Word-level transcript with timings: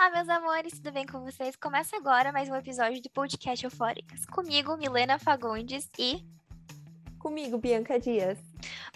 Olá, 0.00 0.10
meus 0.10 0.28
amores, 0.28 0.74
tudo 0.74 0.92
bem 0.92 1.04
com 1.04 1.24
vocês? 1.24 1.56
Começa 1.56 1.96
agora 1.96 2.30
mais 2.30 2.48
um 2.48 2.54
episódio 2.54 3.02
do 3.02 3.10
podcast 3.10 3.64
Eufóricas. 3.64 4.24
Comigo, 4.26 4.76
Milena 4.76 5.18
Fagundes 5.18 5.90
e. 5.98 6.24
Comigo, 7.18 7.58
Bianca 7.58 7.98
Dias. 7.98 8.38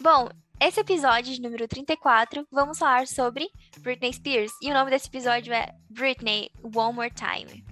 Bom, 0.01 0.29
esse 0.61 0.79
episódio 0.79 1.35
de 1.35 1.43
número 1.43 1.67
34, 1.67 2.47
vamos 2.53 2.79
falar 2.79 3.09
sobre 3.09 3.51
Britney 3.81 4.13
Spears. 4.13 4.53
E 4.63 4.71
o 4.71 4.75
nome 4.75 4.93
desse 4.93 5.09
episódio 5.09 5.53
é 5.53 5.75
Britney 5.91 6.53
One 6.63 6.95
More 6.95 7.11
Time. 7.11 7.72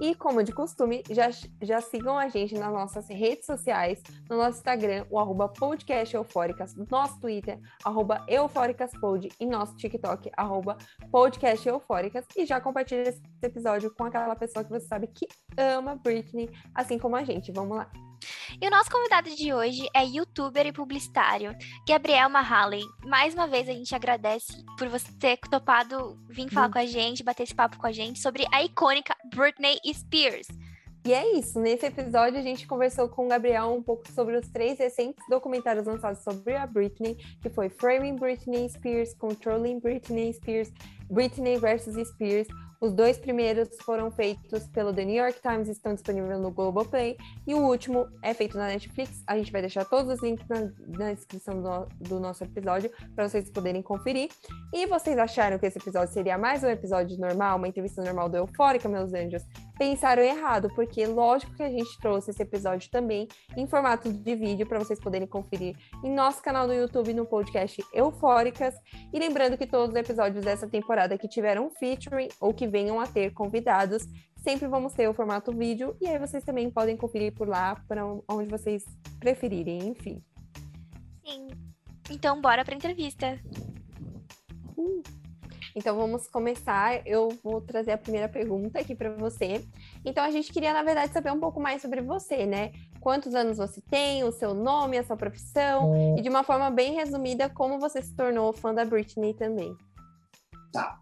E, 0.00 0.14
como 0.14 0.42
de 0.42 0.52
costume, 0.52 1.02
já, 1.10 1.30
já 1.62 1.80
sigam 1.80 2.18
a 2.18 2.28
gente 2.28 2.54
nas 2.54 2.72
nossas 2.72 3.08
redes 3.08 3.46
sociais, 3.46 4.02
no 4.28 4.36
nosso 4.36 4.58
Instagram, 4.58 5.06
o 5.10 5.18
arroba 5.18 5.48
podcast 5.48 6.14
eufóricas, 6.14 6.74
nosso 6.90 7.20
Twitter, 7.20 7.58
arroba 7.84 8.24
eufóricaspod 8.28 9.28
e 9.38 9.46
nosso 9.46 9.76
TikTok, 9.76 10.30
arroba 10.36 10.76
podcast 11.10 11.68
eufóricas. 11.68 12.24
E 12.36 12.44
já 12.44 12.60
compartilha 12.60 13.08
esse 13.08 13.22
episódio 13.42 13.94
com 13.94 14.04
aquela 14.04 14.36
pessoa 14.36 14.64
que 14.64 14.70
você 14.70 14.86
sabe 14.86 15.06
que 15.08 15.26
ama 15.56 15.96
Britney, 15.96 16.50
assim 16.74 16.98
como 16.98 17.16
a 17.16 17.24
gente. 17.24 17.52
Vamos 17.52 17.76
lá! 17.76 18.13
E 18.60 18.66
o 18.66 18.70
nosso 18.70 18.90
convidado 18.90 19.34
de 19.34 19.52
hoje 19.52 19.88
é 19.94 20.04
youtuber 20.04 20.66
e 20.66 20.72
publicitário, 20.72 21.54
Gabriel 21.88 22.28
Mahallen. 22.28 22.86
Mais 23.04 23.34
uma 23.34 23.46
vez 23.46 23.68
a 23.68 23.72
gente 23.72 23.94
agradece 23.94 24.64
por 24.78 24.88
você 24.88 25.10
ter 25.18 25.38
topado 25.50 26.18
vir 26.28 26.50
falar 26.50 26.70
com 26.70 26.78
a 26.78 26.86
gente, 26.86 27.22
bater 27.22 27.44
esse 27.44 27.54
papo 27.54 27.78
com 27.78 27.86
a 27.86 27.92
gente 27.92 28.20
sobre 28.20 28.44
a 28.52 28.62
icônica 28.62 29.14
Britney 29.34 29.78
Spears. 29.92 30.46
E 31.06 31.12
é 31.12 31.36
isso, 31.36 31.60
nesse 31.60 31.84
episódio 31.84 32.38
a 32.38 32.42
gente 32.42 32.66
conversou 32.66 33.10
com 33.10 33.26
o 33.26 33.28
Gabriel 33.28 33.74
um 33.74 33.82
pouco 33.82 34.10
sobre 34.10 34.38
os 34.38 34.48
três 34.48 34.78
recentes 34.78 35.22
documentários 35.28 35.84
lançados 35.84 36.22
sobre 36.22 36.56
a 36.56 36.66
Britney, 36.66 37.16
que 37.42 37.50
foi 37.50 37.68
Framing 37.68 38.16
Britney 38.16 38.66
Spears, 38.70 39.12
Controlling 39.12 39.80
Britney 39.80 40.32
Spears, 40.32 40.72
Britney 41.10 41.58
vs. 41.58 42.08
Spears, 42.08 42.48
os 42.84 42.92
dois 42.92 43.16
primeiros 43.16 43.68
foram 43.80 44.10
feitos 44.10 44.66
pelo 44.68 44.92
The 44.92 45.06
New 45.06 45.16
York 45.16 45.40
Times, 45.40 45.68
estão 45.68 45.94
disponíveis 45.94 46.38
no 46.38 46.50
Globoplay. 46.50 47.16
E 47.46 47.54
o 47.54 47.58
último 47.58 48.06
é 48.22 48.34
feito 48.34 48.58
na 48.58 48.66
Netflix. 48.66 49.22
A 49.26 49.38
gente 49.38 49.50
vai 49.50 49.62
deixar 49.62 49.86
todos 49.86 50.12
os 50.12 50.22
links 50.22 50.46
na, 50.48 50.70
na 50.98 51.12
descrição 51.14 51.62
do, 51.62 51.86
do, 52.06 52.20
nosso 52.20 52.44
episódio 52.44 52.90
para 53.14 53.26
vocês 53.26 53.48
poderem 53.48 53.80
conferir. 53.80 54.28
E 54.72 54.86
vocês 54.86 55.16
acharam 55.16 55.58
que 55.58 55.64
esse 55.64 55.78
episódio 55.78 56.12
seria 56.12 56.36
mais 56.36 56.62
um 56.62 56.68
episódio 56.68 57.18
normal, 57.18 57.56
uma 57.56 57.68
entrevista 57.68 58.02
normal 58.02 58.28
do 58.28 58.36
Eufórica, 58.36 58.86
meus 58.86 59.14
anjos? 59.14 59.42
Pensaram 59.76 60.22
errado, 60.22 60.68
porque 60.74 61.04
lógico 61.04 61.54
que 61.54 61.62
a 61.62 61.68
gente 61.68 61.98
trouxe 61.98 62.30
esse 62.30 62.42
episódio 62.42 62.88
também 62.90 63.26
em 63.56 63.66
formato 63.66 64.12
de 64.12 64.36
vídeo 64.36 64.66
para 64.66 64.78
vocês 64.78 65.00
poderem 65.00 65.26
conferir 65.26 65.76
em 66.04 66.14
nosso 66.14 66.40
canal 66.40 66.66
no 66.66 66.72
YouTube 66.72 67.12
no 67.12 67.26
podcast 67.26 67.84
Eufóricas. 67.92 68.74
E 69.12 69.18
lembrando 69.18 69.58
que 69.58 69.66
todos 69.66 69.90
os 69.90 69.96
episódios 69.96 70.44
dessa 70.44 70.68
temporada 70.68 71.18
que 71.18 71.26
tiveram 71.26 71.70
featuring 71.70 72.28
ou 72.40 72.54
que 72.54 72.68
venham 72.68 73.00
a 73.00 73.06
ter 73.06 73.32
convidados. 73.32 74.06
Sempre 74.36 74.68
vamos 74.68 74.92
ter 74.92 75.08
o 75.08 75.14
formato 75.14 75.50
vídeo 75.52 75.96
e 76.00 76.06
aí 76.06 76.18
vocês 76.18 76.44
também 76.44 76.70
podem 76.70 76.96
conferir 76.96 77.34
por 77.34 77.48
lá 77.48 77.82
para 77.88 78.04
onde 78.28 78.48
vocês 78.48 78.84
preferirem, 79.18 79.88
enfim. 79.88 80.22
Sim. 81.24 81.48
Então, 82.10 82.40
bora 82.40 82.62
para 82.64 82.74
a 82.74 82.76
entrevista. 82.76 83.40
Uh. 84.76 85.23
Então 85.74 85.96
vamos 85.96 86.28
começar. 86.28 87.06
Eu 87.06 87.28
vou 87.42 87.60
trazer 87.60 87.92
a 87.92 87.98
primeira 87.98 88.28
pergunta 88.28 88.78
aqui 88.78 88.94
para 88.94 89.10
você. 89.10 89.64
Então 90.04 90.22
a 90.22 90.30
gente 90.30 90.52
queria, 90.52 90.72
na 90.72 90.82
verdade, 90.82 91.12
saber 91.12 91.32
um 91.32 91.40
pouco 91.40 91.60
mais 91.60 91.82
sobre 91.82 92.00
você, 92.00 92.46
né? 92.46 92.72
Quantos 93.00 93.34
anos 93.34 93.58
você 93.58 93.80
tem, 93.80 94.24
o 94.24 94.32
seu 94.32 94.54
nome, 94.54 94.96
a 94.96 95.04
sua 95.04 95.16
profissão, 95.16 96.16
e 96.16 96.22
de 96.22 96.28
uma 96.28 96.44
forma 96.44 96.70
bem 96.70 96.94
resumida, 96.94 97.50
como 97.50 97.78
você 97.78 98.00
se 98.00 98.14
tornou 98.14 98.52
fã 98.52 98.72
da 98.72 98.84
Britney 98.84 99.34
também. 99.34 99.76
Tá. 100.72 100.98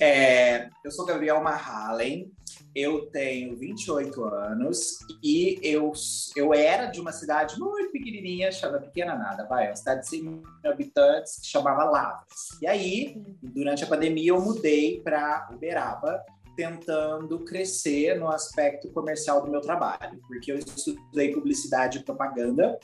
É, 0.00 0.68
eu 0.84 0.90
sou 0.90 1.04
Gabriel 1.04 1.42
Mahallen, 1.42 2.30
eu 2.74 3.06
tenho 3.06 3.56
28 3.56 4.24
anos 4.24 4.98
e 5.22 5.58
eu, 5.62 5.92
eu 6.34 6.54
era 6.54 6.86
de 6.86 7.00
uma 7.00 7.12
cidade 7.12 7.58
muito 7.58 7.92
pequenininha, 7.92 8.50
chamada 8.50 8.80
Pequena 8.80 9.14
Nada, 9.14 9.46
vai, 9.46 9.68
uma 9.68 9.76
cidade 9.76 10.02
de 10.02 10.08
100 10.08 10.22
mil 10.22 10.42
habitantes, 10.64 11.38
que 11.40 11.46
chamava 11.46 11.84
Lavras. 11.84 12.58
E 12.60 12.66
aí, 12.66 13.22
durante 13.42 13.84
a 13.84 13.86
pandemia, 13.86 14.30
eu 14.30 14.40
mudei 14.40 15.00
para 15.02 15.48
Uberaba, 15.52 16.22
tentando 16.56 17.38
crescer 17.40 18.18
no 18.18 18.28
aspecto 18.28 18.90
comercial 18.90 19.42
do 19.42 19.50
meu 19.50 19.60
trabalho, 19.60 20.20
porque 20.26 20.52
eu 20.52 20.58
estudei 20.58 21.32
publicidade 21.32 21.98
e 21.98 22.04
propaganda, 22.04 22.78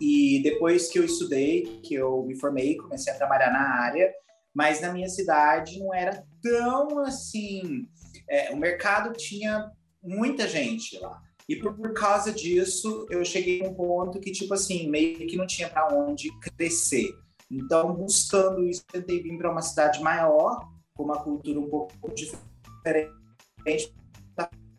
e 0.00 0.40
depois 0.42 0.88
que 0.88 0.98
eu 0.98 1.04
estudei, 1.04 1.80
que 1.82 1.94
eu 1.94 2.22
me 2.24 2.38
formei, 2.38 2.76
comecei 2.76 3.12
a 3.12 3.16
trabalhar 3.16 3.52
na 3.52 3.80
área, 3.80 4.12
mas 4.54 4.80
na 4.80 4.92
minha 4.92 5.08
cidade 5.08 5.78
não 5.78 5.94
era 5.94 6.24
tão 6.42 6.98
assim. 7.00 7.86
É, 8.30 8.52
o 8.52 8.56
mercado 8.56 9.12
tinha 9.12 9.70
muita 10.00 10.46
gente 10.46 10.96
lá. 10.98 11.20
E 11.48 11.56
por, 11.56 11.74
por, 11.74 11.92
causa 11.92 12.32
disso, 12.32 13.06
eu 13.10 13.24
cheguei 13.24 13.60
a 13.60 13.68
um 13.68 13.74
ponto 13.74 14.20
que, 14.20 14.30
tipo 14.30 14.54
assim, 14.54 14.88
meio 14.88 15.26
que 15.26 15.36
não 15.36 15.48
tinha 15.48 15.68
para 15.68 15.92
onde 15.92 16.30
crescer. 16.38 17.12
Então, 17.50 17.92
buscando 17.92 18.64
isso, 18.68 18.84
tentei 18.86 19.20
vir 19.20 19.36
para 19.36 19.50
uma 19.50 19.60
cidade 19.60 20.00
maior, 20.00 20.70
com 20.94 21.02
uma 21.02 21.20
cultura 21.20 21.58
um 21.58 21.68
pouco 21.68 22.14
diferente. 22.14 23.92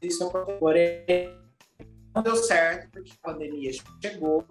Isso, 0.01 0.31
porém, 0.57 1.03
não 2.15 2.23
deu 2.23 2.37
certo, 2.37 2.89
porque 2.89 3.11
a 3.21 3.31
pandemia 3.31 3.71
chegou, 4.01 4.45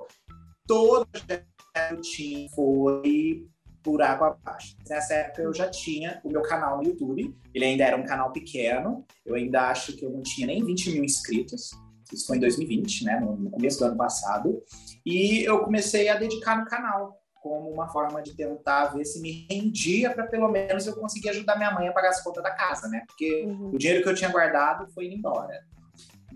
todo 0.67 1.09
o 1.09 2.01
tinha 2.03 2.49
foi 2.51 3.49
por 3.83 4.03
água 4.03 4.29
abaixo. 4.29 4.77
Nessa 4.89 5.15
época 5.15 5.43
eu 5.43 5.55
já 5.55 5.69
tinha 5.69 6.21
o 6.25 6.31
meu 6.31 6.43
canal 6.43 6.79
no 6.79 6.85
YouTube, 6.85 7.35
ele 7.55 7.65
ainda 7.65 7.85
era 7.85 7.97
um 7.97 8.05
canal 8.05 8.33
pequeno, 8.33 9.05
eu 9.25 9.35
ainda 9.35 9.69
acho 9.69 9.97
que 9.97 10.05
eu 10.05 10.11
não 10.11 10.23
tinha 10.23 10.47
nem 10.47 10.65
20 10.65 10.93
mil 10.93 11.05
inscritos, 11.05 11.71
isso 12.13 12.27
foi 12.27 12.37
em 12.37 12.41
2020, 12.41 13.05
né, 13.05 13.21
no 13.21 13.51
começo 13.51 13.79
do 13.79 13.85
ano 13.87 13.97
passado, 13.97 14.63
e 15.07 15.43
eu 15.45 15.61
comecei 15.61 16.09
a 16.09 16.17
dedicar 16.17 16.59
no 16.59 16.67
canal 16.67 17.21
como 17.35 17.71
uma 17.71 17.89
forma 17.89 18.23
de 18.23 18.35
tentar 18.35 18.87
ver 18.87 19.05
se 19.05 19.21
me 19.21 19.47
rendia 19.51 20.13
para 20.13 20.27
pelo 20.27 20.51
menos 20.51 20.87
eu 20.87 20.95
conseguir 20.95 21.31
ajudar 21.31 21.57
minha 21.57 21.73
mãe 21.73 21.89
a 21.89 21.93
pagar 21.93 22.11
as 22.11 22.23
contas 22.23 22.43
da 22.43 22.51
casa, 22.51 22.87
né? 22.89 23.03
Porque 23.07 23.45
uhum. 23.47 23.71
o 23.73 23.79
dinheiro 23.79 24.03
que 24.03 24.09
eu 24.11 24.15
tinha 24.15 24.31
guardado 24.31 24.87
foi 24.93 25.07
indo 25.07 25.17
embora. 25.17 25.59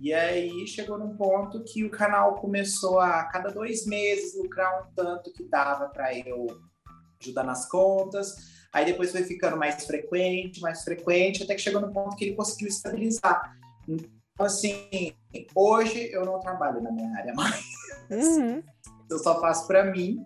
E 0.00 0.12
aí 0.12 0.66
chegou 0.66 0.98
num 0.98 1.16
ponto 1.16 1.62
que 1.62 1.84
o 1.84 1.90
canal 1.90 2.34
começou 2.36 2.98
a 2.98 3.24
cada 3.24 3.50
dois 3.50 3.86
meses 3.86 4.36
lucrar 4.36 4.82
um 4.82 4.94
tanto 4.94 5.32
que 5.32 5.44
dava 5.44 5.88
para 5.88 6.16
eu 6.18 6.46
ajudar 7.24 7.44
nas 7.44 7.68
contas. 7.68 8.54
Aí 8.72 8.84
depois 8.84 9.12
foi 9.12 9.22
ficando 9.22 9.56
mais 9.56 9.84
frequente, 9.86 10.60
mais 10.60 10.82
frequente, 10.82 11.42
até 11.42 11.54
que 11.54 11.60
chegou 11.60 11.80
no 11.80 11.92
ponto 11.92 12.16
que 12.16 12.24
ele 12.24 12.34
conseguiu 12.34 12.68
estabilizar. 12.68 13.56
Então, 13.88 14.46
assim, 14.46 15.14
hoje 15.54 16.10
eu 16.12 16.24
não 16.24 16.40
trabalho 16.40 16.82
na 16.82 16.90
minha 16.90 17.16
área 17.16 17.32
mais. 17.34 17.64
Uhum. 18.10 18.62
Eu 19.08 19.18
só 19.18 19.40
faço 19.40 19.66
para 19.68 19.84
mim, 19.84 20.24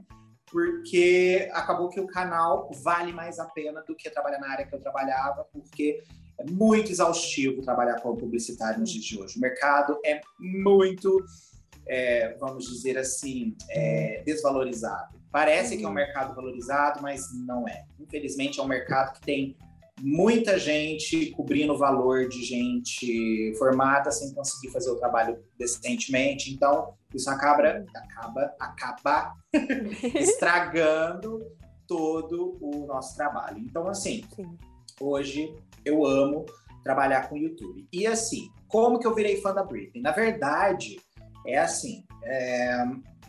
porque 0.51 1.51
acabou 1.53 1.91
que 1.91 2.01
o 2.01 2.07
canal 2.07 2.71
vale 2.83 3.13
mais 3.13 3.39
a 3.39 3.45
pena 3.45 3.83
do 3.83 3.95
que 3.95 4.09
trabalhar 4.09 4.39
na 4.39 4.51
área 4.51 4.67
que 4.67 4.75
eu 4.75 4.81
trabalhava, 4.81 5.45
porque 5.53 6.03
é 6.39 6.45
muito 6.51 6.91
exaustivo 6.91 7.61
trabalhar 7.61 8.01
como 8.01 8.17
publicitário 8.17 8.81
nos 8.81 8.91
dias 8.91 9.05
de 9.05 9.21
hoje. 9.21 9.37
O 9.37 9.41
mercado 9.41 9.99
é 10.05 10.21
muito, 10.39 11.23
é, 11.87 12.35
vamos 12.39 12.65
dizer 12.67 12.97
assim, 12.97 13.57
é, 13.69 14.23
desvalorizado. 14.25 15.18
Parece 15.31 15.77
que 15.77 15.85
é 15.85 15.87
um 15.87 15.91
uhum. 15.91 15.95
mercado 15.95 16.35
valorizado, 16.35 17.03
mas 17.03 17.23
não 17.47 17.69
é. 17.69 17.85
Infelizmente, 18.01 18.59
é 18.59 18.63
um 18.63 18.69
mercado 18.69 19.15
que 19.15 19.21
tem 19.21 19.57
muita 20.01 20.59
gente 20.59 21.31
cobrindo 21.33 21.75
o 21.75 21.79
valor 21.79 22.29
de 22.29 22.43
gente 22.45 23.53
formada 23.59 24.11
sem 24.11 24.33
conseguir 24.33 24.73
fazer 24.73 24.91
o 24.91 24.97
trabalho 24.97 25.39
decentemente. 25.59 26.53
Então, 26.53 26.95
isso 27.15 27.29
acaba, 27.31 27.85
acaba, 27.95 28.55
acaba 28.59 29.35
estragando 30.15 31.45
todo 31.87 32.59
o 32.61 32.87
nosso 32.87 33.17
trabalho. 33.17 33.59
Então, 33.59 33.89
assim, 33.89 34.25
Sim. 34.35 34.57
hoje 35.01 35.55
eu 35.85 36.05
amo 36.05 36.47
trabalhar 36.85 37.29
com 37.29 37.37
YouTube. 37.37 37.87
E 37.93 38.07
assim, 38.07 38.51
como 38.69 38.99
que 38.99 39.07
eu 39.07 39.15
virei 39.15 39.41
fã 39.41 39.53
da 39.53 39.65
Britney? 39.65 40.03
Na 40.03 40.13
verdade, 40.13 41.01
é 41.47 41.59
assim, 41.59 42.05
é, 42.25 42.85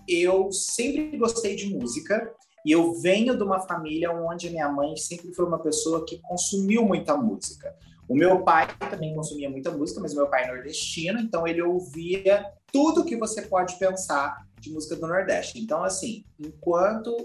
eu 0.10 0.52
sempre 0.52 1.18
gostei 1.18 1.56
de 1.56 1.74
música 1.74 2.34
e 2.66 2.72
eu 2.72 2.94
venho 3.00 3.38
de 3.38 3.44
uma 3.44 3.60
família 3.60 4.12
onde 4.12 4.50
minha 4.50 4.70
mãe 4.70 4.96
sempre 4.98 5.34
foi 5.34 5.46
uma 5.46 5.60
pessoa 5.60 6.06
que 6.06 6.20
consumiu 6.20 6.84
muita 6.84 7.16
música. 7.16 7.74
O 8.08 8.16
meu 8.16 8.44
pai 8.44 8.68
também 8.90 9.14
consumia 9.14 9.50
muita 9.50 9.72
música, 9.72 10.02
mas 10.02 10.14
o 10.14 10.16
meu 10.16 10.28
pai 10.28 10.44
é 10.44 10.48
nordestino, 10.48 11.20
então 11.20 11.48
ele 11.48 11.62
ouvia 11.62 12.44
tudo 12.72 13.06
que 13.06 13.16
você 13.16 13.44
pode 13.44 13.78
pensar 13.78 14.48
de 14.60 14.72
música 14.72 14.96
do 14.96 15.08
Nordeste. 15.08 15.60
Então, 15.60 15.84
assim, 15.84 16.26
enquanto 16.40 17.16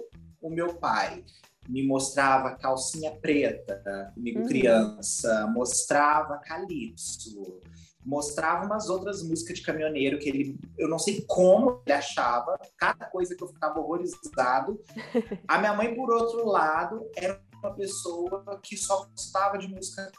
o 0.41 0.51
meu 0.51 0.75
pai 0.75 1.25
me 1.69 1.87
mostrava 1.87 2.55
calcinha 2.57 3.11
preta 3.13 4.13
comigo 4.15 4.41
uhum. 4.41 4.47
criança, 4.47 5.51
mostrava 5.55 6.39
calypso, 6.39 7.61
mostrava 8.05 8.67
umas 8.67 8.89
outras 8.89 9.23
músicas 9.23 9.59
de 9.59 9.65
caminhoneiro 9.65 10.19
que 10.19 10.29
ele, 10.29 10.59
eu 10.79 10.89
não 10.89 10.99
sei 10.99 11.25
como 11.27 11.83
ele 11.87 11.95
achava, 11.95 12.59
cada 12.77 13.07
coisa 13.07 13.35
que 13.35 13.43
eu 13.43 13.49
ficava 13.49 13.81
horrorizado. 13.81 14.81
A 15.49 15.59
minha 15.59 15.75
mãe, 15.75 15.95
por 15.95 16.13
outro 16.13 16.47
lado, 16.47 17.09
era 17.17 17.41
uma 17.59 17.75
pessoa 17.75 18.61
que 18.63 18.77
só 18.77 19.07
gostava 19.07 19.59
de 19.59 19.69
música 19.69 20.11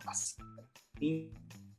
clássica. 0.00 0.44
E 1.00 1.30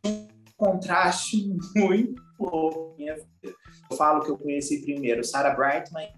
um 0.06 0.28
contraste 0.56 1.56
muito 1.76 2.22
louco 2.40 2.96
minha 2.98 3.16
vida. 3.16 3.56
Eu 3.90 3.98
falo 3.98 4.24
que 4.24 4.32
eu 4.32 4.38
conheci 4.38 4.82
primeiro 4.82 5.24
Sarah 5.24 5.56
Brightman 5.56 6.12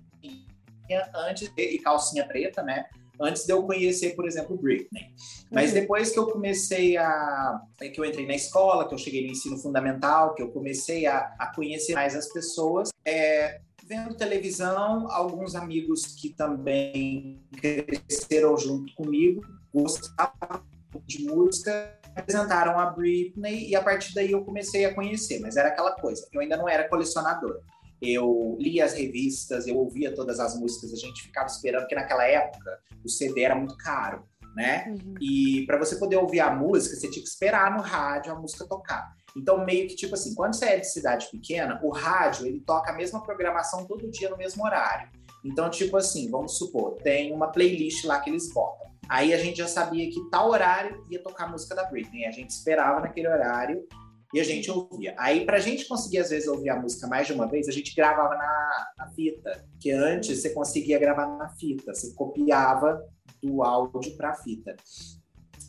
antes 1.14 1.52
e 1.56 1.78
calcinha 1.80 2.26
preta, 2.28 2.64
né? 2.64 2.90
Antes 3.20 3.46
de 3.46 3.54
eu 3.54 3.64
conhecer, 3.64 4.16
por 4.16 4.28
exemplo, 4.28 4.58
Britney. 4.58 5.14
Mas 5.52 5.70
uhum. 5.70 5.82
depois 5.82 6.12
que 6.12 6.20
eu 6.20 6.28
comecei 6.28 6.98
a. 6.98 7.62
que 7.78 8.00
eu 8.00 8.06
entrei 8.06 8.26
na 8.26 8.36
escola, 8.36 8.88
que 8.88 8.94
eu 8.94 8.98
cheguei 8.98 9.26
no 9.26 9.32
ensino 9.32 9.58
fundamental, 9.58 10.36
que 10.36 10.42
eu 10.42 10.50
comecei 10.50 11.06
a, 11.06 11.34
a 11.38 11.54
conhecer 11.54 11.94
mais 11.94 12.16
as 12.16 12.32
pessoas, 12.32 12.90
é, 13.06 13.60
vendo 13.90 14.16
televisão, 14.16 15.12
alguns 15.12 15.56
amigos 15.56 16.06
que 16.06 16.30
também 16.30 17.42
cresceram 17.60 18.56
junto 18.56 18.94
comigo, 18.94 19.42
gostavam 19.74 20.62
de 21.06 21.26
música, 21.26 21.98
apresentaram 22.16 22.80
a 22.80 22.86
Britney 22.88 23.68
e 23.68 23.76
a 23.76 23.84
partir 23.84 24.14
daí 24.14 24.32
eu 24.32 24.44
comecei 24.44 24.86
a 24.86 24.94
conhecer, 24.94 25.40
mas 25.40 25.58
era 25.58 25.70
aquela 25.70 25.94
coisa, 25.94 26.28
eu 26.32 26.42
ainda 26.42 26.56
não 26.56 26.70
era 26.70 26.88
colecionador. 26.88 27.62
Eu 28.02 28.56
lia 28.60 28.86
as 28.86 28.94
revistas, 28.94 29.68
eu 29.68 29.78
ouvia 29.78 30.14
todas 30.14 30.40
as 30.40 30.58
músicas, 30.60 30.94
a 30.94 30.96
gente 30.96 31.24
ficava 31.24 31.48
esperando, 31.48 31.82
porque 31.82 31.96
naquela 31.96 32.26
época 32.26 32.80
o 33.04 33.10
CD 33.10 33.42
era 33.42 33.56
muito 33.56 33.76
caro, 33.78 34.24
né? 34.56 34.86
Uhum. 34.88 35.16
E 35.20 35.66
para 35.66 35.78
você 35.78 35.98
poder 35.98 36.18
ouvir 36.18 36.40
a 36.40 36.54
música, 36.54 36.96
você 36.96 37.10
tinha 37.10 37.24
que 37.24 37.30
esperar 37.30 37.76
no 37.76 37.82
rádio 37.82 38.32
a 38.32 38.36
música 38.36 38.66
tocar. 38.66 39.14
Então, 39.36 39.64
meio 39.66 39.88
que 39.88 39.96
tipo 39.96 40.16
assim, 40.16 40.34
quando 40.34 40.56
você 40.56 40.66
é 40.66 40.78
de 40.78 40.88
cidade 40.88 41.28
pequena, 41.32 41.80
o 41.84 41.90
rádio 41.90 42.48
ele 42.48 42.62
toca 42.62 42.92
a 42.92 42.96
mesma 42.96 43.22
programação 43.22 43.86
todo 43.86 44.10
dia 44.10 44.30
no 44.30 44.38
mesmo 44.38 44.64
horário. 44.64 45.10
Então, 45.44 45.70
tipo 45.70 45.96
assim, 45.98 46.30
vamos 46.30 46.58
supor, 46.58 46.96
tem 46.96 47.34
uma 47.34 47.52
playlist 47.52 48.04
lá 48.06 48.20
que 48.20 48.30
eles 48.30 48.52
botam. 48.52 48.90
Aí 49.10 49.34
a 49.34 49.38
gente 49.38 49.58
já 49.58 49.68
sabia 49.68 50.08
que 50.10 50.30
tal 50.30 50.50
horário 50.52 51.04
ia 51.10 51.22
tocar 51.22 51.46
a 51.46 51.48
música 51.48 51.74
da 51.74 51.84
Britney. 51.86 52.26
A 52.26 52.32
gente 52.32 52.52
esperava 52.52 53.00
naquele 53.00 53.28
horário 53.28 53.88
e 54.34 54.40
a 54.40 54.44
gente 54.44 54.70
ouvia. 54.70 55.16
Aí, 55.18 55.46
pra 55.46 55.60
gente 55.60 55.88
conseguir, 55.88 56.20
às 56.20 56.30
vezes, 56.30 56.48
ouvir 56.48 56.70
a 56.70 56.80
música 56.80 57.08
mais 57.08 57.28
de 57.28 57.34
uma 57.34 57.48
vez, 57.48 57.68
a 57.68 57.72
gente 57.72 57.96
gravava 57.96 58.36
na, 58.36 58.88
na 58.98 59.08
fita. 59.12 59.66
Que 59.80 59.92
antes 59.92 60.42
você 60.42 60.52
conseguia 60.52 61.00
gravar 61.00 61.28
na 61.38 61.50
fita, 61.50 61.94
você 61.94 62.14
copiava 62.14 63.04
do 63.42 63.64
áudio 63.64 64.16
pra 64.16 64.36
fita. 64.36 64.76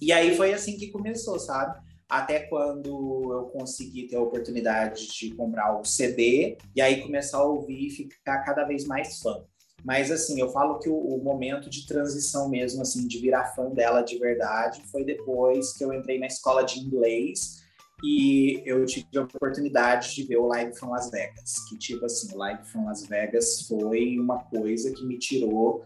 E 0.01 0.12
aí 0.12 0.37
foi 0.37 0.53
assim 0.53 0.77
que 0.77 0.91
começou, 0.91 1.39
sabe? 1.39 1.81
até 2.11 2.41
quando 2.41 3.33
eu 3.33 3.45
consegui 3.57 4.09
ter 4.09 4.17
a 4.17 4.21
oportunidade 4.21 5.07
de 5.07 5.33
comprar 5.33 5.81
o 5.81 5.85
CD 5.85 6.59
e 6.75 6.83
aí 6.83 7.01
começar 7.03 7.39
a 7.39 7.45
ouvir 7.45 7.87
e 7.87 7.91
ficar 7.91 8.41
cada 8.41 8.65
vez 8.65 8.85
mais 8.85 9.21
fã. 9.21 9.45
Mas 9.85 10.11
assim, 10.11 10.39
eu 10.39 10.51
falo 10.51 10.79
que 10.81 10.89
o, 10.91 10.97
o, 10.97 11.23
momento 11.23 11.71
de 11.71 11.87
transição 11.87 12.51
mesmo, 12.51 12.83
assim, 12.83 13.07
de 13.07 13.19
virar 13.19 13.55
fã 13.55 13.71
dela 13.71 14.03
de 14.03 14.19
verdade, 14.19 14.83
foi 14.91 15.05
depois 15.05 15.73
que 15.73 15.85
eu 15.85 15.93
entrei 15.93 16.19
na 16.19 16.27
escola 16.27 16.65
de 16.65 16.81
inglês 16.81 17.62
e 18.02 18.62
eu 18.64 18.85
tive 18.87 19.06
a 19.17 19.23
oportunidade 19.23 20.14
de 20.14 20.25
ver 20.25 20.37
o 20.37 20.47
Live 20.47 20.75
from 20.75 20.91
Las 20.91 21.11
Vegas. 21.11 21.69
Que 21.69 21.79
tipo 21.79 22.05
assim, 22.05 22.35
o 22.35 22.38
Live 22.38 22.64
from 22.64 22.87
Las 22.87 23.06
Vegas 23.06 23.67
foi 23.67 24.19
uma 24.19 24.43
coisa 24.44 24.93
que 24.93 25.05
me 25.05 25.19
tirou, 25.19 25.85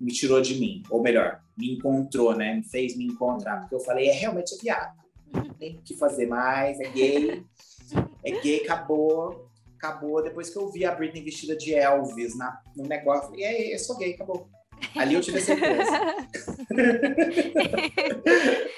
me 0.00 0.12
tirou 0.12 0.40
de 0.40 0.58
mim, 0.58 0.82
ou 0.90 1.02
melhor, 1.02 1.40
me 1.56 1.74
encontrou, 1.74 2.36
né? 2.36 2.54
Me 2.54 2.64
fez 2.64 2.96
me 2.96 3.06
encontrar, 3.06 3.60
porque 3.60 3.74
eu 3.74 3.80
falei, 3.80 4.08
é 4.08 4.12
realmente 4.12 4.56
viado 4.60 5.00
tem 5.60 5.76
o 5.76 5.82
que 5.82 5.94
fazer 5.94 6.26
mais, 6.26 6.80
é 6.80 6.88
gay, 6.88 7.44
é 8.24 8.30
gay, 8.40 8.64
acabou, 8.64 9.46
acabou. 9.76 10.22
Depois 10.22 10.50
que 10.50 10.58
eu 10.58 10.68
vi 10.70 10.86
a 10.86 10.94
Britney 10.94 11.22
vestida 11.22 11.54
de 11.54 11.74
Elvis 11.74 12.34
na, 12.36 12.58
no 12.74 12.84
negócio, 12.84 13.26
eu 13.26 13.30
falei, 13.30 13.44
é, 13.44 13.74
eu 13.74 13.78
sou 13.78 13.98
gay, 13.98 14.14
acabou. 14.14 14.48
Ali 14.96 15.14
eu 15.14 15.20
tive 15.20 15.40
certeza. 15.40 16.00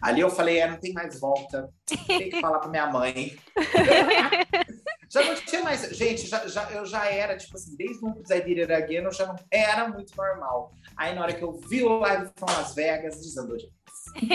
Ali 0.00 0.20
eu 0.20 0.30
falei, 0.30 0.58
é, 0.58 0.68
não 0.68 0.78
tem 0.78 0.92
mais 0.92 1.18
volta. 1.18 1.68
Tem 2.06 2.30
que 2.30 2.40
falar 2.40 2.58
pra 2.60 2.68
minha 2.70 2.86
mãe. 2.86 3.36
já 5.10 5.24
não 5.24 5.34
tinha 5.34 5.62
mais. 5.62 5.82
Gente, 5.96 6.26
já, 6.26 6.46
já, 6.46 6.70
eu 6.70 6.86
já 6.86 7.06
era, 7.06 7.36
tipo 7.36 7.56
assim, 7.56 7.76
desde 7.76 8.04
o 8.04 8.22
Zé 8.26 8.40
Did 8.40 8.70
Again, 8.70 9.04
eu 9.04 9.12
já 9.12 9.26
não 9.26 9.36
era 9.50 9.88
muito 9.88 10.16
normal. 10.16 10.72
Aí 10.96 11.14
na 11.14 11.22
hora 11.22 11.32
que 11.32 11.42
eu 11.42 11.52
vi 11.52 11.82
o 11.82 11.98
live 11.98 12.30
com 12.38 12.46
Las 12.46 12.74
Vegas, 12.74 13.20
desandou 13.20 13.56
de 13.56 13.68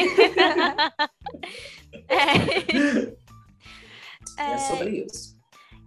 é. 4.38 4.54
é 4.54 4.58
sobre 4.58 5.06
isso. 5.06 5.36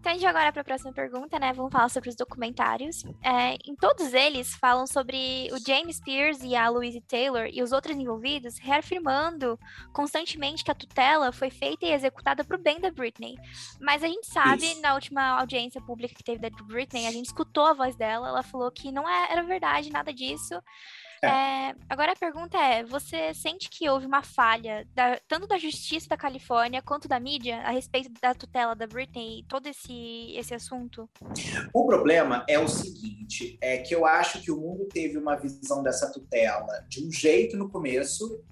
Então, 0.07 0.15
a 0.15 0.19
gente 0.19 0.27
agora 0.29 0.53
para 0.53 0.63
a 0.63 0.65
próxima 0.65 0.93
pergunta, 0.93 1.37
né? 1.37 1.53
Vamos 1.53 1.73
falar 1.73 1.89
sobre 1.89 2.09
os 2.09 2.15
documentários. 2.15 3.03
É, 3.25 3.55
em 3.69 3.75
todos 3.75 4.15
eles 4.15 4.55
falam 4.55 4.87
sobre 4.87 5.49
o 5.51 5.59
James 5.59 5.97
Spears 5.97 6.39
e 6.45 6.55
a 6.55 6.69
Louise 6.69 7.01
Taylor 7.01 7.49
e 7.53 7.61
os 7.61 7.73
outros 7.73 7.97
envolvidos, 7.97 8.57
reafirmando 8.57 9.59
constantemente 9.93 10.63
que 10.63 10.71
a 10.71 10.77
tutela 10.77 11.33
foi 11.33 11.51
feita 11.51 11.87
e 11.87 11.93
executada 11.93 12.45
para 12.45 12.57
o 12.57 12.63
bem 12.63 12.79
da 12.79 12.89
Britney. 12.89 13.35
Mas 13.81 14.05
a 14.05 14.07
gente 14.07 14.29
sabe, 14.29 14.67
Isso. 14.67 14.81
na 14.81 14.95
última 14.95 15.41
audiência 15.41 15.81
pública 15.81 16.15
que 16.15 16.23
teve 16.23 16.39
da 16.39 16.51
Britney, 16.63 17.09
a 17.09 17.11
gente 17.11 17.27
escutou 17.27 17.67
a 17.67 17.73
voz 17.73 17.97
dela, 17.97 18.29
ela 18.29 18.45
falou 18.45 18.71
que 18.71 18.93
não 18.93 19.09
é, 19.09 19.33
era 19.33 19.43
verdade 19.43 19.91
nada 19.91 20.15
disso. 20.15 20.55
É. 21.23 21.27
É, 21.27 21.75
agora 21.89 22.13
a 22.13 22.17
pergunta 22.17 22.59
é: 22.59 22.85
você 22.85 23.33
sente 23.35 23.69
que 23.71 23.89
houve 23.89 24.07
uma 24.07 24.23
falha, 24.23 24.87
da, 24.95 25.19
tanto 25.27 25.47
da 25.47 25.59
justiça 25.59 26.09
da 26.09 26.17
Califórnia 26.17 26.83
quanto 26.83 27.09
da 27.09 27.19
mídia, 27.19 27.61
a 27.63 27.71
respeito 27.71 28.11
da 28.21 28.35
tutela 28.35 28.75
da 28.75 28.87
Britney 28.87 29.41
e 29.41 29.45
todo 29.45 29.67
esse, 29.67 30.33
esse 30.37 30.55
assunto? 30.55 31.09
O 31.73 31.87
problema 31.87 32.45
é 32.49 32.59
o 32.59 32.69
seguinte: 32.69 33.59
é 33.61 33.79
que 33.79 33.95
eu 33.95 34.07
acho 34.07 34.41
que 34.43 34.51
o 34.51 34.61
mundo 34.61 34.87
teve 34.87 35.17
uma 35.17 35.37
visão 35.37 35.83
dessa 35.83 36.13
tutela 36.13 36.85
de 36.89 37.07
um 37.07 37.11
jeito 37.11 37.57
no 37.57 37.71
começo, 37.71 38.43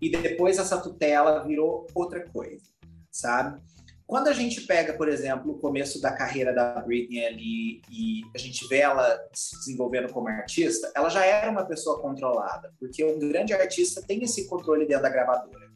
e 0.00 0.10
depois 0.10 0.58
essa 0.58 0.80
tutela 0.80 1.44
virou 1.44 1.86
outra 1.94 2.28
coisa, 2.30 2.64
sabe? 3.10 3.60
Quando 4.06 4.28
a 4.28 4.32
gente 4.32 4.60
pega, 4.62 4.92
por 4.92 5.08
exemplo, 5.08 5.52
o 5.52 5.58
começo 5.58 6.00
da 6.00 6.12
carreira 6.12 6.52
da 6.52 6.80
Britney 6.80 7.24
ali 7.24 7.82
e 7.90 8.22
a 8.34 8.38
gente 8.38 8.66
vê 8.68 8.80
ela 8.80 9.18
se 9.32 9.58
desenvolvendo 9.60 10.12
como 10.12 10.28
artista, 10.28 10.92
ela 10.94 11.08
já 11.08 11.24
era 11.24 11.50
uma 11.50 11.64
pessoa 11.64 12.00
controlada, 12.00 12.72
porque 12.78 13.02
um 13.02 13.18
grande 13.18 13.54
artista 13.54 14.02
tem 14.06 14.22
esse 14.22 14.46
controle 14.46 14.86
dentro 14.86 15.04
da 15.04 15.08
gravadora. 15.08 15.72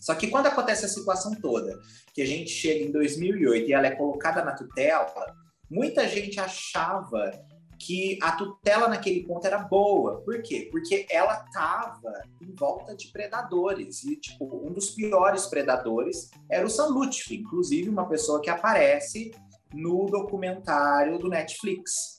Só 0.00 0.14
que 0.14 0.28
quando 0.28 0.46
acontece 0.46 0.86
a 0.86 0.88
situação 0.88 1.34
toda, 1.34 1.78
que 2.12 2.22
a 2.22 2.26
gente 2.26 2.50
chega 2.50 2.84
em 2.84 2.90
2008 2.90 3.68
e 3.68 3.72
ela 3.72 3.86
é 3.86 3.94
colocada 3.94 4.44
na 4.44 4.52
tutela, 4.52 5.34
muita 5.70 6.08
gente 6.08 6.40
achava 6.40 7.30
que 7.78 8.18
a 8.20 8.32
tutela 8.32 8.88
naquele 8.88 9.24
ponto 9.24 9.46
era 9.46 9.58
boa. 9.58 10.20
Por 10.22 10.42
quê? 10.42 10.68
Porque 10.70 11.06
ela 11.10 11.44
estava 11.44 12.22
em 12.42 12.52
volta 12.54 12.94
de 12.94 13.08
predadores. 13.08 14.02
E, 14.04 14.16
tipo, 14.16 14.44
um 14.66 14.72
dos 14.72 14.90
piores 14.90 15.46
predadores 15.46 16.30
era 16.50 16.66
o 16.66 16.70
Sam 16.70 16.88
Lutfi, 16.88 17.36
inclusive 17.36 17.88
uma 17.88 18.08
pessoa 18.08 18.40
que 18.40 18.50
aparece 18.50 19.30
no 19.72 20.06
documentário 20.06 21.18
do 21.18 21.28
Netflix. 21.28 22.18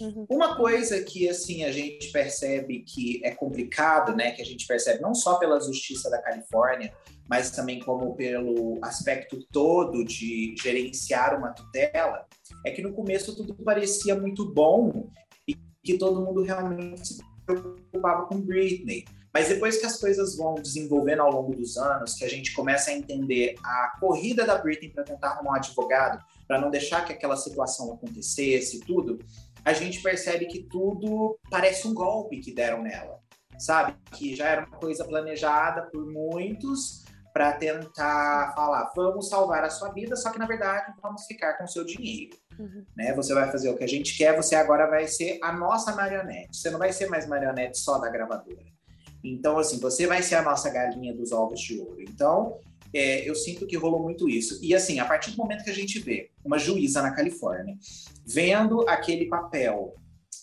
Uhum. 0.00 0.26
Uma 0.28 0.56
coisa 0.56 1.02
que 1.02 1.28
assim 1.28 1.64
a 1.64 1.72
gente 1.72 2.10
percebe 2.10 2.80
que 2.80 3.20
é 3.24 3.30
complicado, 3.32 4.16
né, 4.16 4.32
que 4.32 4.42
a 4.42 4.44
gente 4.44 4.66
percebe 4.66 5.00
não 5.00 5.14
só 5.14 5.38
pela 5.38 5.60
justiça 5.60 6.08
da 6.10 6.20
Califórnia, 6.20 6.92
mas 7.28 7.50
também 7.50 7.80
como 7.80 8.14
pelo 8.14 8.78
aspecto 8.82 9.38
todo 9.50 10.04
de 10.04 10.54
gerenciar 10.60 11.38
uma 11.38 11.52
tutela, 11.52 12.26
é 12.64 12.70
que 12.70 12.82
no 12.82 12.92
começo 12.92 13.34
tudo 13.36 13.54
parecia 13.64 14.14
muito 14.14 14.52
bom 14.52 15.10
e 15.48 15.54
que 15.82 15.98
todo 15.98 16.20
mundo 16.20 16.42
realmente 16.42 17.14
se 17.14 17.22
preocupava 17.46 18.26
com 18.26 18.40
Britney. 18.40 19.04
Mas 19.32 19.48
depois 19.48 19.78
que 19.78 19.86
as 19.86 19.98
coisas 19.98 20.36
vão 20.36 20.54
desenvolvendo 20.54 21.22
ao 21.22 21.32
longo 21.32 21.56
dos 21.56 21.78
anos, 21.78 22.14
que 22.14 22.24
a 22.24 22.28
gente 22.28 22.52
começa 22.52 22.90
a 22.90 22.94
entender 22.94 23.54
a 23.64 23.96
corrida 23.98 24.44
da 24.44 24.58
Britney 24.58 24.90
para 24.90 25.04
tentar 25.04 25.30
arrumar 25.30 25.52
um 25.52 25.54
advogado, 25.54 26.22
para 26.46 26.60
não 26.60 26.70
deixar 26.70 27.04
que 27.04 27.12
aquela 27.12 27.36
situação 27.36 27.94
acontecesse 27.94 28.76
e 28.76 28.80
tudo, 28.80 29.18
a 29.64 29.72
gente 29.72 30.02
percebe 30.02 30.46
que 30.46 30.64
tudo 30.64 31.38
parece 31.50 31.88
um 31.88 31.94
golpe 31.94 32.40
que 32.40 32.52
deram 32.52 32.82
nela, 32.82 33.20
sabe? 33.58 33.96
Que 34.10 34.36
já 34.36 34.48
era 34.48 34.66
uma 34.66 34.76
coisa 34.76 35.04
planejada 35.04 35.82
por 35.90 36.04
muitos 36.04 37.01
para 37.32 37.52
tentar 37.52 38.52
falar, 38.54 38.92
vamos 38.94 39.28
salvar 39.28 39.64
a 39.64 39.70
sua 39.70 39.90
vida, 39.90 40.16
só 40.16 40.30
que 40.30 40.38
na 40.38 40.46
verdade 40.46 40.92
vamos 41.02 41.24
ficar 41.24 41.54
com 41.54 41.64
o 41.64 41.68
seu 41.68 41.84
dinheiro. 41.84 42.36
Uhum. 42.58 42.84
Né? 42.96 43.14
Você 43.14 43.32
vai 43.32 43.50
fazer 43.50 43.70
o 43.70 43.76
que 43.76 43.84
a 43.84 43.88
gente 43.88 44.16
quer, 44.16 44.36
você 44.36 44.54
agora 44.54 44.88
vai 44.88 45.06
ser 45.08 45.38
a 45.42 45.52
nossa 45.52 45.94
marionete. 45.94 46.56
Você 46.56 46.70
não 46.70 46.78
vai 46.78 46.92
ser 46.92 47.06
mais 47.06 47.26
marionete 47.26 47.78
só 47.78 47.98
da 47.98 48.10
gravadora. 48.10 48.62
Então, 49.24 49.58
assim, 49.58 49.78
você 49.78 50.06
vai 50.06 50.22
ser 50.22 50.34
a 50.34 50.42
nossa 50.42 50.68
galinha 50.68 51.14
dos 51.14 51.32
ovos 51.32 51.60
de 51.60 51.78
ouro. 51.80 52.02
Então, 52.02 52.58
é, 52.92 53.28
eu 53.28 53.34
sinto 53.34 53.66
que 53.66 53.76
rolou 53.76 54.02
muito 54.02 54.28
isso. 54.28 54.58
E, 54.62 54.74
assim, 54.74 54.98
a 54.98 55.04
partir 55.04 55.30
do 55.30 55.36
momento 55.38 55.64
que 55.64 55.70
a 55.70 55.74
gente 55.74 55.98
vê 56.00 56.30
uma 56.44 56.58
juíza 56.58 57.00
na 57.00 57.12
Califórnia 57.12 57.76
vendo 58.26 58.86
aquele 58.88 59.26
papel 59.26 59.94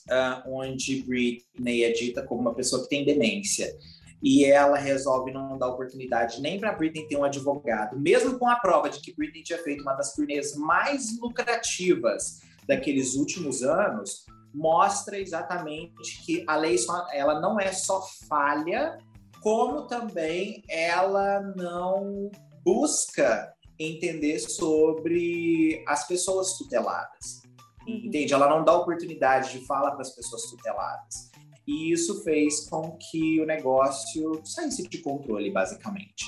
uh, 0.10 0.50
onde 0.52 1.04
Britney 1.04 1.84
é 1.84 1.92
dita 1.92 2.24
como 2.24 2.42
uma 2.42 2.56
pessoa 2.56 2.82
que 2.84 2.90
tem 2.90 3.06
demência 3.06 3.76
e 4.22 4.46
ela 4.46 4.78
resolve 4.78 5.32
não 5.32 5.58
dar 5.58 5.68
oportunidade 5.68 6.42
nem 6.42 6.60
para 6.60 6.74
Britney 6.74 7.08
ter 7.08 7.18
um 7.18 7.24
advogado, 7.24 8.00
mesmo 8.00 8.38
com 8.38 8.48
a 8.48 8.58
prova 8.58 8.90
de 8.90 9.00
que 9.00 9.16
Britney 9.16 9.44
tinha 9.44 9.60
feito 9.60 9.82
uma 9.82 9.94
das 9.94 10.14
turnês 10.14 10.56
mais 10.56 11.18
lucrativas 11.20 12.42
daqueles 12.68 13.16
últimos 13.16 13.64
anos, 13.64 14.26
mostra 14.54 15.20
exatamente 15.20 16.24
que 16.26 16.44
a 16.48 16.56
lei 16.56 16.78
só, 16.78 17.08
ela 17.12 17.40
não 17.40 17.60
é 17.60 17.72
só 17.72 18.02
falha, 18.28 18.98
como 19.42 19.88
também 19.88 20.64
ela 20.70 21.42
não 21.56 22.30
busca 22.64 23.54
entender 23.80 24.40
sobre 24.40 25.84
as 25.88 26.06
pessoas 26.06 26.58
tuteladas. 26.58 27.42
Uhum. 27.88 28.02
Entende? 28.06 28.34
Ela 28.34 28.50
não 28.50 28.64
dá 28.64 28.74
oportunidade 28.74 29.58
de 29.58 29.66
fala 29.66 29.92
para 29.92 30.02
as 30.02 30.14
pessoas 30.14 30.44
tuteladas. 30.44 31.29
E 31.70 31.94
isso 31.94 32.24
fez 32.24 32.68
com 32.68 32.98
que 32.98 33.40
o 33.40 33.46
negócio 33.46 34.42
saísse 34.44 34.88
de 34.88 34.98
controle, 34.98 35.52
basicamente. 35.52 36.26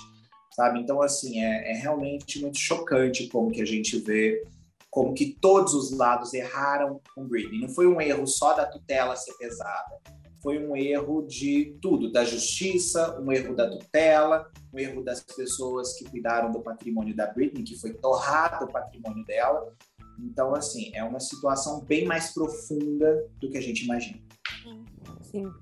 Sabe? 0.55 0.79
Então, 0.79 1.01
assim, 1.01 1.41
é, 1.41 1.71
é 1.71 1.73
realmente 1.73 2.39
muito 2.39 2.59
chocante 2.59 3.27
como 3.27 3.51
que 3.51 3.61
a 3.61 3.65
gente 3.65 3.97
vê 3.97 4.45
como 4.89 5.13
que 5.13 5.37
todos 5.39 5.73
os 5.73 5.91
lados 5.91 6.33
erraram 6.33 6.99
com 7.15 7.25
Britney. 7.25 7.61
Não 7.61 7.69
foi 7.69 7.87
um 7.87 7.99
erro 8.01 8.27
só 8.27 8.53
da 8.53 8.65
tutela 8.65 9.15
ser 9.15 9.33
pesada 9.37 10.01
foi 10.41 10.57
um 10.57 10.75
erro 10.75 11.21
de 11.21 11.77
tudo, 11.81 12.11
da 12.11 12.25
justiça, 12.25 13.19
um 13.19 13.31
erro 13.31 13.55
da 13.55 13.69
tutela, 13.69 14.49
um 14.73 14.79
erro 14.79 15.03
das 15.03 15.23
pessoas 15.23 15.93
que 15.93 16.03
cuidaram 16.05 16.51
do 16.51 16.61
patrimônio 16.61 17.15
da 17.15 17.27
Britney, 17.27 17.63
que 17.63 17.79
foi 17.79 17.93
torrado 17.93 18.65
o 18.65 18.71
patrimônio 18.71 19.23
dela. 19.25 19.71
Então, 20.19 20.55
assim, 20.55 20.91
é 20.95 21.03
uma 21.03 21.19
situação 21.19 21.81
bem 21.81 22.05
mais 22.05 22.33
profunda 22.33 23.27
do 23.39 23.49
que 23.49 23.57
a 23.57 23.61
gente 23.61 23.83
imagina. 23.83 24.19
Sim, 24.63 24.83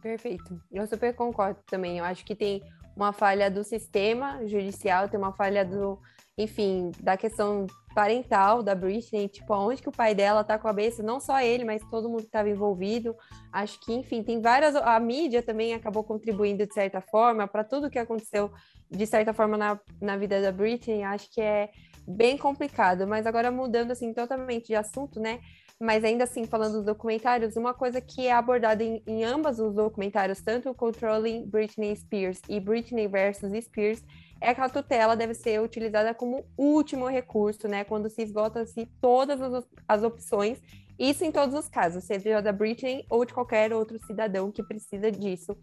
perfeito. 0.01 0.59
Eu 0.71 0.85
super 0.87 1.13
concordo 1.15 1.59
também. 1.67 1.97
Eu 1.97 2.05
acho 2.05 2.25
que 2.25 2.35
tem 2.35 2.61
uma 2.95 3.13
falha 3.13 3.49
do 3.49 3.63
sistema 3.63 4.45
judicial, 4.45 5.07
tem 5.07 5.17
uma 5.17 5.33
falha 5.33 5.63
do, 5.63 5.99
enfim, 6.37 6.91
da 6.99 7.15
questão 7.15 7.65
parental 7.93 8.61
da 8.61 8.75
Britney, 8.75 9.27
tipo, 9.27 9.53
aonde 9.53 9.81
que 9.81 9.89
o 9.89 9.91
pai 9.91 10.13
dela 10.13 10.43
tá 10.43 10.57
com 10.57 10.67
a 10.67 10.71
cabeça, 10.71 11.03
não 11.03 11.19
só 11.19 11.41
ele, 11.41 11.65
mas 11.65 11.81
todo 11.89 12.09
mundo 12.09 12.21
que 12.21 12.27
estava 12.27 12.49
envolvido. 12.49 13.15
Acho 13.51 13.79
que, 13.81 13.93
enfim, 13.93 14.23
tem 14.23 14.41
várias. 14.41 14.75
A 14.75 14.99
mídia 14.99 15.41
também 15.41 15.73
acabou 15.73 16.03
contribuindo 16.03 16.65
de 16.65 16.73
certa 16.73 17.01
forma 17.01 17.47
para 17.47 17.63
tudo 17.63 17.89
que 17.89 17.99
aconteceu, 17.99 18.51
de 18.89 19.05
certa 19.05 19.33
forma, 19.33 19.57
na, 19.57 19.79
na 20.01 20.17
vida 20.17 20.41
da 20.41 20.51
Britney. 20.51 21.03
Acho 21.03 21.29
que 21.31 21.41
é 21.41 21.69
bem 22.07 22.37
complicado, 22.37 23.07
mas 23.07 23.25
agora 23.25 23.51
mudando, 23.51 23.91
assim, 23.91 24.13
totalmente 24.13 24.67
de 24.67 24.75
assunto, 24.75 25.19
né? 25.19 25.39
Mas 25.81 26.03
ainda 26.03 26.25
assim, 26.25 26.45
falando 26.45 26.73
dos 26.73 26.85
documentários, 26.85 27.55
uma 27.55 27.73
coisa 27.73 28.01
que 28.01 28.27
é 28.27 28.33
abordada 28.33 28.83
em, 28.83 29.01
em 29.07 29.23
ambos 29.23 29.59
os 29.59 29.73
documentários, 29.73 30.41
tanto 30.41 30.69
o 30.69 30.75
Controlling 30.75 31.45
Britney 31.45 31.95
Spears 31.95 32.41
e 32.49 32.59
Britney 32.59 33.07
versus 33.07 33.51
Spears, 33.63 34.03
é 34.41 34.53
que 34.53 34.59
a 34.59 34.67
tutela 34.67 35.15
deve 35.15 35.33
ser 35.33 35.61
utilizada 35.61 36.13
como 36.13 36.45
último 36.57 37.07
recurso, 37.07 37.67
né? 37.67 37.85
Quando 37.85 38.09
se 38.09 38.21
esgotam-se 38.21 38.85
todas 38.99 39.41
as, 39.41 39.65
as 39.87 40.03
opções, 40.03 40.61
isso 40.99 41.23
em 41.23 41.31
todos 41.31 41.55
os 41.55 41.69
casos, 41.69 42.03
seja 42.03 42.41
da 42.41 42.51
Britney 42.51 43.05
ou 43.09 43.23
de 43.23 43.33
qualquer 43.33 43.71
outro 43.71 43.97
cidadão 44.05 44.51
que 44.51 44.61
precisa 44.61 45.09
disso. 45.09 45.57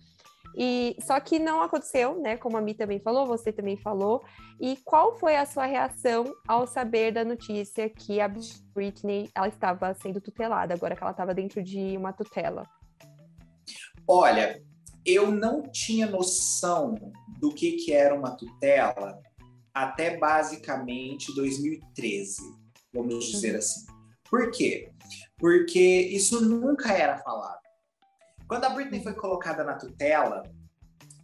E 0.57 0.97
só 1.01 1.21
que 1.21 1.39
não 1.39 1.61
aconteceu, 1.61 2.19
né? 2.19 2.37
Como 2.39 2.57
a 2.57 2.61
Mi 2.63 2.73
também 2.73 2.99
falou, 2.99 3.27
você 3.27 3.53
também 3.53 3.77
falou. 3.77 4.25
E 4.59 4.77
qual 4.85 5.19
foi 5.19 5.37
a 5.37 5.45
sua 5.45 5.67
reação 5.67 6.25
ao 6.49 6.67
saber 6.67 7.13
da 7.13 7.25
notícia 7.25 7.91
que 7.91 8.21
a 8.21 8.31
Britney 8.75 9.29
ela 9.35 9.49
estava 9.49 9.93
sendo 9.95 10.19
tutelada, 10.21 10.73
agora 10.73 10.97
que 10.97 11.03
ela 11.03 11.11
estava 11.11 11.35
dentro 11.35 11.63
de 11.63 11.97
uma 11.97 12.13
tutela? 12.13 12.67
Olha, 14.09 14.63
eu 15.05 15.31
não 15.31 15.63
tinha 15.63 16.07
noção 16.07 16.95
do 17.39 17.51
que, 17.51 17.73
que 17.73 17.93
era 17.93 18.15
uma 18.15 18.37
tutela 18.37 19.21
até 19.75 20.17
basicamente 20.17 21.35
2013, 21.35 22.41
vamos 22.95 23.27
dizer 23.27 23.53
uhum. 23.53 23.59
assim. 23.59 23.87
Por 24.31 24.51
quê? 24.51 24.91
Porque 25.39 25.79
isso 25.79 26.41
nunca 26.41 26.93
era 26.93 27.19
falado. 27.19 27.66
Quando 28.49 28.65
a 28.65 28.69
Britney 28.69 29.03
foi 29.03 29.15
colocada 29.15 29.65
na 29.65 29.75
tutela, 29.75 30.43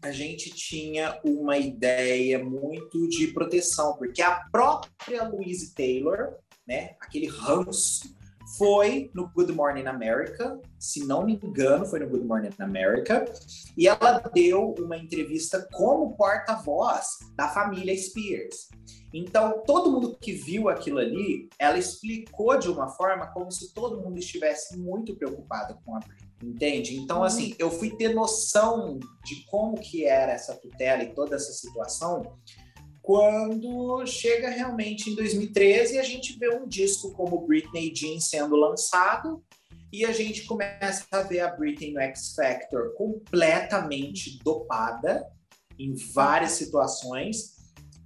a 0.02 0.10
gente 0.10 0.50
tinha 0.50 1.20
uma 1.24 1.56
ideia 1.56 2.44
muito 2.44 3.08
de 3.08 3.28
proteção, 3.28 3.96
porque 3.96 4.20
a 4.20 4.42
própria 4.50 5.28
Louise 5.28 5.72
Taylor, 5.72 6.34
né, 6.66 6.96
aquele 7.00 7.28
ranço 7.28 8.12
foi 8.58 9.10
no 9.14 9.28
Good 9.28 9.52
Morning 9.52 9.86
America, 9.86 10.60
se 10.78 11.06
não 11.06 11.24
me 11.24 11.38
engano, 11.42 11.86
foi 11.86 12.00
no 12.00 12.08
Good 12.08 12.26
Morning 12.26 12.50
America, 12.58 13.24
e 13.78 13.86
ela 13.86 14.18
deu 14.34 14.74
uma 14.80 14.96
entrevista 14.96 15.66
como 15.72 16.16
porta-voz 16.16 17.06
da 17.36 17.48
família 17.48 17.96
Spears. 17.96 18.68
Então, 19.14 19.62
todo 19.64 19.90
mundo 19.90 20.18
que 20.20 20.32
viu 20.32 20.68
aquilo 20.68 20.98
ali, 20.98 21.48
ela 21.58 21.78
explicou 21.78 22.58
de 22.58 22.68
uma 22.68 22.88
forma 22.88 23.28
como 23.28 23.50
se 23.50 23.72
todo 23.72 24.02
mundo 24.02 24.18
estivesse 24.18 24.76
muito 24.76 25.14
preocupado 25.14 25.78
com 25.84 25.96
a 25.96 26.00
Britney, 26.00 26.31
entende? 26.42 26.96
Então, 26.96 27.18
uhum. 27.18 27.24
assim, 27.24 27.54
eu 27.58 27.70
fui 27.70 27.90
ter 27.96 28.14
noção 28.14 28.98
de 29.24 29.44
como 29.46 29.80
que 29.80 30.04
era 30.04 30.32
essa 30.32 30.54
tutela 30.54 31.02
e 31.02 31.14
toda 31.14 31.36
essa 31.36 31.52
situação 31.52 32.22
quando 33.02 34.06
chega 34.06 34.48
realmente 34.48 35.10
em 35.10 35.16
2013 35.16 35.98
a 35.98 36.04
gente 36.04 36.38
vê 36.38 36.54
um 36.54 36.68
disco 36.68 37.12
como 37.12 37.44
Britney 37.44 37.92
Jean 37.92 38.20
sendo 38.20 38.54
lançado 38.54 39.44
e 39.92 40.04
a 40.04 40.12
gente 40.12 40.46
começa 40.46 41.04
a 41.10 41.22
ver 41.22 41.40
a 41.40 41.54
Britney 41.54 41.92
no 41.92 42.00
X 42.00 42.34
Factor 42.34 42.94
completamente 42.94 44.38
dopada 44.42 45.26
em 45.78 45.94
várias 46.14 46.52
situações 46.52 47.56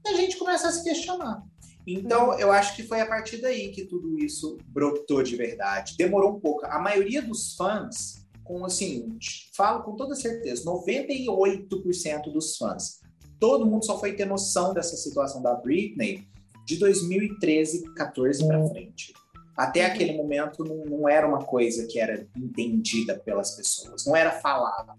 e 0.05 0.09
a 0.09 0.14
gente 0.14 0.37
começa 0.37 0.66
a 0.66 0.73
se 0.73 0.83
questionar. 0.83 1.43
Então, 1.87 2.37
eu 2.38 2.50
acho 2.50 2.75
que 2.75 2.83
foi 2.83 3.00
a 3.00 3.07
partir 3.07 3.37
daí 3.37 3.71
que 3.71 3.85
tudo 3.85 4.19
isso 4.19 4.59
brotou 4.66 5.23
de 5.23 5.37
verdade. 5.37 5.95
Demorou 5.97 6.37
um 6.37 6.40
pouco. 6.40 6.66
A 6.66 6.81
maioria 6.81 7.23
dos 7.23 7.55
fãs, 7.55 8.25
com 8.46 8.64
assim, 8.64 9.18
falo 9.54 9.82
com 9.82 9.96
toda 9.96 10.14
certeza, 10.14 10.64
98% 10.64 12.32
dos 12.32 12.56
fãs 12.56 13.00
todo 13.38 13.66
mundo 13.66 13.84
só 13.84 13.98
foi 13.98 14.14
ter 14.14 14.26
noção 14.26 14.72
dessa 14.72 14.96
situação 14.96 15.42
da 15.42 15.54
Britney 15.54 16.26
de 16.64 16.78
2013, 16.78 17.94
14 17.94 18.46
para 18.46 18.66
frente. 18.68 19.12
Até 19.56 19.86
uhum. 19.86 19.92
aquele 19.92 20.16
momento 20.16 20.64
não, 20.64 20.84
não, 20.84 21.08
era 21.08 21.26
uma 21.26 21.44
coisa 21.44 21.86
que 21.86 21.98
era 21.98 22.26
entendida 22.36 23.18
pelas 23.18 23.52
pessoas, 23.52 24.04
não 24.04 24.14
era 24.14 24.32
falada. 24.32 24.94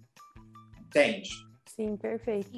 Entende? 0.79 1.29
Sim, 1.79 1.96
perfeito. 1.96 2.50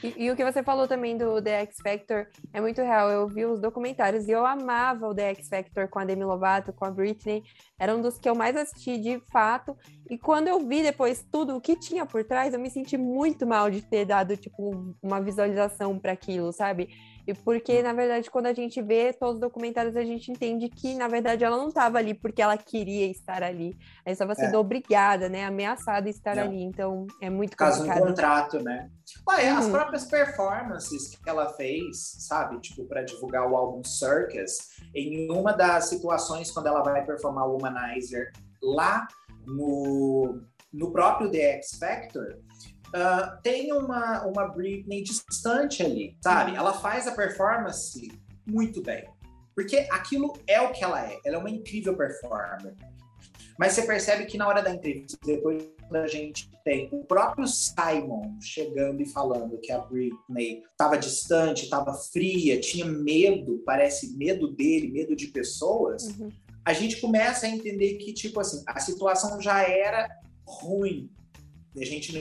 E, 0.00 0.14
e, 0.16 0.30
o 0.30 0.36
que 0.36 0.44
você 0.44 0.62
falou 0.62 0.86
também 0.86 1.16
do 1.16 1.42
The 1.42 1.62
X 1.62 1.78
Factor 1.82 2.28
é 2.52 2.60
muito 2.60 2.80
real. 2.80 3.10
Eu 3.10 3.26
vi 3.26 3.44
os 3.44 3.58
documentários 3.60 4.28
e 4.28 4.30
eu 4.30 4.46
amava 4.46 5.08
o 5.08 5.14
The 5.14 5.30
X 5.30 5.48
Factor 5.48 5.88
com 5.88 5.98
a 5.98 6.04
Demi 6.04 6.22
Lovato, 6.22 6.72
com 6.72 6.84
a 6.84 6.90
Britney. 6.90 7.42
Era 7.76 7.96
um 7.96 8.00
dos 8.00 8.16
que 8.16 8.28
eu 8.28 8.34
mais 8.36 8.56
assisti 8.56 8.96
de 8.96 9.20
fato. 9.32 9.76
E 10.08 10.16
quando 10.16 10.46
eu 10.46 10.60
vi 10.60 10.84
depois 10.84 11.26
tudo 11.32 11.56
o 11.56 11.60
que 11.60 11.74
tinha 11.74 12.06
por 12.06 12.22
trás, 12.22 12.54
eu 12.54 12.60
me 12.60 12.70
senti 12.70 12.96
muito 12.96 13.44
mal 13.44 13.68
de 13.72 13.82
ter 13.82 14.04
dado 14.04 14.36
tipo 14.36 14.94
uma 15.02 15.20
visualização 15.20 15.98
para 15.98 16.12
aquilo, 16.12 16.52
sabe? 16.52 16.90
E 17.30 17.34
porque, 17.34 17.80
na 17.82 17.92
verdade, 17.92 18.28
quando 18.28 18.46
a 18.46 18.52
gente 18.52 18.82
vê 18.82 19.12
todos 19.12 19.36
os 19.36 19.40
documentários, 19.40 19.96
a 19.96 20.02
gente 20.02 20.32
entende 20.32 20.68
que, 20.68 20.94
na 20.94 21.06
verdade, 21.06 21.44
ela 21.44 21.56
não 21.56 21.68
estava 21.68 21.98
ali 21.98 22.12
porque 22.12 22.42
ela 22.42 22.56
queria 22.56 23.06
estar 23.06 23.42
ali. 23.42 23.76
Ela 24.04 24.12
estava 24.12 24.34
sendo 24.34 24.54
é. 24.54 24.58
obrigada, 24.58 25.28
né? 25.28 25.44
Ameaçada 25.44 26.08
a 26.08 26.10
estar 26.10 26.34
não. 26.34 26.42
ali. 26.42 26.62
Então, 26.62 27.06
é 27.20 27.30
muito 27.30 27.56
Caso 27.56 27.78
complicado. 27.78 28.02
um 28.02 28.06
contrato, 28.08 28.62
né? 28.64 28.90
As 29.28 29.66
uhum. 29.66 29.70
próprias 29.70 30.04
performances 30.06 31.16
que 31.16 31.30
ela 31.30 31.48
fez, 31.50 31.96
sabe? 32.18 32.60
Tipo, 32.60 32.84
para 32.84 33.02
divulgar 33.02 33.48
o 33.48 33.56
álbum 33.56 33.84
Circus, 33.84 34.80
em 34.94 35.30
uma 35.30 35.52
das 35.52 35.84
situações, 35.84 36.50
quando 36.50 36.66
ela 36.66 36.82
vai 36.82 37.04
performar 37.04 37.46
o 37.46 37.52
Womanizer 37.52 38.32
lá 38.60 39.06
no, 39.46 40.40
no 40.72 40.92
próprio 40.92 41.30
The 41.30 41.58
X 41.58 41.78
Factor, 41.78 42.38
uh, 42.94 43.40
tem 43.42 43.72
uma, 43.72 44.24
uma 44.26 44.48
Britney 44.48 45.02
distante 45.02 45.82
ali, 45.82 46.16
sabe? 46.22 46.54
Ela 46.54 46.72
faz 46.72 47.06
a 47.06 47.12
performance 47.12 48.10
muito 48.46 48.82
bem. 48.82 49.08
Porque 49.54 49.86
aquilo 49.90 50.32
é 50.46 50.60
o 50.60 50.72
que 50.72 50.82
ela 50.82 51.04
é. 51.04 51.18
Ela 51.24 51.36
é 51.36 51.38
uma 51.38 51.50
incrível 51.50 51.96
performer. 51.96 52.74
Mas 53.58 53.74
você 53.74 53.82
percebe 53.82 54.24
que 54.24 54.38
na 54.38 54.48
hora 54.48 54.62
da 54.62 54.70
entrevista, 54.70 55.18
depois 55.22 55.62
da 55.90 56.06
gente 56.06 56.50
tem 56.64 56.88
o 56.92 57.04
próprio 57.04 57.46
Simon 57.46 58.38
chegando 58.40 59.02
e 59.02 59.06
falando 59.06 59.58
que 59.58 59.70
a 59.70 59.78
Britney 59.80 60.62
estava 60.70 60.96
distante, 60.96 61.64
estava 61.64 61.92
fria, 61.92 62.58
tinha 62.58 62.86
medo, 62.86 63.62
parece 63.66 64.16
medo 64.16 64.48
dele, 64.48 64.90
medo 64.90 65.14
de 65.14 65.26
pessoas, 65.26 66.04
uhum. 66.04 66.30
a 66.64 66.72
gente 66.72 67.02
começa 67.02 67.44
a 67.44 67.50
entender 67.50 67.94
que, 67.94 68.14
tipo 68.14 68.40
assim, 68.40 68.62
a 68.66 68.80
situação 68.80 69.42
já 69.42 69.62
era 69.62 70.08
ruim. 70.46 71.10
A 71.76 71.84
gente 71.84 72.12
não 72.12 72.20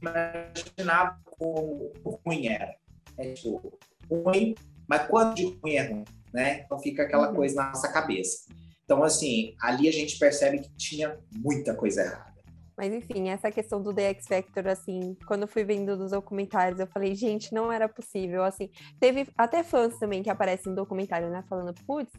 imaginava 0.00 1.18
como 1.24 1.92
ruim 2.24 2.48
era. 2.48 2.74
É 3.18 3.32
tipo, 3.32 3.78
ruim, 4.10 4.54
mas 4.88 5.06
quando 5.08 5.34
de 5.34 5.44
ruim 5.44 5.74
é 5.74 5.86
ruim, 5.86 6.04
né? 6.32 6.60
Então 6.60 6.78
fica 6.78 7.02
aquela 7.02 7.30
uhum. 7.30 7.36
coisa 7.36 7.56
na 7.56 7.68
nossa 7.68 7.92
cabeça. 7.92 8.46
Então, 8.84 9.02
assim, 9.02 9.54
ali 9.60 9.88
a 9.88 9.92
gente 9.92 10.18
percebe 10.18 10.58
que 10.60 10.70
tinha 10.76 11.18
muita 11.34 11.74
coisa 11.74 12.02
errada. 12.02 12.32
Mas 12.76 12.92
enfim, 12.92 13.28
essa 13.28 13.50
questão 13.50 13.82
do 13.82 13.94
The 13.94 14.10
X 14.10 14.26
Factor, 14.26 14.66
assim, 14.66 15.16
quando 15.26 15.42
eu 15.42 15.48
fui 15.48 15.62
vendo 15.62 15.96
nos 15.96 16.10
documentários, 16.10 16.80
eu 16.80 16.86
falei, 16.86 17.14
gente, 17.14 17.52
não 17.52 17.70
era 17.70 17.88
possível. 17.88 18.42
Assim, 18.42 18.70
teve 18.98 19.28
até 19.36 19.62
fãs 19.62 19.98
também 19.98 20.22
que 20.22 20.30
aparecem 20.30 20.70
no 20.70 20.76
documentário, 20.76 21.30
né? 21.30 21.44
Falando, 21.48 21.74
putz, 21.86 22.10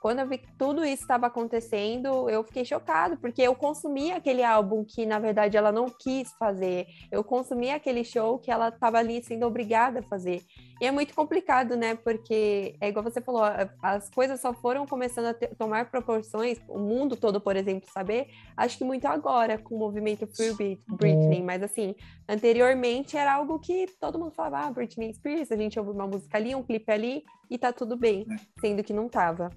quando 0.00 0.20
eu 0.20 0.28
vi 0.28 0.38
que 0.38 0.52
tudo 0.56 0.84
isso 0.84 1.02
estava 1.02 1.26
acontecendo, 1.26 2.28
eu 2.30 2.44
fiquei 2.44 2.64
chocado, 2.64 3.16
porque 3.16 3.42
eu 3.42 3.54
consumi 3.54 4.12
aquele 4.12 4.42
álbum 4.42 4.84
que, 4.84 5.04
na 5.04 5.18
verdade, 5.18 5.56
ela 5.56 5.72
não 5.72 5.86
quis 5.86 6.32
fazer. 6.32 6.86
Eu 7.10 7.24
consumi 7.24 7.70
aquele 7.70 8.04
show 8.04 8.38
que 8.38 8.50
ela 8.50 8.68
estava 8.68 8.98
ali 8.98 9.22
sendo 9.22 9.46
obrigada 9.46 10.00
a 10.00 10.02
fazer. 10.02 10.42
E 10.80 10.86
é 10.86 10.90
muito 10.92 11.14
complicado, 11.14 11.76
né? 11.76 11.96
Porque, 11.96 12.76
é 12.80 12.88
igual 12.88 13.02
você 13.02 13.20
falou, 13.20 13.42
as 13.82 14.08
coisas 14.10 14.40
só 14.40 14.52
foram 14.52 14.86
começando 14.86 15.26
a 15.26 15.34
ter, 15.34 15.54
tomar 15.56 15.90
proporções, 15.90 16.60
o 16.68 16.78
mundo 16.78 17.16
todo, 17.16 17.40
por 17.40 17.56
exemplo, 17.56 17.90
saber, 17.92 18.28
acho 18.56 18.78
que 18.78 18.84
muito 18.84 19.06
agora, 19.06 19.58
com 19.58 19.74
o 19.74 19.78
movimento 19.78 20.26
Free 20.28 20.78
Britney. 20.86 21.42
Mas, 21.42 21.62
assim, 21.62 21.96
anteriormente 22.28 23.16
era 23.16 23.34
algo 23.34 23.58
que 23.58 23.86
todo 24.00 24.18
mundo 24.18 24.32
falava, 24.32 24.68
ah, 24.68 24.70
Britney 24.70 25.12
Spears, 25.12 25.50
a 25.50 25.56
gente 25.56 25.78
ouve 25.78 25.90
uma 25.90 26.06
música 26.06 26.38
ali, 26.38 26.54
um 26.54 26.62
clipe 26.62 26.90
ali, 26.92 27.24
e 27.50 27.58
tá 27.58 27.72
tudo 27.72 27.96
bem, 27.96 28.26
é. 28.30 28.60
sendo 28.60 28.84
que 28.84 28.92
não 28.92 29.08
tava. 29.08 29.50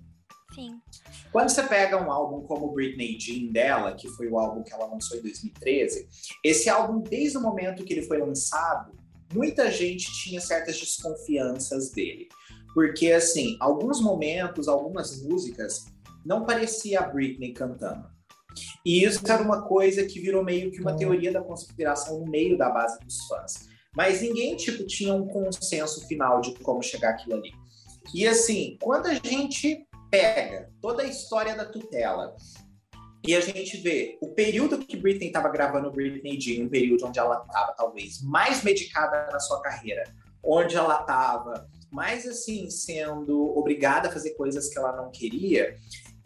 Sim. 0.54 0.82
Quando 1.32 1.50
você 1.50 1.64
pega 1.64 2.02
um 2.02 2.12
álbum 2.12 2.46
como 2.46 2.72
Britney 2.72 3.18
Jean 3.20 3.52
dela, 3.52 3.94
que 3.94 4.08
foi 4.10 4.28
o 4.28 4.38
álbum 4.38 4.64
que 4.64 4.74
ela 4.74 4.86
lançou 4.86 5.18
em 5.18 5.22
2013, 5.22 6.08
esse 6.44 6.70
álbum, 6.70 7.00
desde 7.00 7.38
o 7.38 7.42
momento 7.42 7.84
que 7.84 7.94
ele 7.94 8.02
foi 8.02 8.18
lançado, 8.18 8.92
muita 9.34 9.72
gente 9.72 10.12
tinha 10.22 10.42
certas 10.42 10.78
desconfianças 10.78 11.92
dele. 11.92 12.28
Porque, 12.74 13.12
assim, 13.12 13.58
alguns 13.60 14.02
momentos, 14.02 14.68
algumas 14.68 15.22
músicas, 15.24 15.86
não 16.26 16.46
parecia 16.46 17.00
a 17.00 17.08
Britney 17.08 17.54
cantando. 17.54 18.10
E 18.86 19.04
isso 19.04 19.22
era 19.30 19.42
uma 19.42 19.62
coisa 19.62 20.06
que 20.06 20.20
virou 20.20 20.44
meio 20.44 20.72
que 20.72 20.82
uma 20.82 20.96
teoria 20.96 21.32
da 21.32 21.42
conspiração 21.42 22.20
no 22.20 22.30
meio 22.30 22.58
da 22.58 22.70
base 22.70 23.00
dos 23.00 23.26
fãs. 23.28 23.70
Mas 23.96 24.22
ninguém, 24.22 24.56
tipo, 24.56 24.86
tinha 24.86 25.14
um 25.14 25.28
consenso 25.28 26.06
final 26.08 26.42
de 26.42 26.54
como 26.60 26.82
chegar 26.82 27.12
aquilo 27.12 27.36
ali. 27.36 27.52
E 28.14 28.28
assim, 28.28 28.78
quando 28.82 29.08
a 29.08 29.14
gente 29.14 29.86
pega 30.12 30.70
toda 30.82 31.04
a 31.04 31.08
história 31.08 31.56
da 31.56 31.66
tutela 31.66 32.36
e 33.26 33.36
a 33.36 33.40
gente 33.40 33.78
vê 33.78 34.18
o 34.20 34.34
período 34.34 34.80
que 34.80 34.98
Britney 34.98 35.28
estava 35.28 35.48
gravando 35.48 35.92
Britney 35.92 36.42
Jean, 36.42 36.66
um 36.66 36.70
período 36.70 37.06
onde 37.06 37.20
ela 37.20 37.44
estava 37.46 37.72
talvez 37.74 38.22
mais 38.22 38.64
medicada 38.64 39.30
na 39.32 39.40
sua 39.40 39.62
carreira, 39.62 40.04
onde 40.44 40.76
ela 40.76 41.02
estava 41.02 41.70
mais 41.92 42.28
assim 42.28 42.70
sendo 42.70 43.56
obrigada 43.58 44.10
a 44.10 44.12
fazer 44.12 44.32
coisas 44.32 44.70
que 44.70 44.78
ela 44.78 44.96
não 44.96 45.12
queria, 45.12 45.76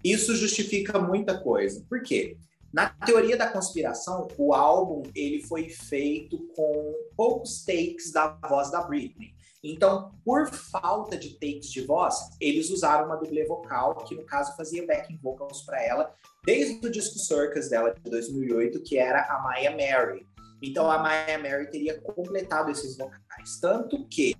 isso 0.04 0.36
justifica 0.36 0.98
muita 0.98 1.38
coisa. 1.38 1.86
Por 1.90 2.02
quê? 2.02 2.38
Na 2.72 2.90
teoria 2.90 3.36
da 3.36 3.50
conspiração, 3.50 4.28
o 4.38 4.54
álbum 4.54 5.04
ele 5.14 5.42
foi 5.44 5.70
feito 5.70 6.38
com 6.56 6.94
poucos 7.16 7.66
takes 7.66 8.12
da 8.12 8.38
voz 8.48 8.72
da 8.72 8.82
Britney. 8.84 9.35
Então, 9.72 10.12
por 10.24 10.48
falta 10.48 11.18
de 11.18 11.32
takes 11.34 11.72
de 11.72 11.82
voz, 11.82 12.16
eles 12.40 12.70
usaram 12.70 13.08
uma 13.08 13.16
dublê 13.16 13.46
vocal, 13.46 13.96
que 13.96 14.14
no 14.14 14.24
caso 14.24 14.56
fazia 14.56 14.86
backing 14.86 15.18
vocals 15.24 15.64
para 15.64 15.84
ela, 15.84 16.14
desde 16.46 16.86
o 16.86 16.92
disco 16.92 17.18
Circus 17.18 17.70
dela 17.70 17.92
de 17.92 18.10
2008, 18.10 18.84
que 18.84 18.98
era 18.98 19.24
a 19.24 19.42
Maya 19.42 19.72
Mary. 19.72 20.28
Então, 20.62 20.90
a 20.90 21.00
Maya 21.00 21.40
Mary 21.40 21.70
teria 21.72 22.00
completado 22.00 22.70
esses 22.70 22.96
vocais. 22.96 23.60
Tanto 23.60 24.08
que 24.08 24.36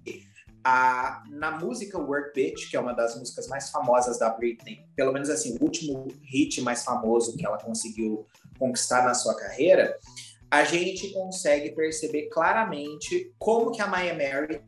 a, 0.64 1.24
na 1.30 1.52
música 1.52 1.98
Work 1.98 2.32
Bitch, 2.34 2.70
que 2.70 2.78
é 2.78 2.80
uma 2.80 2.94
das 2.94 3.18
músicas 3.18 3.48
mais 3.48 3.70
famosas 3.70 4.20
da 4.20 4.30
Britney, 4.30 4.86
pelo 4.96 5.12
menos 5.12 5.30
assim, 5.30 5.58
o 5.60 5.64
último 5.64 6.08
hit 6.24 6.62
mais 6.62 6.84
famoso 6.84 7.36
que 7.36 7.46
ela 7.46 7.58
conseguiu 7.58 8.28
conquistar 8.60 9.04
na 9.04 9.14
sua 9.14 9.36
carreira, 9.36 9.98
a 10.50 10.64
gente 10.64 11.12
consegue 11.12 11.72
perceber 11.72 12.30
claramente 12.30 13.34
como 13.38 13.72
que 13.72 13.82
a 13.82 13.88
Maya 13.88 14.14
Mary 14.14 14.62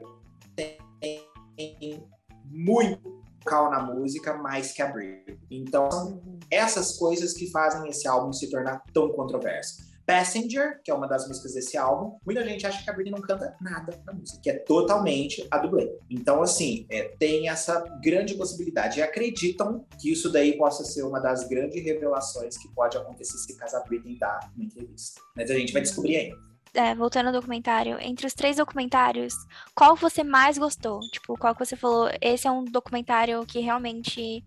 tem 0.58 2.04
muito 2.46 3.18
vocal 3.48 3.72
na 3.72 3.82
música 3.82 4.34
mais 4.36 4.74
que 4.74 4.82
a 4.82 4.88
Britney. 4.92 5.40
Então, 5.50 5.90
são 5.90 6.22
essas 6.52 6.98
coisas 6.98 7.34
que 7.34 7.50
fazem 7.50 7.90
esse 7.90 8.08
álbum 8.08 8.34
se 8.34 8.50
tornar 8.50 8.84
tão 8.94 9.10
controverso. 9.10 9.88
Passenger, 10.06 10.82
que 10.86 10.90
é 10.90 10.94
uma 10.94 11.06
das 11.06 11.28
músicas 11.28 11.54
desse 11.54 11.78
álbum, 11.78 12.18
muita 12.26 12.42
gente 12.46 12.66
acha 12.66 12.82
que 12.82 12.90
a 12.90 12.94
Britney 12.94 13.12
não 13.12 13.22
canta 13.22 13.58
nada 13.60 14.02
na 14.06 14.14
música, 14.14 14.40
que 14.42 14.50
é 14.50 14.58
totalmente 14.58 15.46
a 15.52 15.58
dublê. 15.58 15.98
Então, 16.10 16.42
assim, 16.42 16.86
é, 16.90 17.10
tem 17.20 17.50
essa 17.50 17.82
grande 18.02 18.34
possibilidade. 18.36 19.00
E 19.00 19.04
acreditam 19.04 19.86
que 20.00 20.10
isso 20.10 20.32
daí 20.32 20.58
possa 20.58 20.86
ser 20.86 21.04
uma 21.04 21.20
das 21.20 21.48
grandes 21.50 21.84
revelações 21.84 22.58
que 22.58 22.74
pode 22.74 22.98
acontecer 22.98 23.38
se 23.38 23.58
caso 23.58 23.76
a 23.76 23.82
Britney 23.82 24.18
dar 24.18 24.40
uma 24.56 24.64
entrevista. 24.64 25.20
Mas 25.36 25.52
a 25.52 25.56
gente 25.56 25.74
vai 25.74 25.82
descobrir 25.82 26.16
ainda 26.16 26.47
é, 26.78 26.94
voltando 26.94 27.28
ao 27.28 27.34
documentário, 27.34 27.98
entre 28.00 28.28
os 28.28 28.34
três 28.34 28.58
documentários, 28.58 29.34
qual 29.76 29.96
você 29.96 30.24
mais 30.24 30.58
gostou? 30.58 31.00
Tipo, 31.12 31.38
qual 31.38 31.54
que 31.54 31.66
você 31.66 31.76
falou, 31.76 32.10
esse 32.22 32.48
é 32.48 32.52
um 32.52 32.64
documentário 32.64 33.44
que 33.46 33.60
realmente 33.60 34.46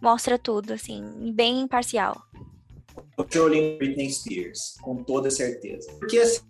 mostra 0.00 0.38
tudo, 0.38 0.72
assim, 0.72 1.32
bem 1.32 1.60
imparcial. 1.60 2.22
Jolene 3.30 3.76
Britney 3.76 4.10
Spears, 4.10 4.76
com 4.80 5.02
toda 5.02 5.30
certeza. 5.30 5.90
Porque 5.98 6.18
assim, 6.18 6.42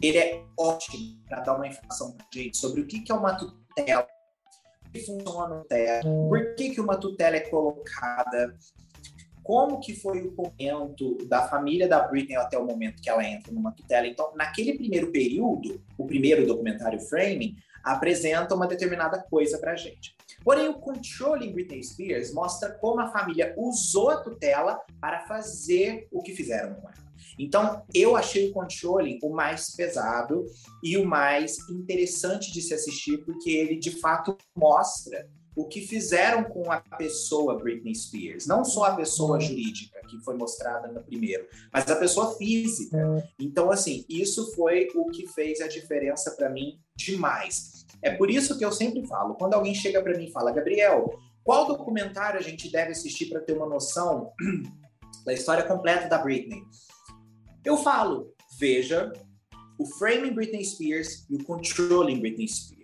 ele 0.00 0.18
é 0.18 0.44
ótimo 0.56 1.20
para 1.28 1.40
dar 1.40 1.56
uma 1.56 1.66
informação 1.66 2.12
pra 2.12 2.26
gente 2.32 2.56
sobre 2.56 2.82
o 2.82 2.86
que, 2.86 3.00
que 3.00 3.10
é 3.10 3.14
uma 3.14 3.34
tutela, 3.34 4.06
que 4.92 5.00
funciona 5.00 5.56
a 5.56 5.58
tutela, 5.60 6.02
por 6.28 6.54
que, 6.54 6.70
que 6.70 6.80
uma 6.80 6.96
tutela 6.96 7.36
é 7.36 7.40
colocada, 7.40 8.56
como 9.50 9.80
que 9.80 9.96
foi 9.96 10.20
o 10.20 10.32
momento 10.32 11.18
da 11.26 11.48
família 11.48 11.88
da 11.88 12.06
Britney 12.06 12.36
até 12.36 12.56
o 12.56 12.64
momento 12.64 13.02
que 13.02 13.10
ela 13.10 13.24
entra 13.24 13.52
numa 13.52 13.72
tutela. 13.72 14.06
Então, 14.06 14.30
naquele 14.36 14.74
primeiro 14.74 15.10
período, 15.10 15.82
o 15.98 16.06
primeiro 16.06 16.46
documentário 16.46 17.00
Framing, 17.00 17.56
apresenta 17.82 18.54
uma 18.54 18.68
determinada 18.68 19.20
coisa 19.28 19.58
pra 19.58 19.74
gente. 19.74 20.14
Porém, 20.44 20.68
o 20.68 20.74
Controlling 20.74 21.52
Britney 21.52 21.82
Spears 21.82 22.32
mostra 22.32 22.70
como 22.74 23.00
a 23.00 23.08
família 23.08 23.52
usou 23.56 24.10
a 24.10 24.18
tutela 24.18 24.80
para 25.00 25.26
fazer 25.26 26.06
o 26.12 26.22
que 26.22 26.32
fizeram 26.32 26.74
com 26.74 26.88
ela. 26.88 27.10
Então, 27.36 27.82
eu 27.92 28.14
achei 28.14 28.50
o 28.50 28.52
Controlling 28.52 29.18
o 29.20 29.30
mais 29.30 29.74
pesado 29.74 30.46
e 30.80 30.96
o 30.96 31.04
mais 31.04 31.58
interessante 31.68 32.52
de 32.52 32.62
se 32.62 32.72
assistir, 32.72 33.18
porque 33.24 33.50
ele 33.50 33.80
de 33.80 33.90
fato 33.90 34.38
mostra 34.56 35.28
o 35.60 35.68
que 35.68 35.82
fizeram 35.82 36.44
com 36.44 36.72
a 36.72 36.80
pessoa 36.80 37.58
Britney 37.58 37.94
Spears, 37.94 38.46
não 38.46 38.64
só 38.64 38.84
a 38.84 38.96
pessoa 38.96 39.34
uhum. 39.34 39.40
jurídica 39.40 40.00
que 40.08 40.18
foi 40.24 40.34
mostrada 40.34 40.88
no 40.88 41.02
primeiro, 41.02 41.46
mas 41.70 41.88
a 41.90 41.96
pessoa 41.96 42.34
física. 42.36 42.96
É. 42.96 43.28
Então, 43.38 43.70
assim, 43.70 44.04
isso 44.08 44.54
foi 44.54 44.88
o 44.94 45.10
que 45.10 45.26
fez 45.26 45.60
a 45.60 45.68
diferença 45.68 46.30
para 46.30 46.48
mim 46.48 46.80
demais. 46.96 47.84
É 48.00 48.10
por 48.10 48.30
isso 48.30 48.56
que 48.56 48.64
eu 48.64 48.72
sempre 48.72 49.06
falo, 49.06 49.34
quando 49.34 49.52
alguém 49.52 49.74
chega 49.74 50.02
para 50.02 50.16
mim 50.16 50.24
e 50.24 50.32
fala, 50.32 50.50
Gabriel, 50.50 51.10
qual 51.44 51.66
documentário 51.66 52.40
a 52.40 52.42
gente 52.42 52.72
deve 52.72 52.92
assistir 52.92 53.26
para 53.26 53.40
ter 53.40 53.52
uma 53.52 53.66
noção 53.66 54.32
da 55.26 55.34
história 55.34 55.64
completa 55.64 56.08
da 56.08 56.16
Britney? 56.16 56.62
Eu 57.62 57.76
falo, 57.76 58.32
veja 58.58 59.12
o 59.78 59.84
Framing 59.98 60.32
Britney 60.32 60.64
Spears 60.64 61.26
e 61.28 61.36
o 61.36 61.44
Controlling 61.44 62.20
Britney 62.20 62.48
Spears. 62.48 62.79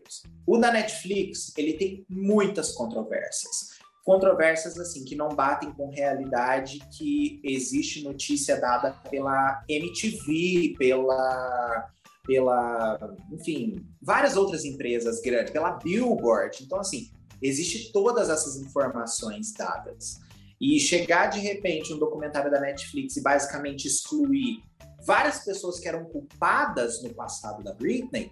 O 0.46 0.58
da 0.58 0.70
Netflix, 0.70 1.52
ele 1.56 1.74
tem 1.74 2.06
muitas 2.08 2.72
controvérsias. 2.72 3.76
Controvérsias, 4.04 4.78
assim, 4.78 5.04
que 5.04 5.16
não 5.16 5.30
batem 5.30 5.72
com 5.72 5.90
realidade 5.90 6.78
que 6.96 7.40
existe 7.42 8.04
notícia 8.04 8.60
dada 8.60 8.92
pela 9.10 9.64
MTV, 9.68 10.76
pela, 10.78 11.90
pela, 12.24 13.16
enfim, 13.32 13.84
várias 14.00 14.36
outras 14.36 14.64
empresas 14.64 15.20
grandes, 15.20 15.52
pela 15.52 15.72
Billboard. 15.72 16.62
Então, 16.62 16.78
assim, 16.78 17.10
existe 17.42 17.90
todas 17.92 18.30
essas 18.30 18.56
informações 18.56 19.52
dadas. 19.52 20.20
E 20.60 20.78
chegar 20.78 21.26
de 21.26 21.40
repente 21.40 21.92
um 21.92 21.98
documentário 21.98 22.50
da 22.50 22.60
Netflix 22.60 23.16
e 23.16 23.22
basicamente 23.22 23.88
excluir 23.88 24.62
várias 25.04 25.44
pessoas 25.44 25.78
que 25.78 25.88
eram 25.88 26.04
culpadas 26.04 27.02
no 27.02 27.12
passado 27.12 27.62
da 27.62 27.74
Britney, 27.74 28.30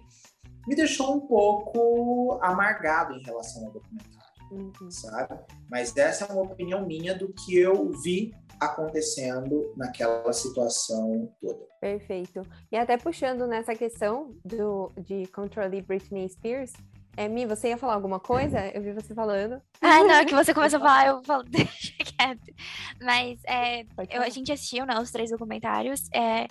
me 0.67 0.75
deixou 0.75 1.15
um 1.15 1.21
pouco 1.21 2.39
amargado 2.41 3.13
em 3.13 3.23
relação 3.23 3.65
ao 3.65 3.71
documentário, 3.71 4.33
uhum. 4.51 4.91
sabe? 4.91 5.39
Mas 5.69 5.95
essa 5.95 6.25
é 6.25 6.33
uma 6.33 6.43
opinião 6.43 6.85
minha 6.85 7.15
do 7.15 7.31
que 7.33 7.57
eu 7.57 7.91
vi 8.01 8.33
acontecendo 8.59 9.73
naquela 9.75 10.31
situação 10.33 11.31
toda. 11.41 11.65
Perfeito. 11.79 12.41
E 12.71 12.77
até 12.77 12.97
puxando 12.97 13.45
nessa 13.47 13.75
questão 13.75 14.35
do, 14.43 14.91
de 14.97 15.27
controlar 15.27 15.69
Britney 15.81 16.29
Spears, 16.29 16.71
é, 17.17 17.29
Mi, 17.29 17.45
você 17.45 17.69
ia 17.69 17.77
falar 17.77 17.93
alguma 17.93 18.19
coisa? 18.19 18.59
Eu 18.73 18.81
vi 18.81 18.91
você 18.91 19.13
falando. 19.13 19.61
Ah, 19.81 20.03
não, 20.03 20.15
é 20.15 20.25
que 20.25 20.33
você 20.33 20.53
começou 20.53 20.77
a 20.77 20.81
falar, 20.81 21.07
eu 21.07 21.23
falo, 21.23 21.43
deixa 21.47 21.93
quieto. 22.25 22.53
Mas 23.01 23.39
é, 23.45 23.85
eu, 24.09 24.21
a 24.21 24.29
gente 24.29 24.51
assistiu 24.51 24.85
né, 24.85 24.97
os 24.99 25.11
três 25.11 25.29
documentários. 25.29 26.09
É, 26.13 26.47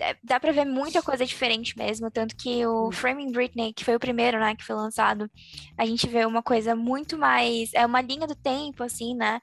é, 0.00 0.16
dá 0.22 0.38
pra 0.38 0.52
ver 0.52 0.64
muita 0.64 1.02
coisa 1.02 1.26
diferente 1.26 1.76
mesmo. 1.76 2.10
Tanto 2.10 2.36
que 2.36 2.64
o 2.66 2.90
Framing 2.92 3.32
Britney, 3.32 3.72
que 3.72 3.84
foi 3.84 3.96
o 3.96 4.00
primeiro, 4.00 4.38
né, 4.38 4.54
que 4.54 4.64
foi 4.64 4.76
lançado, 4.76 5.30
a 5.76 5.84
gente 5.84 6.08
vê 6.08 6.24
uma 6.24 6.42
coisa 6.42 6.74
muito 6.74 7.18
mais. 7.18 7.70
É 7.74 7.84
uma 7.84 8.00
linha 8.00 8.26
do 8.26 8.34
tempo, 8.34 8.82
assim, 8.82 9.14
né? 9.14 9.40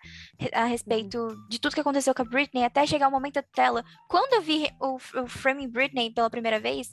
A 0.54 0.66
respeito 0.66 1.28
de 1.50 1.60
tudo 1.60 1.76
que 1.76 1.82
aconteceu 1.82 2.14
com 2.14 2.22
a 2.22 2.26
Britney, 2.26 2.64
até 2.64 2.86
chegar 2.86 3.08
o 3.08 3.12
momento 3.12 3.36
da 3.36 3.44
tela. 3.44 3.84
Quando 4.08 4.34
eu 4.34 4.42
vi 4.42 4.70
o, 4.80 4.96
o 4.96 5.28
Framing 5.28 5.70
Britney 5.70 6.12
pela 6.12 6.30
primeira 6.30 6.60
vez, 6.60 6.90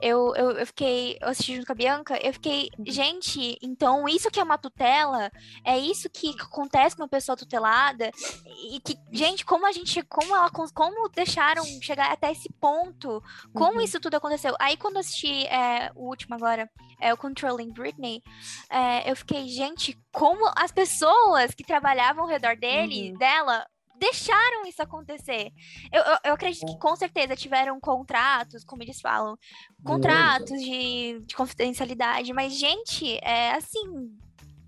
eu, 0.00 0.34
eu, 0.36 0.50
eu 0.52 0.66
fiquei. 0.66 1.16
Eu 1.20 1.28
assisti 1.28 1.54
junto 1.54 1.66
com 1.66 1.72
a 1.72 1.76
Bianca, 1.76 2.18
eu 2.22 2.32
fiquei, 2.32 2.68
uhum. 2.78 2.84
gente, 2.86 3.58
então 3.62 4.08
isso 4.08 4.30
que 4.30 4.40
é 4.40 4.42
uma 4.42 4.58
tutela, 4.58 5.30
é 5.64 5.78
isso 5.78 6.10
que 6.10 6.34
acontece 6.40 6.96
com 6.96 7.02
uma 7.02 7.08
pessoa 7.08 7.36
tutelada, 7.36 8.10
e 8.46 8.80
que, 8.80 8.98
gente, 9.12 9.44
como 9.44 9.66
a 9.66 9.72
gente. 9.72 10.02
Como 10.02 10.34
ela 10.34 10.50
como 10.50 11.08
deixaram 11.10 11.64
chegar 11.80 12.10
até 12.12 12.32
esse 12.32 12.48
ponto, 12.60 13.22
como 13.52 13.78
uhum. 13.78 13.80
isso 13.80 14.00
tudo 14.00 14.16
aconteceu. 14.16 14.54
Aí 14.58 14.76
quando 14.76 14.96
eu 14.96 15.00
assisti 15.00 15.46
é, 15.46 15.90
o 15.94 16.08
último 16.08 16.34
agora, 16.34 16.70
é 17.00 17.12
o 17.12 17.16
Controlling 17.16 17.72
Britney, 17.72 18.22
é, 18.70 19.10
eu 19.10 19.16
fiquei, 19.16 19.46
gente, 19.48 19.98
como 20.12 20.50
as 20.56 20.72
pessoas 20.72 21.54
que 21.54 21.64
trabalhavam 21.64 22.24
ao 22.24 22.30
redor 22.30 22.56
dele, 22.56 23.12
uhum. 23.12 23.18
dela, 23.18 23.66
deixaram 23.96 24.66
isso 24.66 24.82
acontecer. 24.82 25.52
Eu, 25.92 26.02
eu, 26.02 26.18
eu, 26.24 26.34
acredito 26.34 26.66
que 26.66 26.78
com 26.78 26.94
certeza 26.96 27.36
tiveram 27.36 27.80
contratos, 27.80 28.64
como 28.64 28.82
eles 28.82 29.00
falam, 29.00 29.36
contratos 29.84 30.60
de, 30.60 31.20
de 31.20 31.34
confidencialidade, 31.34 32.32
mas, 32.32 32.58
gente, 32.58 33.18
é 33.22 33.52
assim, 33.52 34.10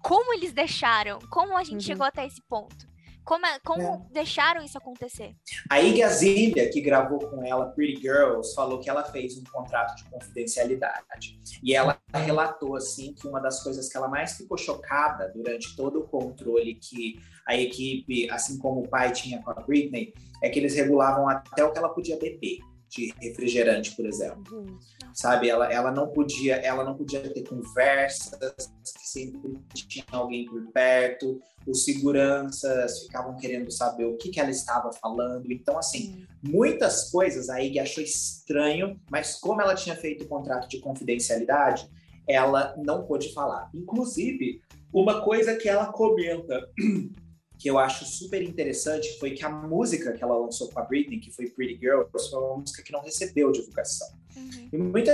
como 0.02 0.32
eles 0.34 0.52
deixaram? 0.52 1.18
Como 1.30 1.56
a 1.56 1.64
gente 1.64 1.74
uhum. 1.74 1.80
chegou 1.80 2.06
até 2.06 2.26
esse 2.26 2.40
ponto? 2.42 2.86
Como, 3.26 3.44
é, 3.44 3.58
como 3.58 3.82
é. 3.82 4.12
deixaram 4.12 4.62
isso 4.62 4.78
acontecer? 4.78 5.34
A 5.68 5.80
Iggy 5.80 6.00
Azalea, 6.04 6.70
que 6.70 6.80
gravou 6.80 7.18
com 7.18 7.44
ela 7.44 7.66
Pretty 7.72 8.00
Girls, 8.00 8.54
falou 8.54 8.78
que 8.78 8.88
ela 8.88 9.02
fez 9.02 9.36
um 9.36 9.42
contrato 9.42 9.96
de 9.96 10.04
confidencialidade. 10.08 11.36
E 11.60 11.74
ela 11.74 12.00
relatou, 12.14 12.76
assim, 12.76 13.12
que 13.14 13.26
uma 13.26 13.40
das 13.40 13.64
coisas 13.64 13.88
que 13.88 13.96
ela 13.96 14.06
mais 14.06 14.36
ficou 14.36 14.56
chocada 14.56 15.32
durante 15.34 15.74
todo 15.74 15.98
o 15.98 16.06
controle 16.06 16.76
que 16.76 17.20
a 17.48 17.56
equipe, 17.56 18.30
assim 18.30 18.58
como 18.58 18.82
o 18.82 18.88
pai 18.88 19.10
tinha 19.10 19.42
com 19.42 19.50
a 19.50 19.54
Britney, 19.54 20.14
é 20.40 20.48
que 20.48 20.60
eles 20.60 20.76
regulavam 20.76 21.28
até 21.28 21.64
o 21.64 21.72
que 21.72 21.78
ela 21.78 21.88
podia 21.88 22.16
beber 22.16 22.60
de 22.96 23.14
refrigerante, 23.20 23.94
por 23.94 24.06
exemplo. 24.06 24.42
Uhum. 24.58 24.78
Sabe, 25.12 25.48
ela, 25.48 25.70
ela 25.72 25.90
não 25.90 26.08
podia, 26.08 26.56
ela 26.56 26.84
não 26.84 26.96
podia 26.96 27.20
ter 27.20 27.42
conversas, 27.42 28.70
sempre 28.82 29.58
tinha 29.74 30.04
alguém 30.12 30.46
por 30.46 30.66
perto, 30.72 31.40
os 31.66 31.84
seguranças 31.84 33.02
ficavam 33.02 33.36
querendo 33.36 33.70
saber 33.70 34.04
o 34.04 34.16
que, 34.16 34.30
que 34.30 34.40
ela 34.40 34.50
estava 34.50 34.92
falando. 34.92 35.50
Então, 35.50 35.78
assim, 35.78 36.26
uhum. 36.44 36.50
muitas 36.52 37.10
coisas 37.10 37.48
a 37.48 37.62
Iggy 37.62 37.78
achou 37.78 38.02
estranho, 38.02 39.00
mas 39.10 39.36
como 39.36 39.60
ela 39.60 39.74
tinha 39.74 39.96
feito 39.96 40.24
o 40.24 40.28
contrato 40.28 40.68
de 40.68 40.80
confidencialidade, 40.80 41.90
ela 42.28 42.74
não 42.76 43.04
pôde 43.04 43.32
falar. 43.32 43.70
Inclusive, 43.74 44.60
uma 44.92 45.22
coisa 45.22 45.56
que 45.56 45.68
ela 45.68 45.86
comenta 45.86 46.68
que 47.58 47.68
eu 47.68 47.78
acho 47.78 48.04
super 48.04 48.42
interessante 48.42 49.18
foi 49.18 49.32
que 49.32 49.44
a 49.44 49.48
música 49.48 50.12
que 50.12 50.22
ela 50.22 50.36
lançou 50.36 50.68
com 50.70 50.78
a 50.78 50.82
Britney, 50.82 51.18
que 51.18 51.30
foi 51.30 51.48
Pretty 51.50 51.78
Girls, 51.78 52.10
foi 52.30 52.38
uma 52.38 52.58
música 52.58 52.82
que 52.82 52.92
não 52.92 53.00
recebeu 53.00 53.50
divulgação. 53.50 54.08
Uhum. 54.36 54.68
E 54.72 54.78
muita 54.78 55.12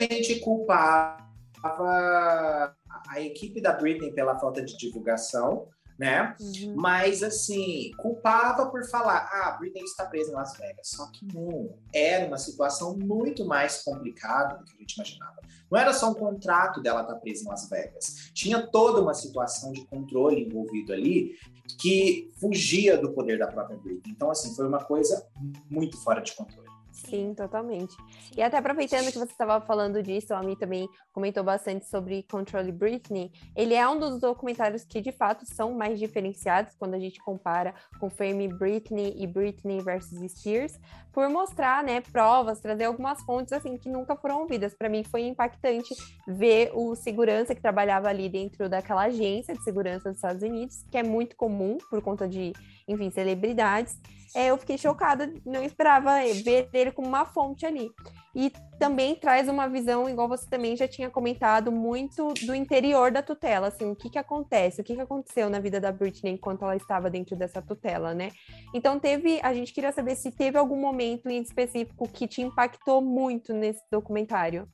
gente 0.00 0.40
culpava 0.40 1.26
a 1.62 3.20
equipe 3.20 3.60
da 3.60 3.72
Britney 3.72 4.12
pela 4.12 4.38
falta 4.38 4.64
de 4.64 4.76
divulgação, 4.76 5.68
né? 6.00 6.34
Uhum. 6.40 6.74
Mas, 6.76 7.22
assim, 7.22 7.90
culpava 7.98 8.70
por 8.70 8.82
falar, 8.86 9.28
ah, 9.30 9.48
a 9.48 9.50
Britney 9.58 9.84
está 9.84 10.06
presa 10.06 10.32
em 10.32 10.34
Las 10.34 10.56
Vegas. 10.56 10.88
Só 10.88 11.06
que 11.12 11.26
não, 11.26 11.76
era 11.94 12.26
uma 12.26 12.38
situação 12.38 12.96
muito 12.96 13.44
mais 13.44 13.82
complicada 13.82 14.56
do 14.56 14.64
que 14.64 14.76
a 14.76 14.80
gente 14.80 14.94
imaginava. 14.94 15.42
Não 15.70 15.78
era 15.78 15.92
só 15.92 16.10
um 16.10 16.14
contrato 16.14 16.80
dela 16.80 17.02
estar 17.02 17.16
presa 17.16 17.44
em 17.44 17.48
Las 17.48 17.68
Vegas. 17.68 18.30
Tinha 18.32 18.66
toda 18.66 19.02
uma 19.02 19.12
situação 19.12 19.72
de 19.72 19.84
controle 19.84 20.42
envolvido 20.42 20.94
ali 20.94 21.36
que 21.78 22.30
fugia 22.40 22.96
do 22.96 23.12
poder 23.12 23.38
da 23.38 23.46
própria 23.46 23.76
Britney. 23.76 24.14
Então, 24.14 24.30
assim, 24.30 24.56
foi 24.56 24.66
uma 24.66 24.82
coisa 24.82 25.28
muito 25.68 25.98
fora 25.98 26.22
de 26.22 26.32
controle. 26.34 26.69
Sim, 27.08 27.34
totalmente. 27.34 27.96
E 28.36 28.42
até 28.42 28.58
aproveitando 28.58 29.06
que 29.10 29.18
você 29.18 29.32
estava 29.32 29.60
falando 29.60 30.02
disso, 30.02 30.34
a 30.34 30.42
mim 30.42 30.54
também 30.54 30.88
comentou 31.12 31.42
bastante 31.42 31.86
sobre 31.86 32.22
Control 32.24 32.70
Britney. 32.72 33.32
Ele 33.56 33.74
é 33.74 33.88
um 33.88 33.98
dos 33.98 34.20
documentários 34.20 34.84
que 34.84 35.00
de 35.00 35.12
fato 35.12 35.44
são 35.46 35.74
mais 35.74 35.98
diferenciados 35.98 36.74
quando 36.78 36.94
a 36.94 36.98
gente 36.98 37.18
compara 37.20 37.74
com 37.98 38.10
Fame 38.10 38.48
Britney 38.48 39.14
e 39.16 39.26
Britney 39.26 39.80
versus 39.80 40.20
Spears, 40.32 40.78
por 41.12 41.28
mostrar, 41.28 41.82
né, 41.82 42.00
provas, 42.00 42.60
trazer 42.60 42.84
algumas 42.84 43.20
fontes 43.22 43.52
assim 43.52 43.76
que 43.76 43.88
nunca 43.88 44.14
foram 44.14 44.42
ouvidas. 44.42 44.74
Para 44.74 44.88
mim 44.88 45.02
foi 45.02 45.22
impactante 45.22 45.94
ver 46.28 46.70
o 46.74 46.94
segurança 46.94 47.54
que 47.54 47.60
trabalhava 47.60 48.08
ali 48.08 48.28
dentro 48.28 48.68
daquela 48.68 49.04
agência 49.04 49.54
de 49.54 49.62
segurança 49.62 50.08
dos 50.08 50.18
Estados 50.18 50.42
Unidos, 50.42 50.84
que 50.90 50.98
é 50.98 51.02
muito 51.02 51.34
comum 51.36 51.78
por 51.90 52.00
conta 52.02 52.28
de, 52.28 52.52
enfim, 52.88 53.10
celebridades 53.10 53.96
é, 54.34 54.46
eu 54.46 54.56
fiquei 54.56 54.78
chocada, 54.78 55.32
não 55.44 55.62
esperava 55.62 56.20
ver 56.44 56.68
ele 56.72 56.92
como 56.92 57.08
uma 57.08 57.24
fonte 57.24 57.66
ali. 57.66 57.90
E 58.34 58.52
também 58.78 59.16
traz 59.16 59.48
uma 59.48 59.68
visão, 59.68 60.08
igual 60.08 60.28
você 60.28 60.48
também 60.48 60.76
já 60.76 60.86
tinha 60.86 61.10
comentado, 61.10 61.72
muito 61.72 62.32
do 62.46 62.54
interior 62.54 63.10
da 63.10 63.22
tutela, 63.22 63.68
assim, 63.68 63.90
o 63.90 63.96
que 63.96 64.08
que 64.08 64.18
acontece, 64.18 64.80
o 64.80 64.84
que 64.84 64.94
que 64.94 65.00
aconteceu 65.00 65.50
na 65.50 65.58
vida 65.58 65.80
da 65.80 65.90
Britney 65.90 66.34
enquanto 66.34 66.62
ela 66.62 66.76
estava 66.76 67.10
dentro 67.10 67.34
dessa 67.34 67.60
tutela, 67.60 68.14
né? 68.14 68.30
Então 68.72 69.00
teve, 69.00 69.40
a 69.42 69.52
gente 69.52 69.72
queria 69.72 69.90
saber 69.90 70.14
se 70.14 70.30
teve 70.30 70.56
algum 70.56 70.80
momento 70.80 71.28
em 71.28 71.42
específico 71.42 72.08
que 72.08 72.28
te 72.28 72.40
impactou 72.40 73.02
muito 73.02 73.52
nesse 73.52 73.82
documentário. 73.90 74.68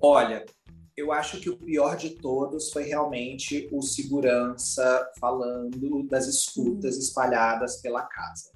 Olha, 0.00 0.44
eu 0.98 1.12
acho 1.12 1.38
que 1.38 1.48
o 1.48 1.56
pior 1.56 1.96
de 1.96 2.10
todos 2.10 2.72
foi 2.72 2.82
realmente 2.82 3.68
o 3.70 3.80
segurança 3.80 5.08
falando 5.20 6.02
das 6.08 6.26
escutas 6.26 6.96
espalhadas 6.98 7.80
pela 7.80 8.02
casa. 8.02 8.50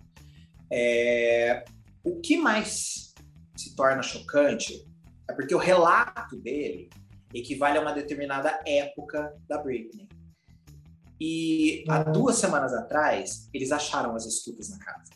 É, 0.68 1.64
o 2.02 2.20
que 2.20 2.36
mais 2.36 3.14
se 3.56 3.76
torna 3.76 4.02
chocante 4.02 4.84
é 5.30 5.32
porque 5.32 5.54
o 5.54 5.58
relato 5.58 6.36
dele 6.36 6.90
equivale 7.32 7.78
a 7.78 7.80
uma 7.80 7.92
determinada 7.92 8.58
época 8.66 9.32
da 9.48 9.58
Britney. 9.58 10.08
E 11.20 11.84
há 11.88 12.00
uhum. 12.00 12.12
duas 12.12 12.36
semanas 12.38 12.74
atrás, 12.74 13.48
eles 13.54 13.70
acharam 13.70 14.16
as 14.16 14.26
escutas 14.26 14.68
na 14.68 14.78
casa. 14.78 15.12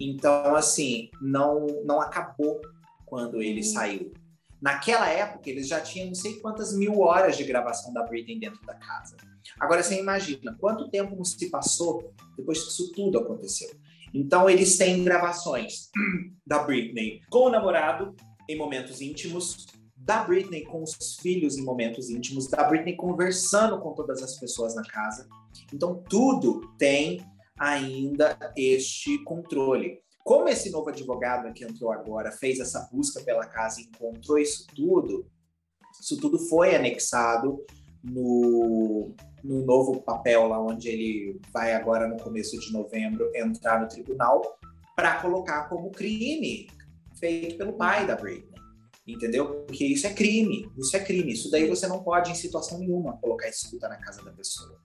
Então, 0.00 0.56
assim, 0.56 1.08
não, 1.22 1.66
não 1.84 2.00
acabou 2.00 2.60
quando 3.06 3.40
ele 3.40 3.60
uhum. 3.60 3.72
saiu. 3.72 4.12
Naquela 4.64 5.10
época, 5.10 5.50
eles 5.50 5.68
já 5.68 5.78
tinham 5.78 6.06
não 6.06 6.14
sei 6.14 6.40
quantas 6.40 6.74
mil 6.74 7.00
horas 7.00 7.36
de 7.36 7.44
gravação 7.44 7.92
da 7.92 8.02
Britney 8.02 8.40
dentro 8.40 8.64
da 8.64 8.74
casa. 8.74 9.14
Agora, 9.60 9.82
você 9.82 10.00
imagina 10.00 10.56
quanto 10.58 10.88
tempo 10.88 11.22
se 11.22 11.50
passou 11.50 12.14
depois 12.34 12.62
que 12.62 12.70
isso 12.70 12.90
tudo 12.92 13.18
aconteceu. 13.18 13.68
Então, 14.14 14.48
eles 14.48 14.78
têm 14.78 15.04
gravações 15.04 15.90
da 16.46 16.60
Britney 16.60 17.20
com 17.28 17.40
o 17.40 17.50
namorado 17.50 18.16
em 18.48 18.56
momentos 18.56 19.02
íntimos, 19.02 19.66
da 19.94 20.24
Britney 20.24 20.64
com 20.64 20.82
os 20.82 21.16
filhos 21.20 21.58
em 21.58 21.62
momentos 21.62 22.08
íntimos, 22.08 22.48
da 22.48 22.64
Britney 22.64 22.96
conversando 22.96 23.78
com 23.80 23.92
todas 23.92 24.22
as 24.22 24.40
pessoas 24.40 24.74
na 24.74 24.82
casa. 24.84 25.28
Então, 25.74 26.02
tudo 26.08 26.72
tem 26.78 27.20
ainda 27.58 28.38
este 28.56 29.22
controle. 29.24 30.00
Como 30.24 30.48
esse 30.48 30.70
novo 30.70 30.88
advogado 30.88 31.52
que 31.52 31.64
entrou 31.64 31.92
agora 31.92 32.32
fez 32.32 32.58
essa 32.58 32.88
busca 32.90 33.22
pela 33.22 33.46
casa 33.46 33.80
e 33.80 33.84
encontrou 33.84 34.38
isso 34.38 34.66
tudo, 34.74 35.26
isso 36.00 36.16
tudo 36.16 36.38
foi 36.38 36.74
anexado 36.74 37.62
no, 38.02 39.14
no 39.44 39.64
novo 39.66 40.00
papel 40.00 40.48
lá 40.48 40.58
onde 40.58 40.88
ele 40.88 41.38
vai 41.52 41.74
agora 41.74 42.08
no 42.08 42.16
começo 42.16 42.58
de 42.58 42.72
novembro 42.72 43.30
entrar 43.34 43.82
no 43.82 43.86
tribunal 43.86 44.58
para 44.96 45.20
colocar 45.20 45.68
como 45.68 45.90
crime 45.90 46.68
feito 47.18 47.58
pelo 47.58 47.74
pai 47.74 48.06
da 48.06 48.16
Britney. 48.16 48.54
Entendeu? 49.06 49.64
Porque 49.66 49.84
isso 49.84 50.06
é 50.06 50.14
crime, 50.14 50.66
isso 50.78 50.96
é 50.96 51.00
crime. 51.00 51.34
Isso 51.34 51.50
daí 51.50 51.68
você 51.68 51.86
não 51.86 52.02
pode, 52.02 52.30
em 52.30 52.34
situação 52.34 52.78
nenhuma, 52.78 53.18
colocar 53.18 53.48
escuta 53.48 53.86
na 53.86 53.98
casa 53.98 54.24
da 54.24 54.32
pessoa. 54.32 54.80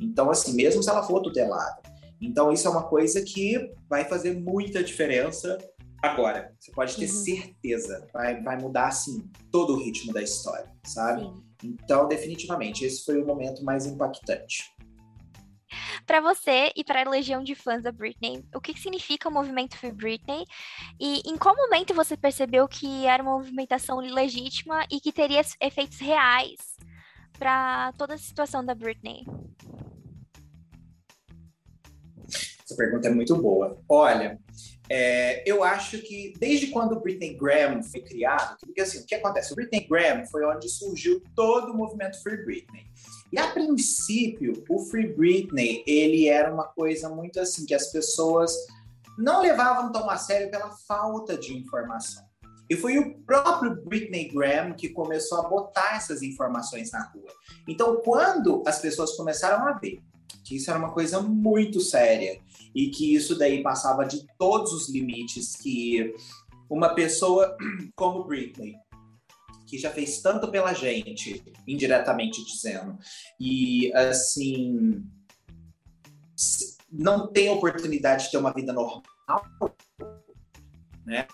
Então, 0.00 0.28
assim, 0.28 0.54
mesmo 0.54 0.82
se 0.82 0.90
ela 0.90 1.04
for 1.04 1.22
tutelada. 1.22 1.80
Então, 2.20 2.52
isso 2.52 2.68
é 2.68 2.70
uma 2.70 2.88
coisa 2.88 3.22
que 3.22 3.72
vai 3.88 4.04
fazer 4.04 4.38
muita 4.38 4.82
diferença 4.82 5.56
agora. 6.02 6.54
Você 6.58 6.72
pode 6.72 6.96
ter 6.96 7.06
uhum. 7.06 7.24
certeza. 7.24 8.06
Vai, 8.12 8.42
vai 8.42 8.58
mudar, 8.58 8.88
assim, 8.88 9.28
todo 9.50 9.74
o 9.74 9.82
ritmo 9.82 10.12
da 10.12 10.22
história, 10.22 10.70
sabe? 10.84 11.22
Sim. 11.22 11.44
Então, 11.64 12.08
definitivamente, 12.08 12.84
esse 12.84 13.04
foi 13.04 13.20
o 13.20 13.26
momento 13.26 13.64
mais 13.64 13.86
impactante. 13.86 14.74
Para 16.06 16.20
você 16.20 16.72
e 16.74 16.82
para 16.82 17.02
a 17.02 17.08
legião 17.08 17.42
de 17.44 17.54
fãs 17.54 17.82
da 17.82 17.92
Britney, 17.92 18.44
o 18.54 18.60
que 18.60 18.78
significa 18.78 19.28
o 19.28 19.32
movimento 19.32 19.76
Free 19.76 19.92
Britney? 19.92 20.44
E 20.98 21.22
em 21.24 21.36
qual 21.36 21.54
momento 21.54 21.94
você 21.94 22.16
percebeu 22.16 22.66
que 22.66 23.06
era 23.06 23.22
uma 23.22 23.38
movimentação 23.38 23.98
legítima 23.98 24.84
e 24.90 25.00
que 25.00 25.12
teria 25.12 25.42
efeitos 25.60 25.98
reais 25.98 26.56
para 27.38 27.92
toda 27.92 28.14
a 28.14 28.18
situação 28.18 28.64
da 28.64 28.74
Britney? 28.74 29.24
Essa 32.70 32.76
pergunta 32.76 33.08
é 33.08 33.10
muito 33.10 33.36
boa. 33.36 33.76
Olha, 33.88 34.38
É, 34.92 35.48
eu 35.48 35.62
acho 35.62 36.02
que 36.02 36.32
desde 36.40 36.66
quando 36.66 36.96
o 36.96 37.00
Britney 37.00 37.36
Graham 37.36 37.80
foi 37.80 38.00
criado, 38.00 38.56
porque 38.60 38.80
assim, 38.80 38.98
o 38.98 39.06
que 39.06 39.14
acontece? 39.14 39.52
O 39.52 39.54
Britney 39.54 39.86
Graham 39.88 40.26
foi 40.26 40.44
onde 40.44 40.68
surgiu 40.68 41.22
todo 41.36 41.70
o 41.70 41.76
movimento 41.76 42.20
Free 42.24 42.44
Britney. 42.44 42.86
E 43.32 43.38
a 43.38 43.52
princípio, 43.52 44.64
o 44.68 44.80
Free 44.86 45.14
Britney, 45.14 45.84
ele 45.86 46.28
era 46.28 46.52
uma 46.52 46.64
coisa 46.64 47.08
muito 47.08 47.38
assim, 47.38 47.64
que 47.64 47.72
as 47.72 47.92
pessoas 47.92 48.52
não 49.16 49.42
levavam 49.42 49.92
tão 49.92 50.10
a 50.10 50.16
sério 50.16 50.50
pela 50.50 50.70
falta 50.88 51.38
de 51.38 51.56
informação. 51.56 52.24
E 52.68 52.76
foi 52.76 52.98
o 52.98 53.16
próprio 53.20 53.84
Britney 53.84 54.28
Graham 54.28 54.72
que 54.72 54.88
começou 54.88 55.38
a 55.38 55.48
botar 55.48 55.94
essas 55.94 56.20
informações 56.20 56.90
na 56.90 57.04
rua. 57.04 57.30
Então, 57.68 58.00
quando 58.04 58.60
as 58.66 58.80
pessoas 58.80 59.16
começaram 59.16 59.68
a 59.68 59.72
ver 59.74 60.00
que 60.44 60.56
isso 60.56 60.70
era 60.70 60.78
uma 60.78 60.92
coisa 60.92 61.20
muito 61.20 61.80
séria 61.80 62.40
e 62.74 62.88
que 62.88 63.14
isso 63.14 63.36
daí 63.36 63.62
passava 63.62 64.04
de 64.04 64.26
todos 64.38 64.72
os 64.72 64.88
limites 64.88 65.56
que 65.56 66.14
uma 66.68 66.94
pessoa 66.94 67.56
como 67.94 68.24
Britney, 68.24 68.76
que 69.66 69.78
já 69.78 69.90
fez 69.90 70.20
tanto 70.20 70.50
pela 70.50 70.72
gente, 70.72 71.42
indiretamente 71.66 72.44
dizendo, 72.44 72.98
e 73.38 73.92
assim 73.94 75.04
não 76.90 77.28
tem 77.28 77.48
oportunidade 77.50 78.24
de 78.24 78.30
ter 78.32 78.38
uma 78.38 78.52
vida 78.52 78.72
normal, 78.72 79.02
né? 81.06 81.26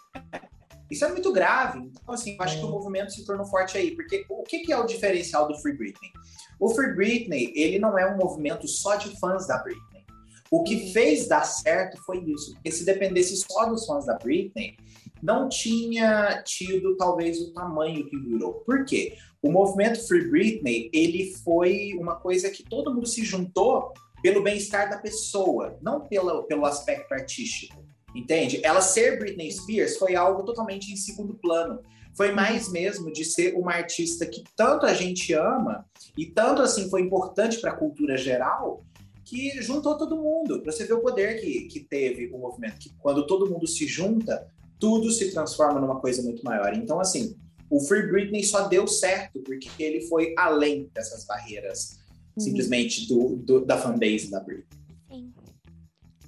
Isso 0.90 1.05
é 1.05 1.09
muito 1.09 1.33
grave. 1.33 1.81
Então, 1.81 2.14
assim, 2.14 2.37
eu 2.37 2.42
acho 2.42 2.59
que 2.59 2.64
o 2.64 2.71
movimento 2.71 3.12
se 3.12 3.25
tornou 3.25 3.45
forte 3.47 3.77
aí. 3.77 3.95
Porque 3.95 4.25
o 4.29 4.42
que, 4.45 4.71
é 4.73 4.79
o 4.79 4.87
diferencial 4.87 5.49
do 5.49 5.59
Free 5.59 5.77
Britney? 5.77 6.12
O 6.59 6.71
Free 6.71 6.95
Britney, 6.95 7.53
ele 7.55 7.79
não 7.79 7.99
é 7.99 8.11
um 8.11 8.16
movimento 8.16 8.66
só 8.66 8.97
de 8.97 9.19
fãs 9.21 9.47
da 9.47 9.59
Britney. 9.59 10.05
O 10.51 10.62
que 10.62 10.77
uhum. 10.77 10.92
fez 10.92 11.29
dar 11.29 11.45
certo 11.45 12.01
foi 12.05 12.19
isso. 12.19 12.55
Porque 12.55 12.71
se 12.71 12.85
dependesse 12.85 13.37
só 13.37 13.66
dos 13.66 13.87
fãs 13.87 14.07
da 14.07 14.16
Britney, 14.16 14.77
não 15.23 15.49
tinha 15.49 16.42
tido 16.45 16.97
talvez 16.97 17.40
o 17.40 17.53
tamanho 17.53 18.07
que 18.09 18.16
virou. 18.16 18.55
Por 18.61 18.85
quê? 18.85 19.16
O 19.42 19.51
movimento 19.51 20.07
Free 20.07 20.31
Britney, 20.31 20.90
ele 20.92 21.35
foi 21.45 21.95
uma 21.99 22.16
coisa 22.16 22.51
que 22.51 22.62
todo 22.62 22.92
mundo 22.95 23.07
se 23.07 23.25
juntou 23.25 23.92
pelo 24.23 24.42
bem-estar 24.42 24.88
da 24.90 24.99
pessoa, 24.99 25.79
não 25.83 26.01
pelo, 26.01 26.45
pelo 26.45 26.64
aspecto 26.64 27.12
artístico. 27.12 27.85
Entende? 28.14 28.61
Ela 28.64 28.81
ser 28.81 29.19
Britney 29.19 29.53
Spears 29.53 29.99
foi 29.99 30.16
algo 30.16 30.42
totalmente 30.42 30.90
em 30.90 30.97
segundo 30.97 31.35
plano. 31.35 31.81
Foi 32.16 32.33
mais 32.33 32.70
mesmo 32.70 33.12
de 33.12 33.24
ser 33.24 33.55
uma 33.55 33.72
artista 33.72 34.24
que 34.24 34.42
tanto 34.57 34.87
a 34.87 34.94
gente 34.94 35.33
ama 35.35 35.85
e 36.16 36.26
tanto 36.26 36.62
assim 36.62 36.88
foi 36.88 37.02
importante 37.02 37.61
para 37.61 37.72
a 37.72 37.76
cultura 37.76 38.16
geral 38.16 38.85
que 39.24 39.61
juntou 39.61 39.98
todo 39.98 40.16
mundo. 40.16 40.62
Para 40.62 40.72
você 40.72 40.85
ver 40.85 40.94
o 40.94 41.00
poder 41.00 41.40
que, 41.40 41.62
que 41.66 41.81
teve 41.81 42.29
o 42.33 42.38
movimento, 42.38 42.79
que 42.79 42.90
quando 42.98 43.26
todo 43.26 43.50
mundo 43.50 43.66
se 43.66 43.87
junta, 43.87 44.46
tudo 44.79 45.11
se 45.11 45.31
transforma 45.33 45.81
numa 45.81 46.00
coisa 46.00 46.22
muito 46.22 46.44
maior. 46.44 46.72
Então, 46.74 47.00
assim, 47.00 47.37
o 47.68 47.81
Free 47.81 48.09
Britney 48.09 48.44
só 48.44 48.68
deu 48.68 48.87
certo 48.87 49.40
porque 49.40 49.68
ele 49.79 50.02
foi 50.02 50.33
além 50.38 50.88
dessas 50.94 51.24
barreiras, 51.24 51.98
uhum. 52.37 52.44
simplesmente 52.44 53.07
do, 53.09 53.37
do, 53.37 53.64
da 53.64 53.76
fanbase 53.76 54.31
da 54.31 54.40
Britney. 54.40 54.76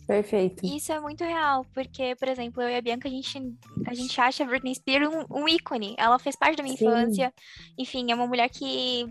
Perfeito. 0.08 0.64
Isso 0.64 0.90
é 0.90 0.98
muito 0.98 1.22
real, 1.22 1.66
porque, 1.74 2.16
por 2.16 2.28
exemplo, 2.28 2.62
eu 2.62 2.70
e 2.70 2.76
a 2.76 2.80
Bianca, 2.80 3.06
a 3.06 3.10
gente, 3.10 3.38
a 3.86 3.92
gente 3.92 4.18
acha 4.18 4.42
a 4.42 4.46
Britney 4.46 4.74
Spears 4.74 5.06
um, 5.06 5.42
um 5.42 5.46
ícone. 5.46 5.94
Ela 5.98 6.18
fez 6.18 6.34
parte 6.34 6.56
da 6.56 6.62
minha 6.62 6.74
Sim. 6.78 6.86
infância. 6.86 7.34
Enfim, 7.76 8.10
é 8.10 8.14
uma 8.14 8.26
mulher 8.26 8.48
que 8.48 9.06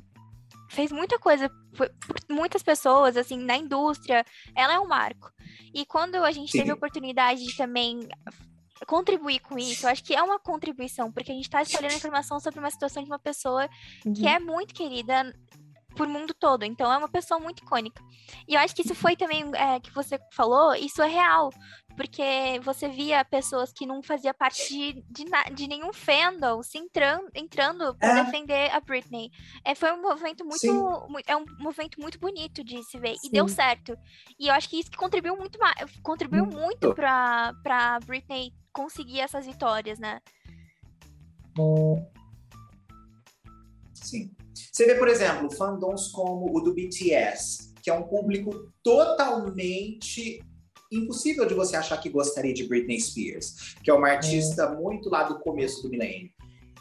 fez 0.72 0.92
muita 0.92 1.20
coisa 1.20 1.52
por, 1.76 1.88
muitas 2.28 2.64
pessoas, 2.64 3.16
assim, 3.16 3.38
na 3.38 3.56
indústria. 3.56 4.26
Ela 4.56 4.74
é 4.74 4.80
um 4.80 4.88
marco. 4.88 5.32
E 5.72 5.86
quando 5.86 6.16
a 6.16 6.32
gente 6.32 6.52
Sim. 6.52 6.58
teve 6.58 6.72
a 6.72 6.74
oportunidade 6.74 7.46
de 7.46 7.56
também 7.56 8.00
contribuir 8.88 9.40
com 9.42 9.56
isso, 9.56 9.86
eu 9.86 9.92
acho 9.92 10.04
que 10.04 10.16
é 10.16 10.24
uma 10.24 10.40
contribuição, 10.40 11.12
porque 11.12 11.32
a 11.32 11.36
gente 11.36 11.46
está 11.46 11.62
escolhendo 11.62 11.94
informação 11.94 12.40
sobre 12.40 12.60
uma 12.60 12.72
situação 12.72 13.04
de 13.04 13.10
uma 13.10 13.20
pessoa 13.20 13.70
uhum. 14.04 14.14
que 14.14 14.28
é 14.28 14.40
muito 14.40 14.74
querida 14.74 15.32
por 15.98 16.08
mundo 16.08 16.34
todo. 16.34 16.64
Então 16.64 16.94
é 16.94 16.98
uma 16.98 17.10
pessoa 17.10 17.40
muito 17.40 17.64
icônica. 17.64 18.02
E 18.48 18.54
eu 18.54 18.60
acho 18.60 18.76
que 18.76 18.84
isso 18.84 18.96
foi 18.96 19.16
também 19.16 19.44
é, 19.56 19.80
que 19.80 19.92
você 19.92 20.20
falou, 20.32 20.76
isso 20.76 21.02
é 21.02 21.08
real. 21.08 21.50
Porque 21.96 22.60
você 22.64 22.88
via 22.88 23.26
pessoas 23.26 23.74
que 23.74 23.88
não 23.88 24.04
fazia 24.04 24.32
parte 24.32 24.70
de, 24.70 25.04
de, 25.10 25.26
de 25.56 25.68
nenhum 25.68 25.92
fandom 25.92 26.62
se 26.62 26.78
entrando, 26.78 27.28
entrando 27.34 27.96
para 27.96 28.20
é. 28.20 28.24
defender 28.24 28.72
a 28.72 28.80
Britney. 28.80 29.32
É, 29.66 29.74
foi 29.74 29.92
um 29.92 30.02
movimento 30.02 30.46
muito, 30.46 31.08
muito, 31.10 31.28
É 31.28 31.36
um 31.36 31.44
movimento 31.58 32.00
muito 32.00 32.20
bonito 32.20 32.64
de 32.64 32.84
se 32.84 33.00
ver. 33.00 33.16
Sim. 33.18 33.28
E 33.28 33.32
deu 33.32 33.48
certo. 33.48 33.98
E 34.40 34.48
eu 34.48 34.54
acho 34.54 34.70
que 34.70 34.80
isso 34.80 34.92
que 34.92 34.98
contribuiu 34.98 35.36
muito 35.36 35.58
mais. 35.58 35.76
Contribuiu 36.04 36.46
muito, 36.46 36.60
muito 36.60 36.94
para 36.94 37.54
pra 37.64 38.00
Britney 38.06 38.54
conseguir 38.72 39.22
essas 39.22 39.48
vitórias, 39.48 39.98
né? 39.98 40.22
Sim. 43.96 44.37
Você 44.72 44.86
vê, 44.86 44.96
por 44.96 45.08
exemplo, 45.08 45.52
fandoms 45.52 46.08
como 46.10 46.56
o 46.56 46.62
do 46.62 46.74
BTS, 46.74 47.74
que 47.82 47.90
é 47.90 47.94
um 47.94 48.04
público 48.04 48.72
totalmente 48.84 50.42
impossível 50.92 51.46
de 51.46 51.54
você 51.54 51.76
achar 51.76 51.98
que 51.98 52.10
gostaria 52.10 52.54
de 52.54 52.68
Britney 52.68 53.00
Spears, 53.00 53.76
que 53.84 53.90
é 53.90 53.94
uma 53.94 54.10
artista 54.10 54.64
é. 54.64 54.76
muito 54.76 55.10
lá 55.10 55.24
do 55.24 55.40
começo 55.40 55.82
do 55.82 55.90
milênio. 55.90 56.32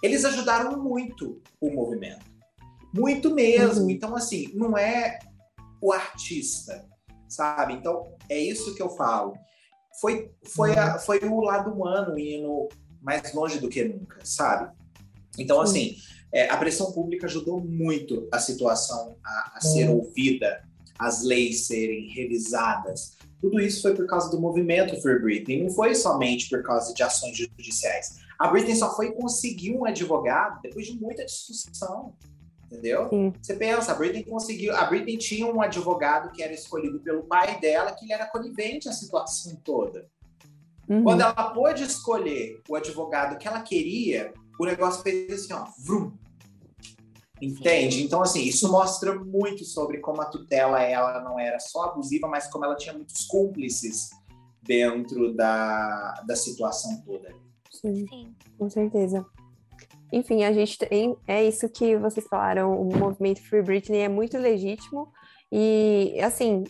Eles 0.02 0.24
ajudaram 0.24 0.82
muito 0.82 1.40
o 1.60 1.70
movimento. 1.70 2.24
Muito 2.94 3.34
mesmo. 3.34 3.84
Uhum. 3.84 3.90
Então, 3.90 4.14
assim, 4.14 4.50
não 4.54 4.76
é 4.76 5.18
o 5.82 5.92
artista, 5.92 6.86
sabe? 7.28 7.74
Então, 7.74 8.14
é 8.28 8.38
isso 8.38 8.74
que 8.74 8.82
eu 8.82 8.90
falo. 8.90 9.34
Foi, 10.00 10.30
foi, 10.44 10.76
a, 10.76 10.98
foi 10.98 11.18
o 11.20 11.40
lado 11.40 11.72
humano 11.72 12.18
indo 12.18 12.68
mais 13.00 13.32
longe 13.32 13.58
do 13.58 13.68
que 13.68 13.84
nunca, 13.84 14.18
sabe? 14.24 14.70
Então, 15.38 15.60
assim, 15.60 15.96
é, 16.32 16.50
a 16.50 16.56
pressão 16.56 16.92
pública 16.92 17.26
ajudou 17.26 17.60
muito 17.60 18.28
a 18.32 18.38
situação 18.38 19.16
a, 19.24 19.52
a 19.56 19.60
ser 19.60 19.88
ouvida, 19.88 20.62
as 20.98 21.22
leis 21.22 21.66
serem 21.66 22.08
revisadas. 22.08 23.16
Tudo 23.40 23.60
isso 23.60 23.82
foi 23.82 23.94
por 23.94 24.06
causa 24.06 24.30
do 24.30 24.40
movimento 24.40 25.00
Free 25.00 25.20
Britney, 25.20 25.62
não 25.62 25.70
foi 25.70 25.94
somente 25.94 26.48
por 26.48 26.62
causa 26.62 26.92
de 26.92 27.02
ações 27.02 27.36
judiciais. 27.36 28.16
A 28.38 28.48
Britney 28.48 28.76
só 28.76 28.94
foi 28.94 29.12
conseguir 29.12 29.72
um 29.72 29.84
advogado 29.84 30.60
depois 30.62 30.86
de 30.86 30.98
muita 30.98 31.24
discussão, 31.24 32.14
entendeu? 32.64 33.08
Sim. 33.08 33.32
Você 33.40 33.54
pensa, 33.54 33.92
a 33.92 33.94
Britney 33.94 34.24
conseguiu, 34.24 34.74
a 34.74 34.84
Britney 34.84 35.16
tinha 35.16 35.46
um 35.46 35.60
advogado 35.60 36.32
que 36.32 36.42
era 36.42 36.52
escolhido 36.52 37.00
pelo 37.00 37.24
pai 37.24 37.58
dela, 37.60 37.92
que 37.92 38.04
ele 38.04 38.12
era 38.12 38.26
conivente 38.26 38.88
à 38.88 38.92
situação 38.92 39.56
toda. 39.64 40.06
Uhum. 40.88 41.02
Quando 41.02 41.20
ela 41.20 41.50
pôde 41.50 41.82
escolher 41.82 42.60
o 42.68 42.76
advogado 42.76 43.38
que 43.38 43.48
ela 43.48 43.60
queria, 43.60 44.32
o 44.58 44.64
negócio 44.64 45.02
fez 45.02 45.32
assim, 45.32 45.52
ó, 45.52 45.66
vrum. 45.84 46.12
Entende? 47.40 48.02
Então, 48.02 48.22
assim, 48.22 48.42
isso 48.42 48.70
mostra 48.70 49.14
muito 49.14 49.64
sobre 49.64 49.98
como 49.98 50.22
a 50.22 50.26
tutela 50.26 50.80
ela 50.82 51.22
não 51.22 51.38
era 51.38 51.60
só 51.60 51.84
abusiva, 51.84 52.26
mas 52.26 52.46
como 52.46 52.64
ela 52.64 52.76
tinha 52.76 52.94
muitos 52.94 53.26
cúmplices 53.26 54.10
dentro 54.62 55.34
da, 55.34 56.14
da 56.26 56.34
situação 56.34 57.02
toda. 57.04 57.34
Sim, 57.70 58.06
Sim. 58.08 58.34
com 58.58 58.70
certeza. 58.70 59.24
Enfim, 60.12 60.44
a 60.44 60.52
gente 60.52 60.78
tem, 60.78 61.16
é 61.26 61.44
isso 61.44 61.68
que 61.68 61.96
vocês 61.96 62.26
falaram, 62.26 62.80
o 62.80 62.96
movimento 62.96 63.42
Free 63.42 63.62
Britney 63.62 64.00
é 64.00 64.08
muito 64.08 64.38
legítimo 64.38 65.12
e, 65.52 66.18
assim, 66.22 66.64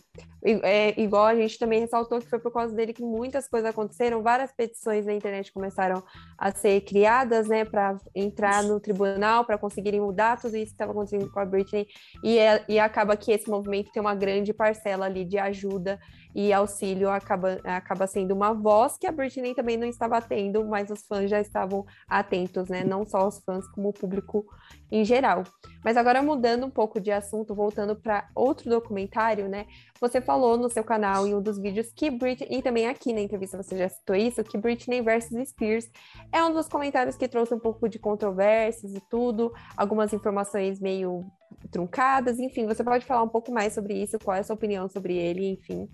é, 0.45 1.01
igual 1.01 1.25
a 1.25 1.35
gente 1.35 1.59
também 1.59 1.81
ressaltou 1.81 2.21
que 2.21 2.29
foi 2.29 2.39
por 2.39 2.53
causa 2.53 2.75
dele 2.75 2.93
que 2.93 3.03
muitas 3.03 3.49
coisas 3.49 3.71
aconteceram, 3.71 4.23
várias 4.23 4.53
petições 4.53 5.07
na 5.07 5.13
internet 5.13 5.53
começaram 5.53 6.03
a 6.39 6.53
ser 6.53 6.81
criadas, 6.83 7.49
né, 7.49 7.65
para 7.65 7.97
entrar 8.15 8.63
no 8.63 8.79
tribunal, 8.79 9.45
para 9.45 9.59
conseguirem 9.59 10.01
mudar 10.01 10.41
tudo 10.41 10.57
isso 10.57 10.67
que 10.67 10.73
estava 10.73 10.93
acontecendo 10.93 11.31
com 11.31 11.41
a 11.41 11.45
Britney, 11.45 11.87
e, 12.23 12.39
é, 12.39 12.65
e 12.69 12.79
acaba 12.79 13.17
que 13.17 13.33
esse 13.33 13.49
movimento 13.49 13.91
tem 13.93 14.01
uma 14.01 14.15
grande 14.15 14.53
parcela 14.53 15.07
ali 15.07 15.25
de 15.25 15.39
ajuda 15.39 15.99
e 16.37 16.53
auxílio 16.53 17.09
acaba, 17.09 17.59
acaba 17.65 18.07
sendo 18.07 18.35
uma 18.35 18.53
voz 18.53 18.99
que 18.99 19.07
a 19.07 19.11
Britney 19.13 19.55
também 19.55 19.79
não 19.79 19.87
estava 19.87 20.21
tendo, 20.21 20.67
mas 20.67 20.91
os 20.91 21.01
fãs 21.07 21.31
já 21.31 21.41
estavam 21.41 21.87
atentos, 22.07 22.69
né? 22.69 22.85
Não 22.85 23.07
só 23.07 23.27
os 23.27 23.39
fãs, 23.39 23.67
como 23.69 23.89
o 23.89 23.93
público 23.93 24.45
em 24.93 25.03
geral. 25.03 25.45
Mas 25.83 25.97
agora 25.97 26.23
mudando 26.23 26.67
um 26.67 26.71
pouco 26.71 27.01
de 27.01 27.11
assunto, 27.11 27.55
voltando 27.55 27.97
para 27.97 28.29
outro 28.35 28.69
documentário, 28.69 29.49
né? 29.49 29.67
Você 29.99 30.21
falou 30.21 30.36
no 30.39 30.69
seu 30.69 30.85
canal 30.85 31.27
em 31.27 31.35
um 31.35 31.43
dos 31.43 31.59
vídeos 31.59 31.93
que 31.95 32.11
Britney, 32.11 32.59
e 32.59 32.63
também 32.63 32.87
aqui 32.87 33.13
na 33.13 33.21
entrevista 33.21 33.57
você 33.57 33.77
já 33.77 33.89
citou 33.89 34.17
isso, 34.17 34.43
que 34.45 34.59
Britney 34.59 35.03
versus 35.03 35.49
Spears 35.49 35.89
é 36.33 36.43
um 36.45 36.53
dos 36.53 36.69
comentários 36.69 37.17
que 37.17 37.29
trouxe 37.29 37.55
um 37.55 37.59
pouco 37.59 37.89
de 37.89 37.99
controvérsias 37.99 38.95
e 38.95 39.01
tudo, 39.09 39.53
algumas 39.77 40.13
informações 40.13 40.81
meio 40.81 41.25
truncadas, 41.71 42.39
enfim, 42.39 42.67
você 42.67 42.85
pode 42.85 43.05
falar 43.05 43.23
um 43.23 43.29
pouco 43.29 43.53
mais 43.53 43.73
sobre 43.73 43.95
isso, 43.95 44.19
qual 44.19 44.37
é 44.37 44.41
a 44.41 44.45
sua 44.45 44.55
opinião 44.55 44.89
sobre 44.89 45.17
ele, 45.17 45.47
enfim. 45.53 45.89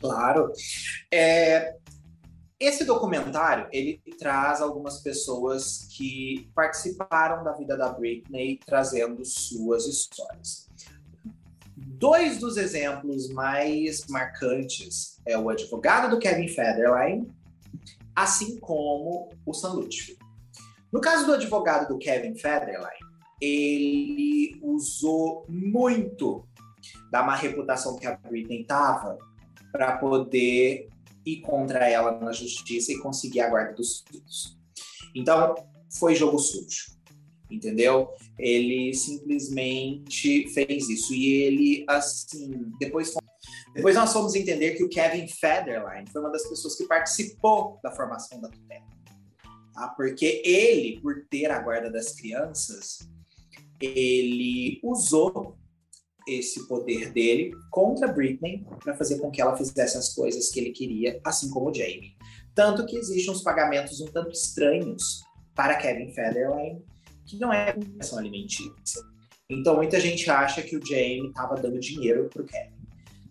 Claro. 0.00 0.50
É, 1.12 1.76
esse 2.62 2.84
documentário 2.84 3.68
ele 3.72 4.00
traz 4.18 4.60
algumas 4.60 5.00
pessoas 5.00 5.88
que 5.96 6.48
participaram 6.54 7.42
da 7.42 7.52
vida 7.52 7.76
da 7.76 7.88
Britney, 7.88 8.60
trazendo 8.64 9.24
suas 9.24 9.86
histórias. 9.86 10.68
Dois 11.86 12.38
dos 12.38 12.56
exemplos 12.56 13.28
mais 13.30 14.06
marcantes 14.08 15.20
é 15.26 15.38
o 15.38 15.48
advogado 15.48 16.10
do 16.10 16.18
Kevin 16.18 16.48
Federline 16.48 17.30
assim 18.14 18.58
como 18.58 19.30
o 19.44 19.54
San 19.54 19.72
Lutfi. 19.72 20.18
No 20.92 21.00
caso 21.00 21.26
do 21.26 21.32
advogado 21.32 21.88
do 21.88 21.98
Kevin 21.98 22.36
Federline, 22.36 23.00
ele 23.40 24.58
usou 24.62 25.46
muito 25.48 26.46
da 27.10 27.22
má 27.22 27.34
reputação 27.34 27.96
que 27.96 28.06
a 28.06 28.16
Britney 28.16 28.64
tava 28.64 29.18
para 29.70 29.96
poder 29.96 30.88
ir 31.24 31.40
contra 31.40 31.88
ela 31.88 32.20
na 32.20 32.32
justiça 32.32 32.92
e 32.92 32.98
conseguir 32.98 33.40
a 33.40 33.48
guarda 33.48 33.74
dos 33.74 34.04
filhos. 34.06 34.58
Então, 35.14 35.54
foi 35.98 36.14
jogo 36.14 36.38
sujo, 36.38 36.96
entendeu? 37.54 38.10
Ele 38.38 38.94
simplesmente 38.94 40.48
fez 40.48 40.88
isso. 40.88 41.14
E 41.14 41.42
ele, 41.42 41.84
assim, 41.88 42.72
depois, 42.78 43.14
depois 43.74 43.94
nós 43.94 44.12
fomos 44.12 44.34
entender 44.34 44.72
que 44.72 44.84
o 44.84 44.88
Kevin 44.88 45.28
Federline 45.28 46.08
foi 46.10 46.20
uma 46.20 46.30
das 46.30 46.48
pessoas 46.48 46.76
que 46.76 46.84
participou 46.84 47.78
da 47.82 47.90
formação 47.90 48.40
da 48.40 48.48
tutela. 48.48 48.86
Tá? 49.74 49.88
Porque 49.88 50.42
ele, 50.44 51.00
por 51.00 51.26
ter 51.30 51.50
a 51.50 51.58
guarda 51.60 51.90
das 51.90 52.14
crianças, 52.14 52.98
ele 53.80 54.80
usou 54.82 55.56
esse 56.26 56.68
poder 56.68 57.12
dele 57.12 57.52
contra 57.70 58.06
Britney 58.06 58.64
para 58.82 58.94
fazer 58.94 59.18
com 59.18 59.30
que 59.30 59.40
ela 59.40 59.56
fizesse 59.56 59.96
as 59.96 60.14
coisas 60.14 60.50
que 60.50 60.60
ele 60.60 60.70
queria, 60.70 61.20
assim 61.24 61.50
como 61.50 61.70
o 61.70 61.74
Jamie. 61.74 62.16
Tanto 62.54 62.86
que 62.86 62.96
existem 62.96 63.32
uns 63.32 63.42
pagamentos 63.42 64.00
um 64.00 64.06
tanto 64.06 64.30
estranhos 64.30 65.22
para 65.54 65.76
Kevin 65.76 66.12
Federline, 66.12 66.82
que 67.26 67.38
não 67.38 67.52
é 67.52 67.72
pensão 67.72 68.18
alimentícia. 68.18 69.02
Então 69.48 69.76
muita 69.76 70.00
gente 70.00 70.30
acha 70.30 70.62
que 70.62 70.76
o 70.76 70.84
Jamie 70.84 71.28
estava 71.28 71.56
dando 71.56 71.78
dinheiro 71.78 72.28
para 72.28 72.42
o 72.42 72.46
Kevin, 72.46 72.88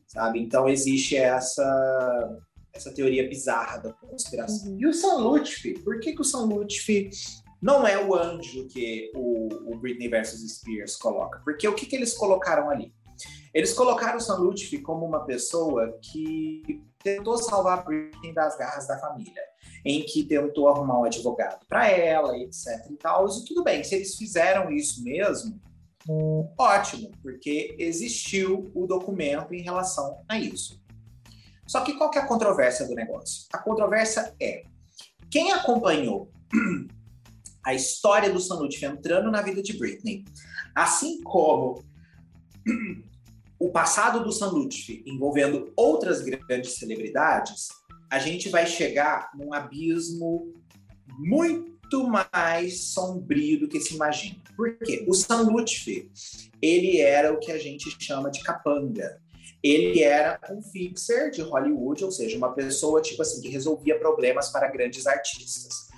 sabe? 0.07 0.39
Então 0.39 0.67
existe 0.67 1.15
essa 1.15 2.37
essa 2.73 2.93
teoria 2.93 3.27
bizarra 3.27 3.79
da 3.79 3.91
conspiração. 3.91 4.71
Uhum. 4.71 4.77
E 4.79 4.87
o 4.87 4.93
San 4.93 5.17
Lutfi? 5.17 5.73
Por 5.79 5.99
que, 5.99 6.13
que 6.13 6.21
o 6.21 6.23
San 6.23 6.45
Lutfi 6.45 7.09
não 7.61 7.85
é 7.85 8.03
o 8.03 8.15
anjo 8.15 8.67
que 8.67 9.11
o, 9.13 9.71
o 9.71 9.77
Britney 9.77 10.09
versus 10.09 10.41
Spears 10.57 10.95
coloca. 10.95 11.39
Porque 11.43 11.67
o 11.67 11.75
que, 11.75 11.85
que 11.85 11.95
eles 11.95 12.13
colocaram 12.13 12.69
ali? 12.69 12.91
Eles 13.53 13.71
colocaram 13.73 14.17
o 14.17 14.21
Sam 14.21 14.37
Lutfi 14.37 14.79
como 14.79 15.05
uma 15.05 15.25
pessoa 15.25 15.95
que 16.01 16.81
tentou 17.03 17.37
salvar 17.37 17.79
a 17.79 17.81
Britney 17.83 18.33
das 18.33 18.57
garras 18.57 18.87
da 18.87 18.97
família, 18.97 19.43
em 19.85 20.03
que 20.03 20.23
tentou 20.23 20.67
arrumar 20.67 20.99
um 20.99 21.03
advogado 21.03 21.65
para 21.67 21.89
ela, 21.89 22.37
etc 22.37 22.65
e 22.89 22.95
tal. 22.95 23.27
E 23.27 23.45
tudo 23.45 23.63
bem, 23.63 23.83
se 23.83 23.95
eles 23.95 24.15
fizeram 24.15 24.71
isso 24.71 25.03
mesmo, 25.03 25.59
ótimo, 26.57 27.11
porque 27.21 27.75
existiu 27.77 28.71
o 28.73 28.85
documento 28.85 29.53
em 29.53 29.61
relação 29.61 30.23
a 30.27 30.37
isso. 30.37 30.81
Só 31.67 31.81
que 31.81 31.93
qual 31.93 32.09
que 32.09 32.17
é 32.17 32.21
a 32.21 32.27
controvérsia 32.27 32.87
do 32.87 32.95
negócio? 32.95 33.45
A 33.53 33.57
controvérsia 33.57 34.35
é 34.41 34.63
quem 35.29 35.51
acompanhou 35.51 36.29
a 37.65 37.73
história 37.73 38.29
do 38.29 38.39
Sanucci 38.39 38.83
entrando 38.83 39.31
na 39.31 39.41
vida 39.41 39.61
de 39.61 39.77
Britney, 39.77 40.25
assim 40.75 41.21
como 41.21 41.83
o 43.61 43.69
passado 43.69 44.23
do 44.23 44.31
Sanucci 44.31 45.03
envolvendo 45.05 45.71
outras 45.75 46.21
grandes 46.21 46.79
celebridades, 46.79 47.67
a 48.09 48.17
gente 48.17 48.49
vai 48.49 48.65
chegar 48.65 49.29
num 49.35 49.53
abismo 49.53 50.51
muito 51.19 52.07
mais 52.07 52.85
sombrio 52.85 53.59
do 53.59 53.67
que 53.67 53.79
se 53.79 53.93
imagina. 53.93 54.41
Por 54.55 54.75
quê? 54.79 55.05
O 55.07 55.13
San 55.13 55.47
ele 56.59 56.99
era 56.99 57.31
o 57.31 57.39
que 57.39 57.51
a 57.51 57.59
gente 57.59 57.95
chama 58.03 58.31
de 58.31 58.41
capanga. 58.41 59.21
Ele 59.61 60.01
era 60.01 60.39
um 60.49 60.63
fixer 60.63 61.29
de 61.29 61.43
Hollywood, 61.43 62.03
ou 62.03 62.11
seja, 62.11 62.35
uma 62.37 62.53
pessoa 62.55 62.99
tipo 62.99 63.21
assim 63.21 63.41
que 63.41 63.49
resolvia 63.49 63.99
problemas 63.99 64.49
para 64.49 64.71
grandes 64.71 65.05
artistas. 65.05 65.90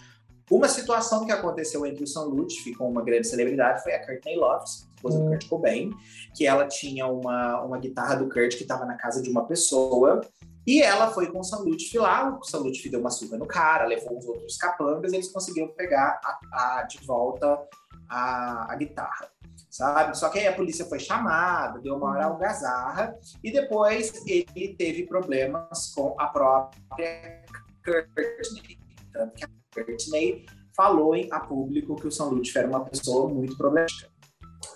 Uma 0.53 0.69
situação 0.69 1.25
que 1.25 1.31
aconteceu 1.31 1.83
entre 1.83 2.03
o 2.03 2.07
Sam 2.07 2.25
Lutfi 2.25 2.75
com 2.75 2.87
uma 2.87 3.01
grande 3.01 3.27
celebridade 3.27 3.81
foi 3.81 3.91
a 3.95 4.05
Courtney 4.05 4.35
Love, 4.35 4.65
esposa 4.65 5.17
do 5.17 5.25
hum. 5.25 5.29
Kurt 5.29 5.49
Cobain, 5.49 5.91
que 6.35 6.45
ela 6.45 6.67
tinha 6.67 7.07
uma, 7.07 7.63
uma 7.63 7.79
guitarra 7.79 8.17
do 8.17 8.29
Kurt 8.29 8.55
que 8.55 8.61
estava 8.61 8.85
na 8.85 8.93
casa 8.93 9.19
de 9.19 9.31
uma 9.31 9.47
pessoa 9.47 10.21
e 10.67 10.79
ela 10.79 11.09
foi 11.09 11.31
com 11.31 11.39
o 11.39 11.43
Sam 11.43 11.63
Lutfi 11.63 11.97
lá, 11.97 12.37
o 12.37 12.43
Sam 12.43 12.59
Lutfi 12.59 12.87
deu 12.87 12.99
uma 12.99 13.09
surra 13.09 13.35
no 13.35 13.47
cara, 13.47 13.87
levou 13.87 14.15
os 14.15 14.27
outros 14.27 14.55
capangas 14.55 15.11
e 15.11 15.15
eles 15.15 15.31
conseguiram 15.31 15.69
pegar 15.69 16.21
a, 16.23 16.79
a, 16.79 16.83
de 16.83 17.03
volta 17.03 17.59
a, 18.07 18.71
a, 18.71 18.75
guitarra, 18.75 19.29
sabe? 19.71 20.15
Só 20.15 20.29
que 20.29 20.37
aí 20.37 20.45
a 20.45 20.55
polícia 20.55 20.85
foi 20.85 20.99
chamada, 20.99 21.79
deu 21.79 21.95
uma 21.95 22.11
hora 22.11 22.25
algazarra 22.25 23.17
e 23.43 23.51
depois 23.51 24.23
ele 24.27 24.75
teve 24.77 25.07
problemas 25.07 25.91
com 25.95 26.15
a 26.19 26.27
própria 26.27 27.43
Courtney. 27.83 28.77
Tanto 29.11 29.33
que 29.33 29.43
a 29.43 29.62
Courtney 29.73 30.45
falou 30.75 31.15
em, 31.15 31.27
a 31.31 31.39
público 31.39 31.95
que 31.95 32.07
o 32.07 32.11
Sam 32.11 32.25
Lutfi 32.25 32.57
era 32.57 32.67
uma 32.67 32.83
pessoa 32.85 33.29
muito 33.29 33.57
problemática. 33.57 34.09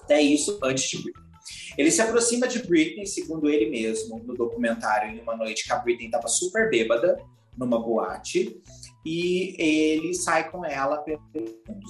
Até 0.04 0.22
isso 0.22 0.60
antes 0.64 0.90
de 0.90 1.04
Britney. 1.04 1.28
Ele 1.78 1.92
se 1.92 2.02
aproxima 2.02 2.48
de 2.48 2.66
Britney, 2.66 3.06
segundo 3.06 3.50
ele 3.50 3.70
mesmo, 3.70 4.20
no 4.24 4.34
documentário, 4.34 5.16
em 5.16 5.22
uma 5.22 5.36
noite 5.36 5.66
que 5.66 5.74
a 5.74 5.78
Britney 5.78 6.08
estava 6.08 6.28
super 6.28 6.70
bêbada, 6.70 7.18
numa 7.58 7.80
boate, 7.80 8.62
e 9.06 9.56
ele 9.58 10.14
sai 10.14 10.50
com 10.52 10.66
ela. 10.66 11.04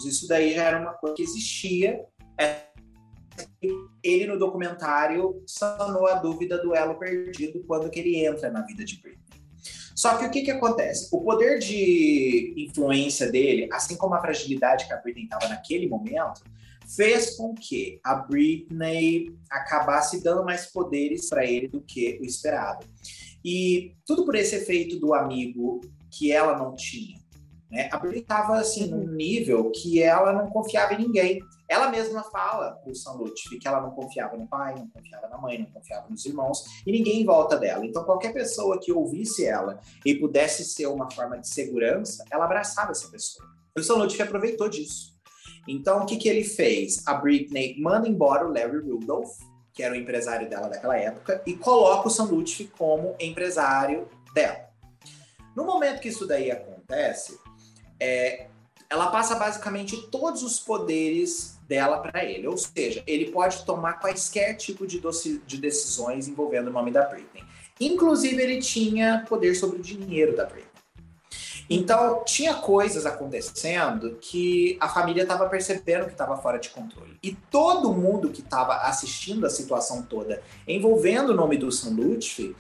Isso 0.06 0.28
daí 0.28 0.54
já 0.54 0.63
era 0.63 0.80
uma 0.80 0.93
coisa 0.93 1.15
que 1.15 1.24
existia. 1.24 2.06
É, 2.39 2.67
ele, 4.04 4.28
no 4.28 4.38
documentário, 4.38 5.43
sanou 5.46 6.08
a 6.08 6.15
dúvida 6.15 6.58
do 6.62 6.76
elo 6.76 6.98
perdido 6.98 7.63
quando 7.65 7.89
que 7.89 8.00
ele 8.00 8.26
entra 8.26 8.50
na 8.52 8.62
vida 8.62 8.86
de 8.86 9.02
Britney. 9.02 9.37
Só 9.97 10.15
que 10.15 10.25
o 10.25 10.29
que, 10.29 10.43
que 10.43 10.51
acontece? 10.51 11.10
O 11.12 11.21
poder 11.21 11.57
de 11.57 12.53
influência 12.55 13.31
dele, 13.31 13.67
assim 13.73 13.97
como 13.97 14.13
a 14.13 14.21
fragilidade 14.21 14.86
que 14.86 14.93
a 14.93 14.97
Britney 14.97 15.23
estava 15.23 15.47
naquele 15.47 15.88
momento, 15.88 16.43
fez 16.95 17.36
com 17.36 17.55
que 17.55 17.99
a 18.03 18.13
Britney 18.13 19.36
acabasse 19.49 20.23
dando 20.23 20.45
mais 20.45 20.67
poderes 20.67 21.27
para 21.27 21.43
ele 21.43 21.67
do 21.67 21.81
que 21.81 22.19
o 22.21 22.25
esperado. 22.25 22.86
E 23.43 23.95
tudo 24.05 24.23
por 24.23 24.36
esse 24.36 24.57
efeito 24.57 24.99
do 24.99 25.15
amigo 25.15 25.81
que 26.12 26.31
ela 26.31 26.55
não 26.55 26.75
tinha. 26.75 27.19
Né? 27.71 27.89
A 27.91 27.97
Britney 27.97 28.21
estava 28.21 28.60
assim, 28.60 28.86
num 28.86 29.07
nível 29.07 29.71
que 29.71 29.99
ela 29.99 30.31
não 30.31 30.47
confiava 30.51 30.93
em 30.93 30.99
ninguém. 30.99 31.39
Ela 31.69 31.89
mesma 31.89 32.23
fala 32.23 32.71
pro 32.84 32.95
Sam 32.95 33.13
Lutfi 33.13 33.60
que 33.60 33.67
ela 33.67 33.82
não 33.82 33.91
confiava 33.91 34.38
no 34.38 34.47
pai, 34.47 34.75
não 34.75 34.88
confiava 34.88 35.27
na 35.27 35.38
mãe, 35.38 35.60
não 35.60 35.65
confiava 35.65 36.08
nos 36.10 36.25
irmãos 36.25 36.63
e 36.86 36.91
ninguém 36.91 37.21
em 37.21 37.25
volta 37.25 37.58
dela. 37.58 37.86
Então 37.86 38.03
qualquer 38.03 38.34
pessoa 38.34 38.80
que 38.80 38.91
ouvisse 38.91 39.45
ela 39.45 39.80
e 40.06 40.15
pudesse 40.15 40.63
ser 40.63 40.88
uma 40.88 41.12
forma 41.12 41.38
de 41.38 41.49
segurança, 41.49 42.23
ela 42.32 42.45
abraçava 42.45 42.91
essa 42.91 43.10
pessoa. 43.10 43.45
O 43.75 43.84
Sam 43.84 43.95
Lutfi 43.95 44.21
aproveitou 44.21 44.69
disso. 44.69 45.17
Então 45.67 46.03
o 46.03 46.06
que, 46.06 46.15
que 46.15 46.30
ele 46.30 46.43
fez? 46.43 47.06
A 47.06 47.13
Britney 47.13 47.75
manda 47.77 48.08
embora 48.08 48.47
o 48.47 48.51
Larry 48.51 48.80
Rudolph, 48.80 49.38
que 49.73 49.84
era 49.84 49.93
o 49.93 49.97
empresário 49.97 50.49
dela 50.49 50.69
daquela 50.69 50.97
época, 50.97 51.43
e 51.45 51.53
coloca 51.53 52.08
o 52.08 52.12
Sam 52.12 52.25
Lutfi 52.25 52.71
como 52.77 53.15
empresário 53.19 54.08
dela. 54.34 54.67
No 55.53 55.65
momento 55.65 55.99
que 55.99 56.08
isso 56.08 56.25
daí 56.25 56.49
acontece, 56.49 57.38
é, 57.99 58.47
ela 58.89 59.08
passa 59.08 59.36
basicamente 59.36 59.97
todos 60.10 60.43
os 60.43 60.60
poderes 60.60 61.57
dela 61.67 61.99
para 61.99 62.23
ele. 62.23 62.47
Ou 62.47 62.58
seja, 62.58 63.03
ele 63.06 63.32
pode 63.32 63.63
tomar 63.65 63.99
quaisquer 63.99 64.56
tipo 64.56 64.88
de, 64.88 65.01
de 65.45 65.58
decisões 65.58 66.27
envolvendo 66.27 66.67
o 66.67 66.73
nome 66.73 66.91
da 66.91 67.06
Britney. 67.06 67.43
Inclusive, 67.80 68.41
ele 68.41 68.60
tinha 68.60 69.25
poder 69.27 69.56
sobre 69.56 69.80
o 69.80 69.82
dinheiro 69.82 70.36
da 70.36 70.45
Britney. 70.45 70.67
Então, 71.69 72.23
tinha 72.23 72.53
coisas 72.53 73.06
acontecendo 73.06 74.17
que 74.21 74.77
a 74.80 74.88
família 74.88 75.23
estava 75.23 75.49
percebendo 75.49 76.06
que 76.06 76.13
estava 76.13 76.38
fora 76.38 76.58
de 76.58 76.69
controle. 76.69 77.17
E 77.21 77.34
todo 77.51 77.93
mundo 77.93 78.30
que 78.30 78.39
estava 78.39 78.75
assistindo 78.77 79.45
a 79.45 79.49
situação 79.49 80.01
toda 80.01 80.41
envolvendo 80.65 81.32
o 81.32 81.36
nome 81.36 81.58
do 81.58 81.69
Sam 81.69 81.89
Lutfi, 81.91 82.56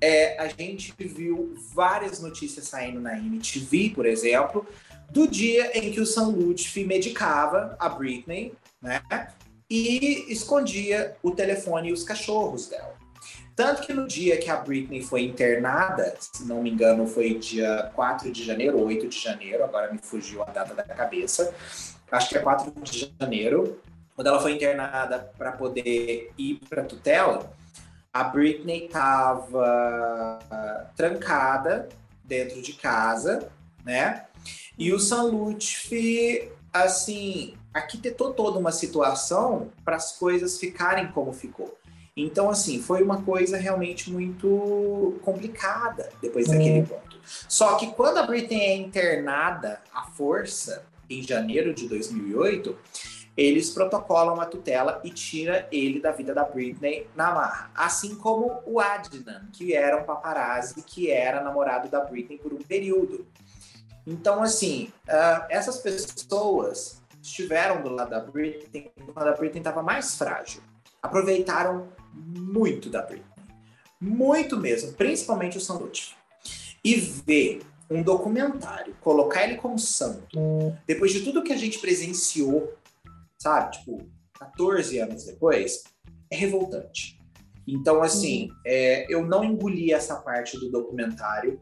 é, 0.00 0.38
a 0.38 0.48
gente 0.48 0.94
viu 0.98 1.54
várias 1.74 2.20
notícias 2.20 2.68
saindo 2.68 3.00
na 3.00 3.18
MTV, 3.18 3.92
por 3.94 4.06
exemplo, 4.06 4.66
do 5.10 5.26
dia 5.26 5.76
em 5.78 5.90
que 5.90 6.00
o 6.00 6.06
Sam 6.06 6.28
Lutfi 6.28 6.84
medicava 6.84 7.76
a 7.78 7.88
Britney, 7.88 8.52
né? 8.80 9.00
E 9.68 10.26
escondia 10.32 11.16
o 11.22 11.30
telefone 11.30 11.88
e 11.88 11.92
os 11.92 12.04
cachorros 12.04 12.68
dela. 12.68 12.94
Tanto 13.56 13.82
que 13.82 13.92
no 13.94 14.06
dia 14.06 14.36
que 14.36 14.50
a 14.50 14.56
Britney 14.56 15.02
foi 15.02 15.22
internada, 15.22 16.14
se 16.20 16.44
não 16.44 16.62
me 16.62 16.70
engano, 16.70 17.06
foi 17.06 17.34
dia 17.34 17.90
4 17.94 18.30
de 18.30 18.44
janeiro, 18.44 18.78
8 18.78 19.08
de 19.08 19.18
janeiro, 19.18 19.64
agora 19.64 19.90
me 19.90 19.98
fugiu 19.98 20.42
a 20.42 20.46
data 20.46 20.74
da 20.74 20.82
cabeça. 20.82 21.54
Acho 22.12 22.28
que 22.28 22.36
é 22.36 22.40
4 22.40 22.70
de 22.82 23.14
janeiro, 23.18 23.80
quando 24.14 24.28
ela 24.28 24.40
foi 24.40 24.52
internada 24.52 25.30
para 25.38 25.52
poder 25.52 26.30
ir 26.36 26.60
para 26.68 26.84
tutela, 26.84 27.50
a 28.12 28.24
Britney 28.24 28.86
estava 28.86 30.38
trancada 30.94 31.88
dentro 32.22 32.60
de 32.60 32.74
casa, 32.74 33.48
né? 33.84 34.26
E 34.78 34.92
o 34.92 34.98
San 34.98 35.24
Lutfi, 35.24 36.50
assim, 36.72 37.54
arquitetou 37.72 38.32
toda 38.32 38.58
uma 38.58 38.72
situação 38.72 39.70
para 39.84 39.96
as 39.96 40.12
coisas 40.12 40.58
ficarem 40.58 41.08
como 41.08 41.32
ficou. 41.32 41.76
Então, 42.16 42.48
assim, 42.48 42.80
foi 42.80 43.02
uma 43.02 43.22
coisa 43.22 43.58
realmente 43.58 44.10
muito 44.10 45.18
complicada 45.22 46.10
depois 46.22 46.48
daquele 46.48 46.82
ponto. 46.86 47.18
Só 47.48 47.74
que 47.76 47.88
quando 47.88 48.18
a 48.18 48.22
Britney 48.22 48.60
é 48.60 48.76
internada 48.76 49.82
à 49.92 50.04
força, 50.04 50.86
em 51.10 51.22
janeiro 51.22 51.74
de 51.74 51.86
2008, 51.88 52.76
eles 53.36 53.68
protocolam 53.68 54.40
a 54.40 54.46
tutela 54.46 55.00
e 55.04 55.10
tira 55.10 55.68
ele 55.70 56.00
da 56.00 56.10
vida 56.10 56.32
da 56.32 56.42
Britney 56.42 57.06
na 57.14 57.32
marra. 57.32 57.70
Assim 57.74 58.14
como 58.14 58.62
o 58.64 58.80
Adnan, 58.80 59.42
que 59.52 59.74
era 59.74 60.00
um 60.00 60.04
paparazzi, 60.04 60.82
que 60.82 61.10
era 61.10 61.42
namorado 61.42 61.88
da 61.88 62.00
Britney 62.00 62.38
por 62.38 62.54
um 62.54 62.58
período. 62.58 63.26
Então, 64.06 64.42
assim, 64.42 64.92
uh, 65.08 65.46
essas 65.50 65.78
pessoas 65.78 67.02
estiveram 67.20 67.82
do 67.82 67.90
lado 67.90 68.10
da 68.10 68.20
Britney 68.20 68.92
quando 69.12 69.28
a 69.28 69.32
Britney 69.32 69.58
estava 69.58 69.82
mais 69.82 70.16
frágil. 70.16 70.62
Aproveitaram 71.02 71.88
muito 72.14 72.88
da 72.88 73.02
Britney. 73.02 73.26
Muito 74.00 74.56
mesmo, 74.56 74.92
principalmente 74.92 75.58
o 75.58 75.60
sanduíche. 75.60 76.14
E 76.84 76.94
ver 76.94 77.62
um 77.90 78.02
documentário, 78.02 78.96
colocar 79.00 79.44
ele 79.44 79.56
como 79.56 79.78
santo, 79.78 80.38
depois 80.86 81.12
de 81.12 81.20
tudo 81.20 81.42
que 81.42 81.52
a 81.52 81.56
gente 81.56 81.78
presenciou, 81.78 82.74
sabe? 83.38 83.78
Tipo, 83.78 84.06
14 84.38 84.98
anos 84.98 85.24
depois, 85.24 85.84
é 86.30 86.36
revoltante. 86.36 87.18
Então, 87.66 88.02
assim, 88.02 88.50
é, 88.64 89.12
eu 89.12 89.24
não 89.26 89.44
engoli 89.44 89.92
essa 89.92 90.16
parte 90.16 90.58
do 90.58 90.70
documentário, 90.70 91.60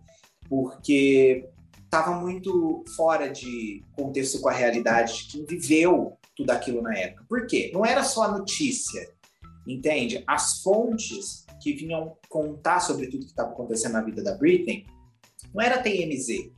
porque 0.48 1.48
estava 1.94 2.18
muito 2.18 2.84
fora 2.96 3.30
de 3.30 3.84
contexto 3.96 4.40
com 4.40 4.48
a 4.48 4.52
realidade 4.52 5.28
de 5.28 5.28
quem 5.28 5.46
viveu 5.46 6.18
tudo 6.34 6.50
aquilo 6.50 6.82
na 6.82 6.92
época. 6.98 7.24
Por 7.28 7.46
quê? 7.46 7.70
Não 7.72 7.86
era 7.86 8.02
só 8.02 8.24
a 8.24 8.32
notícia, 8.32 9.08
entende? 9.64 10.24
As 10.26 10.60
fontes 10.60 11.46
que 11.62 11.72
vinham 11.72 12.16
contar 12.28 12.80
sobre 12.80 13.06
tudo 13.06 13.24
que 13.24 13.30
estava 13.30 13.50
acontecendo 13.50 13.92
na 13.92 14.02
vida 14.02 14.24
da 14.24 14.34
Britney 14.34 14.86
não 15.54 15.62
era 15.62 15.80
TMZ, 15.80 16.50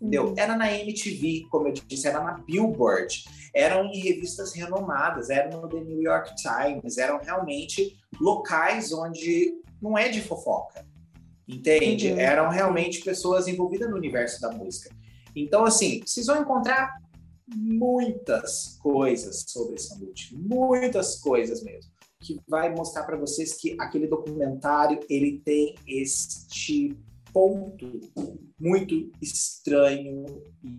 entendeu? 0.00 0.28
Uhum. 0.28 0.34
Era 0.38 0.56
na 0.56 0.72
MTV, 0.72 1.48
como 1.50 1.68
eu 1.68 1.74
disse, 1.74 2.08
era 2.08 2.22
na 2.22 2.38
Billboard, 2.38 3.24
eram 3.54 3.84
em 3.84 4.00
revistas 4.00 4.54
renomadas, 4.54 5.28
eram 5.28 5.60
no 5.60 5.68
The 5.68 5.80
New 5.80 6.00
York 6.00 6.34
Times, 6.36 6.96
eram 6.96 7.18
realmente 7.18 7.98
locais 8.18 8.90
onde 8.90 9.52
não 9.82 9.98
é 9.98 10.08
de 10.08 10.22
fofoca 10.22 10.90
entende? 11.52 12.12
Uhum. 12.12 12.18
Eram 12.18 12.48
realmente 12.48 13.00
pessoas 13.00 13.46
envolvidas 13.46 13.90
no 13.90 13.96
universo 13.96 14.40
da 14.40 14.50
música. 14.52 14.94
Então, 15.34 15.64
assim, 15.64 16.00
vocês 16.04 16.26
vão 16.26 16.40
encontrar 16.40 16.92
muitas 17.54 18.78
coisas 18.80 19.44
sobre 19.46 19.78
Sambuti, 19.78 20.36
muitas 20.36 21.20
coisas 21.20 21.62
mesmo, 21.62 21.90
que 22.20 22.40
vai 22.48 22.74
mostrar 22.74 23.04
para 23.04 23.16
vocês 23.16 23.54
que 23.54 23.76
aquele 23.78 24.06
documentário 24.06 25.00
ele 25.08 25.40
tem 25.44 25.74
este 25.86 26.96
ponto 27.32 28.00
muito 28.58 29.10
estranho 29.20 30.24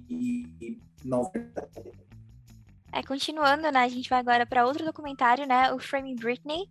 e 0.10 0.78
não 1.04 1.30
verdadeiro. 1.32 2.04
É, 2.94 3.02
continuando, 3.02 3.72
né, 3.72 3.80
a 3.80 3.88
gente 3.88 4.08
vai 4.08 4.20
agora 4.20 4.46
para 4.46 4.68
outro 4.68 4.86
documentário, 4.86 5.48
né, 5.48 5.74
o 5.74 5.80
Framing 5.80 6.16
Britney, 6.16 6.70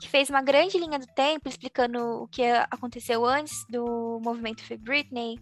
que 0.00 0.08
fez 0.08 0.30
uma 0.30 0.40
grande 0.40 0.78
linha 0.78 1.00
do 1.00 1.06
tempo 1.08 1.48
explicando 1.48 1.98
o 2.22 2.28
que 2.28 2.44
aconteceu 2.70 3.24
antes 3.24 3.66
do 3.68 4.20
movimento 4.22 4.62
Free 4.62 4.78
Britney. 4.78 5.36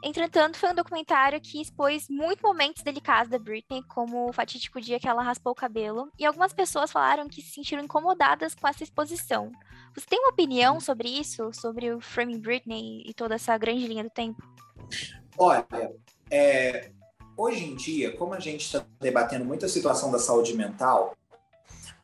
Entretanto, 0.00 0.56
foi 0.56 0.70
um 0.70 0.76
documentário 0.76 1.40
que 1.40 1.60
expôs 1.60 2.06
muitos 2.08 2.40
momentos 2.40 2.84
delicados 2.84 3.28
da 3.28 3.36
Britney, 3.36 3.82
como 3.88 4.28
o 4.28 4.32
fatídico 4.32 4.80
dia 4.80 5.00
que 5.00 5.08
ela 5.08 5.24
raspou 5.24 5.50
o 5.50 5.56
cabelo, 5.56 6.08
e 6.16 6.24
algumas 6.24 6.52
pessoas 6.52 6.92
falaram 6.92 7.28
que 7.28 7.42
se 7.42 7.54
sentiram 7.54 7.82
incomodadas 7.82 8.54
com 8.54 8.68
essa 8.68 8.84
exposição. 8.84 9.50
Você 9.92 10.06
tem 10.06 10.20
uma 10.20 10.30
opinião 10.30 10.78
sobre 10.78 11.08
isso, 11.08 11.52
sobre 11.52 11.92
o 11.92 12.00
Framing 12.00 12.38
Britney 12.38 13.02
e 13.04 13.12
toda 13.12 13.34
essa 13.34 13.58
grande 13.58 13.88
linha 13.88 14.04
do 14.04 14.10
tempo? 14.10 14.40
Olha, 15.36 15.66
é, 16.30 16.92
hoje 17.38 17.64
em 17.64 17.76
dia, 17.76 18.10
como 18.16 18.34
a 18.34 18.40
gente 18.40 18.64
está 18.66 18.84
debatendo 19.00 19.44
muito 19.44 19.64
a 19.64 19.68
situação 19.68 20.10
da 20.10 20.18
saúde 20.18 20.54
mental, 20.54 21.16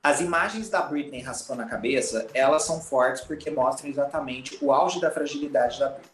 as 0.00 0.20
imagens 0.20 0.70
da 0.70 0.80
Britney 0.80 1.20
raspando 1.20 1.62
a 1.62 1.66
cabeça, 1.66 2.28
elas 2.32 2.62
são 2.62 2.80
fortes 2.80 3.22
porque 3.22 3.50
mostram 3.50 3.90
exatamente 3.90 4.56
o 4.62 4.72
auge 4.72 5.00
da 5.00 5.10
fragilidade 5.10 5.80
da 5.80 5.88
Britney. 5.88 6.12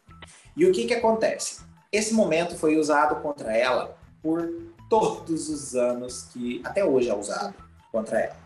E 0.56 0.64
o 0.64 0.72
que 0.72 0.86
que 0.86 0.94
acontece? 0.94 1.60
Esse 1.92 2.14
momento 2.14 2.56
foi 2.56 2.78
usado 2.78 3.20
contra 3.20 3.54
ela 3.54 3.96
por 4.22 4.48
todos 4.88 5.48
os 5.48 5.74
anos 5.74 6.22
que 6.32 6.62
até 6.64 6.84
hoje 6.84 7.10
é 7.10 7.14
usado 7.14 7.54
contra 7.92 8.20
ela. 8.20 8.36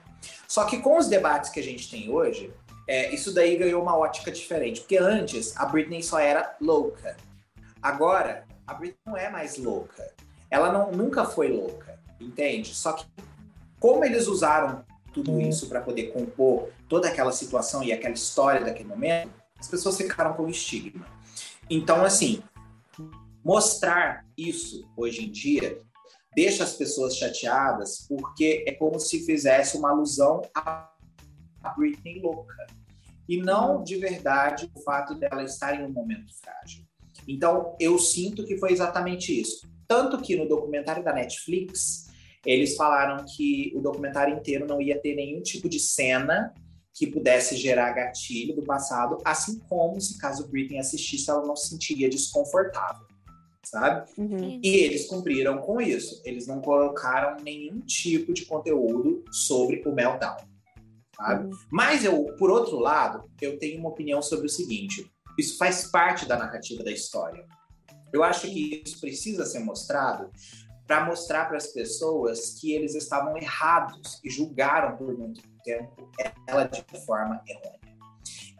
Só 0.49 0.64
que 0.64 0.79
com 0.79 0.99
os 0.99 1.09
debates 1.09 1.51
que 1.51 1.61
a 1.61 1.62
gente 1.62 1.91
tem 1.91 2.11
hoje, 2.11 2.53
é, 2.89 3.14
isso 3.14 3.33
daí 3.33 3.57
ganhou 3.57 3.83
uma 3.83 3.97
ótica 3.97 4.33
diferente, 4.33 4.81
porque 4.81 4.97
antes 4.97 5.57
a 5.57 5.66
Britney 5.66 6.03
só 6.03 6.18
era 6.18 6.57
louca. 6.61 7.16
Agora, 7.83 8.45
a 8.66 8.75
Britney 8.75 8.99
não 9.07 9.16
é 9.16 9.29
mais 9.29 9.59
louca 9.59 10.14
ela 10.55 10.73
não, 10.73 10.93
nunca 10.93 11.25
foi 11.25 11.49
louca, 11.49 11.99
entende? 12.21 12.73
Só 12.77 12.93
que 12.93 13.05
como 13.81 14.05
eles 14.05 14.29
usaram 14.29 14.85
tudo 15.13 15.41
isso 15.41 15.69
para 15.69 15.81
poder 15.81 16.13
compor 16.13 16.69
toda 16.89 17.09
aquela 17.09 17.33
situação 17.33 17.83
e 17.83 17.93
aquela 17.93 18.15
história 18.15 18.65
daquele 18.65 18.89
momento, 18.89 19.33
as 19.59 19.67
pessoas 19.67 19.97
ficaram 19.97 20.33
com 20.35 20.49
estigma. 20.49 21.07
Então, 21.69 22.05
assim, 22.05 22.41
mostrar 23.45 24.25
isso 24.39 24.89
hoje 24.97 25.25
em 25.25 25.31
dia 25.31 25.83
deixa 26.37 26.63
as 26.63 26.75
pessoas 26.75 27.17
chateadas 27.17 28.07
porque 28.09 28.65
é 28.67 28.73
como 28.73 29.01
se 29.01 29.27
fizesse 29.27 29.77
uma 29.77 29.91
alusão 29.91 30.41
a 30.55 30.89
Britney 31.77 32.21
louca. 32.21 32.55
E 33.29 33.39
não 33.39 33.83
de 33.83 33.97
verdade 33.97 34.71
o 34.73 34.81
fato 34.81 35.17
dela 35.17 35.43
estar 35.43 35.75
em 35.75 35.85
um 35.85 35.91
momento 35.91 36.33
frágil. 36.41 36.85
Então, 37.27 37.75
eu 37.81 37.99
sinto 37.99 38.45
que 38.45 38.57
foi 38.57 38.71
exatamente 38.71 39.41
isso. 39.41 39.74
Tanto 39.87 40.20
que 40.20 40.37
no 40.37 40.49
documentário 40.49 41.05
da 41.05 41.12
Netflix, 41.12 42.07
eles 42.45 42.76
falaram 42.76 43.24
que 43.24 43.72
o 43.74 43.80
documentário 43.80 44.37
inteiro 44.37 44.66
não 44.66 44.80
ia 44.80 45.01
ter 45.01 45.14
nenhum 45.14 45.41
tipo 45.41 45.68
de 45.68 45.78
cena 45.78 46.53
que 46.95 47.09
pudesse 47.09 47.57
gerar 47.57 47.93
gatilho 47.93 48.55
do 48.55 48.62
passado, 48.62 49.18
assim 49.24 49.59
como 49.68 50.01
se 50.01 50.16
caso 50.16 50.49
Britney 50.49 50.78
assistisse, 50.78 51.28
ela 51.28 51.45
não 51.45 51.57
se 51.57 51.70
sentiria 51.70 52.09
desconfortável, 52.09 53.05
sabe? 53.64 54.09
Uhum. 54.16 54.61
E 54.62 54.68
eles 54.76 55.07
cumpriram 55.07 55.59
com 55.59 55.80
isso. 55.80 56.22
Eles 56.24 56.47
não 56.47 56.61
colocaram 56.61 57.43
nenhum 57.43 57.80
tipo 57.80 58.32
de 58.32 58.45
conteúdo 58.45 59.24
sobre 59.32 59.82
o 59.85 59.93
meltdown, 59.93 60.37
sabe? 61.16 61.47
Uhum. 61.47 61.59
Mas 61.68 62.05
eu, 62.05 62.26
por 62.39 62.49
outro 62.49 62.78
lado, 62.78 63.28
eu 63.43 63.59
tenho 63.59 63.80
uma 63.80 63.89
opinião 63.89 64.22
sobre 64.22 64.47
o 64.47 64.51
seguinte: 64.51 65.05
isso 65.37 65.59
faz 65.59 65.91
parte 65.91 66.26
da 66.26 66.39
narrativa 66.39 66.85
da 66.85 66.93
história. 66.93 67.45
Eu 68.15 68.23
acho 68.23 68.49
que 68.49 68.83
isso 68.87 69.01
precisa 69.01 69.45
ser 69.45 69.59
mostrado 69.59 70.31
para 70.87 71.05
mostrar 71.05 71.47
para 71.47 71.57
as 71.57 71.67
pessoas 71.69 72.59
que 72.61 72.73
eles 72.73 72.95
estavam 72.95 73.37
errados 73.37 74.21
e 74.23 74.31
julgaram 74.31 74.97
por 74.97 75.17
muito 75.17 75.43
tempo 75.65 76.09
ela 76.47 76.65
de 76.65 76.85
forma 77.05 77.43
errônea. 77.49 77.81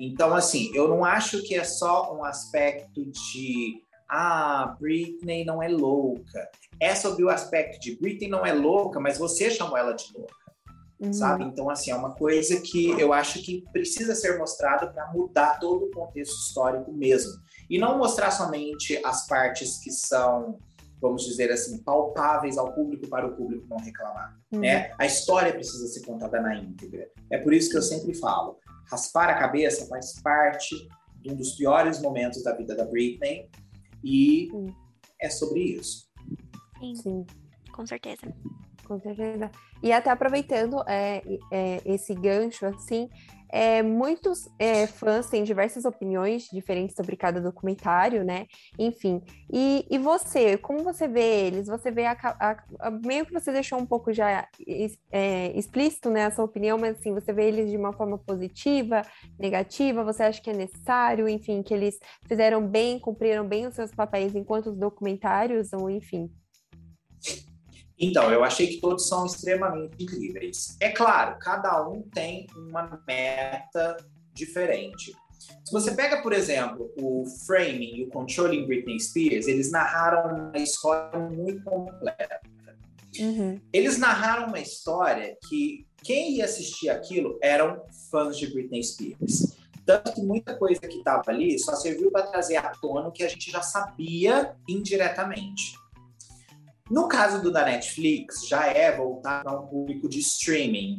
Então, 0.01 0.35
assim, 0.35 0.73
eu 0.75 0.89
não 0.89 1.05
acho 1.05 1.43
que 1.43 1.55
é 1.55 1.63
só 1.63 2.13
um 2.17 2.25
aspecto 2.25 3.05
de 3.05 3.83
ah, 4.09 4.77
Britney 4.81 5.45
não 5.45 5.63
é 5.63 5.69
louca. 5.69 6.51
É 6.81 6.95
sobre 6.95 7.25
o 7.25 7.29
aspecto 7.29 7.81
de 7.81 7.97
Britney 7.97 8.29
não 8.29 8.45
é 8.45 8.53
louca, 8.53 8.99
mas 8.99 9.19
você 9.19 9.51
chamou 9.51 9.77
ela 9.77 9.93
de 9.93 10.13
louca. 10.13 10.35
Uhum. 10.99 11.13
Sabe? 11.13 11.45
Então, 11.45 11.71
assim, 11.71 11.91
é 11.91 11.95
uma 11.95 12.15
coisa 12.15 12.61
que 12.61 12.91
eu 12.91 13.13
acho 13.13 13.43
que 13.43 13.65
precisa 13.73 14.15
ser 14.15 14.39
mostrado 14.39 14.93
para 14.93 15.13
mudar 15.13 15.59
todo 15.61 15.87
o 15.87 15.91
contexto 15.91 16.35
histórico 16.35 16.93
mesmo. 16.93 17.33
E 17.69 17.79
não 17.79 17.99
mostrar 17.99 18.31
somente 18.31 19.01
as 19.05 19.27
partes 19.27 19.79
que 19.79 19.91
são, 19.91 20.59
vamos 21.01 21.25
dizer 21.25 21.51
assim, 21.51 21.79
palpáveis 21.83 22.59
ao 22.59 22.73
público 22.73 23.09
para 23.09 23.27
o 23.27 23.35
público 23.35 23.67
não 23.69 23.79
reclamar. 23.79 24.39
Uhum. 24.53 24.61
Né? 24.61 24.93
A 24.99 25.07
história 25.07 25.53
precisa 25.53 25.87
ser 25.87 26.05
contada 26.05 26.41
na 26.41 26.57
íntegra. 26.57 27.11
É 27.31 27.39
por 27.39 27.53
isso 27.53 27.71
que 27.71 27.77
eu 27.77 27.83
sempre 27.83 28.15
falo: 28.15 28.59
raspar 28.91 29.31
a 29.31 29.39
cabeça 29.39 29.87
faz 29.87 30.21
parte 30.21 30.89
de 31.21 31.33
um 31.33 31.37
dos 31.37 31.53
piores 31.53 32.01
momentos 32.01 32.43
da 32.43 32.55
vida 32.55 32.75
da 32.77 32.85
Britney. 32.85 33.49
E 34.03 34.51
uhum. 34.53 34.75
é 35.21 35.31
sobre 35.31 35.61
isso. 35.61 36.07
Sim, 36.79 36.95
Sim. 36.97 37.27
com 37.73 37.87
certeza. 37.87 38.27
Com 38.85 39.01
certeza. 39.01 39.51
E 39.83 39.93
até 39.93 40.11
aproveitando 40.11 40.83
é, 40.87 41.23
é, 41.51 41.81
esse 41.85 42.15
gancho, 42.15 42.67
assim, 42.67 43.09
é, 43.57 43.85
muitos 43.85 44.49
é, 44.59 44.85
fãs 44.87 45.29
têm 45.29 45.45
diversas 45.45 45.85
opiniões 45.85 46.49
diferentes 46.53 46.97
sobre 46.97 47.17
cada 47.17 47.41
documentário, 47.41 48.25
né? 48.25 48.47
Enfim. 48.77 49.23
E, 49.49 49.87
e 49.89 49.97
você, 49.97 50.59
como 50.59 50.83
você 50.83 51.07
vê 51.07 51.47
eles? 51.47 51.69
Você 51.69 51.91
vê 51.91 52.05
a, 52.05 52.17
a, 52.21 52.65
a, 52.81 52.91
meio 52.91 53.25
que 53.25 53.33
você 53.33 53.53
deixou 53.53 53.79
um 53.79 53.87
pouco 53.87 54.13
já 54.13 54.49
é, 55.13 55.57
explícito, 55.57 56.11
né, 56.11 56.25
a 56.25 56.33
sua 56.33 56.45
opinião, 56.45 56.77
mas 56.77 56.99
assim, 56.99 57.15
você 57.15 57.33
vê 57.33 57.47
eles 57.47 57.71
de 57.71 57.77
uma 57.77 57.93
forma 57.93 58.19
positiva, 58.19 59.03
negativa? 59.39 60.03
Você 60.03 60.25
acha 60.25 60.43
que 60.43 60.51
é 60.51 60.55
necessário, 60.55 61.29
enfim, 61.29 61.63
que 61.63 61.73
eles 61.73 62.01
fizeram 62.27 62.67
bem, 62.67 62.99
cumpriram 62.99 63.47
bem 63.47 63.67
os 63.67 63.75
seus 63.75 63.93
papéis 63.93 64.35
enquanto 64.35 64.71
os 64.71 64.77
documentários, 64.77 65.73
ou 65.73 65.89
enfim? 65.89 66.29
Então, 67.99 68.31
eu 68.31 68.43
achei 68.43 68.67
que 68.67 68.81
todos 68.81 69.09
são 69.09 69.25
extremamente 69.25 70.03
incríveis. 70.03 70.77
É 70.81 70.91
claro, 70.91 71.39
cada 71.39 71.87
um 71.89 72.03
tem 72.03 72.47
uma 72.57 73.01
meta 73.07 73.97
diferente. 74.33 75.15
Se 75.65 75.73
você 75.73 75.93
pega, 75.93 76.23
por 76.23 76.33
exemplo, 76.33 76.91
o 76.97 77.25
Framing 77.47 77.97
e 77.97 78.05
o 78.05 78.09
Controlling 78.09 78.67
Britney 78.67 78.99
Spears, 78.99 79.47
eles 79.47 79.71
narraram 79.71 80.51
uma 80.51 80.59
história 80.59 81.19
muito 81.19 81.63
completa. 81.63 82.41
Uhum. 83.19 83.61
Eles 83.73 83.99
narraram 83.99 84.49
uma 84.49 84.59
história 84.59 85.37
que 85.49 85.87
quem 86.03 86.37
ia 86.37 86.45
assistir 86.45 86.89
aquilo 86.89 87.39
eram 87.41 87.83
fãs 88.11 88.37
de 88.37 88.53
Britney 88.53 88.83
Spears. 88.83 89.55
Tanto 89.87 90.15
que 90.15 90.23
muita 90.23 90.57
coisa 90.57 90.81
que 90.81 90.99
estava 90.99 91.23
ali 91.29 91.59
só 91.59 91.77
serviu 91.77 92.11
para 92.11 92.27
trazer 92.27 92.57
à 92.57 92.71
tona 92.71 93.09
o 93.09 93.13
que 93.13 93.23
a 93.23 93.29
gente 93.29 93.51
já 93.51 93.63
sabia 93.63 94.57
indiretamente. 94.69 95.79
No 96.91 97.09
caso 97.09 97.43
do 97.43 97.51
da 97.51 97.65
Netflix, 97.65 98.47
já 98.47 98.67
é 98.67 98.95
voltado 98.95 99.49
a 99.49 99.59
um 99.59 99.67
público 99.67 100.07
de 100.07 100.19
streaming, 100.19 100.99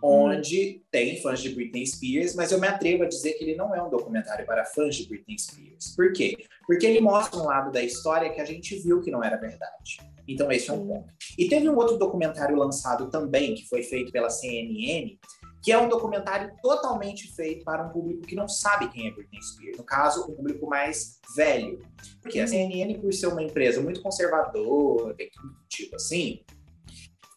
onde 0.00 0.78
hum. 0.78 0.84
tem 0.92 1.20
fãs 1.20 1.40
de 1.40 1.48
Britney 1.48 1.84
Spears, 1.86 2.36
mas 2.36 2.52
eu 2.52 2.60
me 2.60 2.68
atrevo 2.68 3.02
a 3.02 3.08
dizer 3.08 3.32
que 3.32 3.42
ele 3.42 3.56
não 3.56 3.74
é 3.74 3.82
um 3.82 3.90
documentário 3.90 4.46
para 4.46 4.64
fãs 4.64 4.94
de 4.94 5.08
Britney 5.08 5.36
Spears. 5.38 5.94
Por 5.96 6.12
quê? 6.12 6.36
Porque 6.66 6.86
ele 6.86 7.00
mostra 7.00 7.40
um 7.40 7.46
lado 7.46 7.72
da 7.72 7.82
história 7.82 8.30
que 8.32 8.40
a 8.40 8.44
gente 8.44 8.76
viu 8.78 9.00
que 9.00 9.10
não 9.10 9.24
era 9.24 9.36
verdade. 9.36 9.98
Então, 10.28 10.52
esse 10.52 10.70
é 10.70 10.72
um 10.72 10.86
ponto. 10.86 11.12
E 11.36 11.48
teve 11.48 11.68
um 11.68 11.76
outro 11.76 11.98
documentário 11.98 12.56
lançado 12.56 13.10
também, 13.10 13.54
que 13.54 13.66
foi 13.68 13.82
feito 13.82 14.12
pela 14.12 14.30
CNN, 14.30 15.18
que 15.64 15.72
é 15.72 15.78
um 15.78 15.88
documentário 15.88 16.52
totalmente 16.62 17.34
feito 17.34 17.64
para 17.64 17.86
um 17.86 17.88
público 17.88 18.20
que 18.20 18.36
não 18.36 18.46
sabe 18.46 18.86
quem 18.88 19.08
é 19.08 19.10
Britney 19.10 19.42
Spears. 19.42 19.78
No 19.78 19.84
caso, 19.84 20.30
um 20.30 20.36
público 20.36 20.66
mais 20.68 21.18
velho. 21.34 21.82
Porque 22.20 22.38
a 22.38 22.46
CNN, 22.46 22.98
por 22.98 23.14
ser 23.14 23.28
uma 23.28 23.42
empresa 23.42 23.80
muito 23.80 24.02
conservadora, 24.02 25.16
tipo 25.66 25.96
assim, 25.96 26.44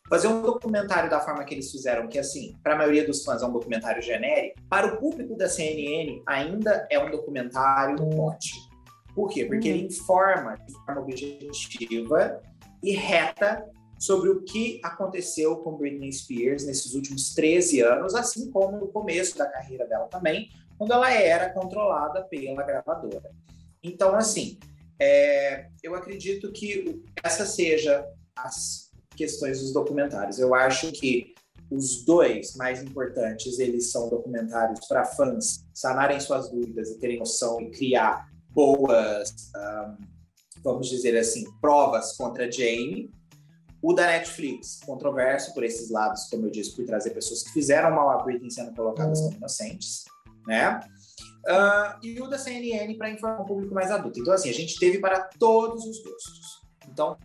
fazer 0.09 0.28
um 0.28 0.41
documentário 0.41 1.09
da 1.09 1.21
forma 1.21 1.45
que 1.45 1.53
eles 1.53 1.71
fizeram, 1.71 2.09
que 2.09 2.19
assim, 2.19 2.53
para 2.61 2.73
a 2.73 2.78
maioria 2.78 3.07
dos 3.07 3.23
fãs 3.23 3.41
é 3.41 3.45
um 3.45 3.53
documentário 3.53 4.01
genérico, 4.01 4.61
para 4.69 4.88
o 4.88 4.97
público 4.97 5.38
da 5.38 5.47
CNN 5.47 6.21
ainda 6.25 6.86
é 6.91 6.99
um 6.99 7.09
documentário 7.09 7.95
ótimo. 8.19 8.67
Por 9.15 9.30
quê? 9.30 9.45
Porque 9.45 9.69
ele 9.69 9.88
informa 9.88 10.57
de 10.57 10.73
forma 10.86 11.01
objetiva 11.01 12.41
e 12.84 12.91
reta 12.91 13.65
sobre 14.00 14.30
o 14.30 14.43
que 14.43 14.80
aconteceu 14.84 15.58
com 15.58 15.78
Britney 15.78 16.12
Spears 16.12 16.66
nesses 16.66 16.93
últimos 16.93 17.34
13 17.34 17.82
anos, 17.82 18.16
assim 18.16 18.52
como 18.52 18.78
no 18.78 18.88
começo 18.88 19.38
da 19.38 19.48
carreira 19.48 19.86
dela 19.86 20.08
também, 20.08 20.50
quando 20.78 20.93
ela 20.93 21.12
era 21.12 21.50
controlada 21.50 22.24
pela 22.26 22.64
gravadora. 22.64 23.32
Então, 23.84 24.16
assim, 24.16 24.60
é, 25.00 25.68
eu 25.82 25.95
acredito 25.95 26.52
que 26.52 27.04
essa 27.24 27.45
seja 27.45 28.06
as 28.36 28.91
questões 29.16 29.60
dos 29.60 29.74
documentários. 29.74 30.39
Eu 30.39 30.54
acho 30.54 30.91
que 30.91 31.34
os 31.70 32.06
dois 32.06 32.56
mais 32.56 32.82
importantes, 32.82 33.60
eles 33.60 33.91
são 33.91 34.10
documentários 34.10 34.88
para 34.88 35.04
fãs 35.04 35.66
sanarem 35.74 36.20
suas 36.20 36.50
dúvidas 36.50 36.89
e 36.89 37.00
terem 37.00 37.20
noção 37.20 37.60
e 37.60 37.72
criar 37.72 38.30
boas, 38.50 39.52
um, 39.56 39.98
vamos 40.64 40.88
dizer 40.88 41.18
assim, 41.18 41.45
provas 41.60 42.16
contra 42.16 42.52
Jane, 42.52 43.12
o 43.82 43.93
da 43.93 44.07
Netflix, 44.07 44.80
controverso 44.86 45.53
por 45.53 45.63
esses 45.63 45.89
lados, 45.89 46.25
como 46.30 46.47
eu 46.47 46.51
disse, 46.51 46.75
por 46.75 46.86
trazer 46.86 47.11
pessoas 47.11 47.43
que 47.43 47.51
fizeram 47.51 47.91
mal 47.91 48.09
a 48.09 48.23
Britney 48.23 48.49
sendo 48.49 48.73
colocadas 48.73 49.21
como 49.21 49.36
inocentes, 49.36 50.05
né? 50.45 50.80
Uh, 51.45 52.05
e 52.05 52.19
o 52.19 52.28
da 52.28 52.38
CNN 52.38 52.93
para 52.95 53.09
informar 53.09 53.41
um 53.41 53.45
público 53.45 53.73
mais 53.73 53.91
adulto. 53.91 54.19
Então, 54.19 54.34
assim, 54.34 54.49
a 54.49 54.53
gente 54.53 54.78
teve 54.80 54.99
para 54.99 55.21
todos 55.39 55.86
os 55.86 56.03
gostos. 56.03 56.61
Então, 56.89 57.17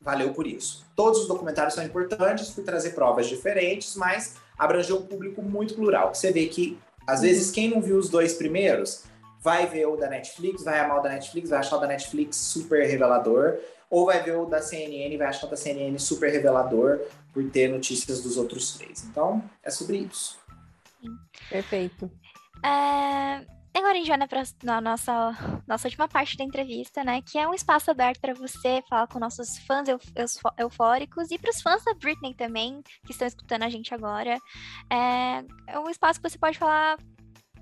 valeu 0.00 0.32
por 0.32 0.46
isso. 0.46 0.86
Todos 0.94 1.22
os 1.22 1.28
documentários 1.28 1.74
são 1.74 1.84
importantes 1.84 2.50
por 2.50 2.64
trazer 2.64 2.90
provas 2.90 3.26
diferentes, 3.26 3.94
mas 3.96 4.36
abrangeu 4.56 4.96
um 4.98 5.02
público 5.02 5.42
muito 5.42 5.74
plural. 5.74 6.14
Você 6.14 6.32
vê 6.32 6.46
que, 6.46 6.78
às 7.06 7.20
vezes, 7.20 7.50
quem 7.50 7.68
não 7.68 7.82
viu 7.82 7.98
os 7.98 8.08
dois 8.08 8.34
primeiros 8.34 9.04
vai 9.42 9.66
ver 9.66 9.86
o 9.86 9.96
da 9.96 10.08
Netflix, 10.08 10.64
vai 10.64 10.80
amar 10.80 10.98
o 10.98 11.02
da 11.02 11.10
Netflix, 11.10 11.50
vai 11.50 11.58
achar 11.58 11.76
o 11.76 11.80
da 11.80 11.86
Netflix 11.86 12.36
super 12.36 12.86
revelador 12.86 13.58
ou 13.90 14.06
vai 14.06 14.22
ver 14.22 14.36
o 14.36 14.46
da 14.46 14.60
CNN 14.60 15.14
e 15.14 15.16
vai 15.16 15.28
achar 15.28 15.46
o 15.46 15.50
da 15.50 15.56
CNN 15.56 15.98
super 15.98 16.30
revelador 16.30 17.00
por 17.32 17.48
ter 17.50 17.68
notícias 17.68 18.22
dos 18.22 18.36
outros 18.36 18.76
três. 18.76 19.04
Então, 19.04 19.42
é 19.62 19.70
sobre 19.70 19.98
isso. 19.98 20.38
Perfeito. 21.48 22.10
É, 22.64 23.44
agora 23.78 23.92
a 23.92 23.94
gente 23.94 24.08
vai 24.08 24.18
na 24.64 24.80
nossa, 24.80 25.62
nossa 25.66 25.86
última 25.86 26.08
parte 26.08 26.36
da 26.36 26.44
entrevista, 26.44 27.04
né? 27.04 27.22
Que 27.22 27.38
é 27.38 27.48
um 27.48 27.54
espaço 27.54 27.90
aberto 27.90 28.20
para 28.20 28.34
você 28.34 28.82
falar 28.88 29.06
com 29.06 29.18
nossos 29.18 29.58
fãs 29.58 29.88
eufóricos 30.58 31.30
e 31.30 31.38
para 31.38 31.50
os 31.50 31.60
fãs 31.60 31.84
da 31.84 31.94
Britney 31.94 32.34
também, 32.34 32.82
que 33.04 33.12
estão 33.12 33.26
escutando 33.26 33.62
a 33.62 33.68
gente 33.68 33.94
agora. 33.94 34.38
É, 34.90 35.44
é 35.68 35.78
um 35.78 35.88
espaço 35.88 36.20
que 36.20 36.28
você 36.28 36.38
pode 36.38 36.58
falar 36.58 36.98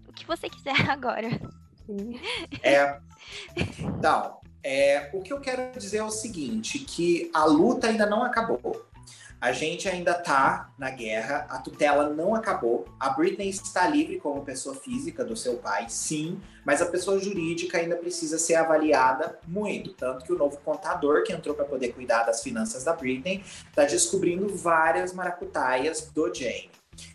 o 0.08 0.12
que 0.12 0.26
você 0.26 0.48
quiser 0.48 0.74
agora. 0.88 1.28
É. 2.62 2.98
Então, 3.78 4.40
é, 4.64 5.10
o 5.12 5.20
que 5.20 5.32
eu 5.32 5.40
quero 5.40 5.78
dizer 5.78 5.98
é 5.98 6.04
o 6.04 6.10
seguinte, 6.10 6.78
que 6.78 7.30
a 7.34 7.44
luta 7.44 7.86
ainda 7.86 8.06
não 8.06 8.24
acabou. 8.24 8.84
A 9.38 9.52
gente 9.52 9.86
ainda 9.86 10.14
tá 10.14 10.72
na 10.78 10.88
guerra, 10.88 11.46
a 11.50 11.58
tutela 11.58 12.08
não 12.08 12.34
acabou. 12.34 12.86
A 12.98 13.10
Britney 13.10 13.50
está 13.50 13.86
livre 13.86 14.18
como 14.18 14.42
pessoa 14.42 14.74
física 14.74 15.22
do 15.22 15.36
seu 15.36 15.56
pai, 15.56 15.84
sim, 15.90 16.40
mas 16.64 16.80
a 16.80 16.86
pessoa 16.86 17.18
jurídica 17.18 17.76
ainda 17.76 17.94
precisa 17.94 18.38
ser 18.38 18.54
avaliada 18.54 19.38
muito. 19.46 19.92
Tanto 19.92 20.24
que 20.24 20.32
o 20.32 20.38
novo 20.38 20.56
contador 20.64 21.24
que 21.24 21.32
entrou 21.34 21.54
para 21.54 21.66
poder 21.66 21.92
cuidar 21.92 22.22
das 22.22 22.42
finanças 22.42 22.84
da 22.84 22.94
Britney 22.94 23.44
está 23.68 23.84
descobrindo 23.84 24.48
várias 24.48 25.12
maracutaias 25.12 26.10
do 26.14 26.32
Jane. 26.32 26.70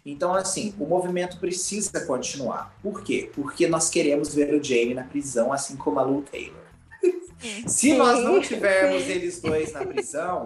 Então, 0.06 0.36
assim, 0.36 0.76
o 0.78 0.86
movimento 0.86 1.39
precisa 1.39 2.06
continuar. 2.06 2.76
Por 2.84 3.02
quê? 3.02 3.32
Porque 3.34 3.68
nós 3.68 3.89
queremos 3.89 4.36
ver 4.36 4.54
o 4.54 4.64
Jamie 4.64 4.93
na 4.93 5.04
prisão, 5.04 5.52
assim 5.52 5.76
como 5.76 6.00
a 6.00 6.04
Lou 6.04 6.22
Taylor. 6.22 6.59
Se 7.67 7.93
nós 7.93 8.23
não 8.23 8.41
tivermos 8.41 9.07
eles 9.07 9.41
dois 9.41 9.71
na 9.71 9.85
prisão, 9.85 10.45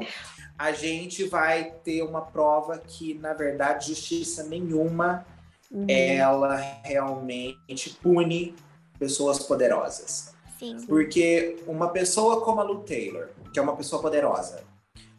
a 0.57 0.71
gente 0.71 1.25
vai 1.25 1.71
ter 1.83 2.03
uma 2.03 2.21
prova 2.21 2.77
que, 2.77 3.15
na 3.15 3.33
verdade, 3.33 3.87
justiça 3.87 4.43
nenhuma 4.43 5.25
uhum. 5.71 5.85
ela 5.89 6.55
realmente 6.83 7.89
pune 8.01 8.55
pessoas 8.99 9.39
poderosas. 9.39 10.33
Sim. 10.59 10.77
Porque 10.87 11.57
uma 11.67 11.89
pessoa 11.89 12.41
como 12.41 12.61
a 12.61 12.63
Lu 12.63 12.83
Taylor, 12.83 13.29
que 13.51 13.59
é 13.59 13.61
uma 13.61 13.75
pessoa 13.75 14.01
poderosa, 14.01 14.63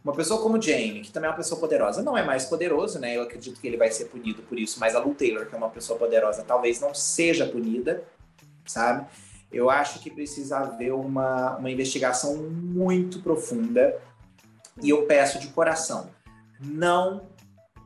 uma 0.03 0.13
pessoa 0.15 0.41
como 0.41 0.61
Jamie, 0.61 1.01
que 1.01 1.11
também 1.11 1.29
é 1.29 1.31
uma 1.31 1.37
pessoa 1.37 1.59
poderosa, 1.59 2.03
não 2.03 2.17
é 2.17 2.23
mais 2.23 2.45
poderoso, 2.45 2.99
né? 2.99 3.17
Eu 3.17 3.23
acredito 3.23 3.59
que 3.59 3.67
ele 3.67 3.77
vai 3.77 3.91
ser 3.91 4.07
punido 4.07 4.43
por 4.43 4.59
isso, 4.59 4.79
mas 4.79 4.95
a 4.95 5.01
Lu 5.01 5.15
Taylor, 5.15 5.47
que 5.47 5.55
é 5.55 5.59
uma 5.59 5.71
pessoa 5.71 5.99
poderosa, 5.99 6.45
talvez 6.47 6.79
não 6.79 6.95
seja 6.95 7.47
punida, 7.47 8.05
sabe? 8.67 9.07
Eu 9.55 9.71
acho 9.71 10.01
que 10.01 10.11
precisa 10.11 10.59
haver 10.59 10.93
uma, 10.93 11.57
uma 11.57 11.71
investigação 11.71 12.37
muito 12.37 13.21
profunda 13.21 13.97
e 14.83 14.91
eu 14.91 15.07
peço 15.07 15.39
de 15.39 15.49
coração, 15.49 16.11
não 16.61 17.29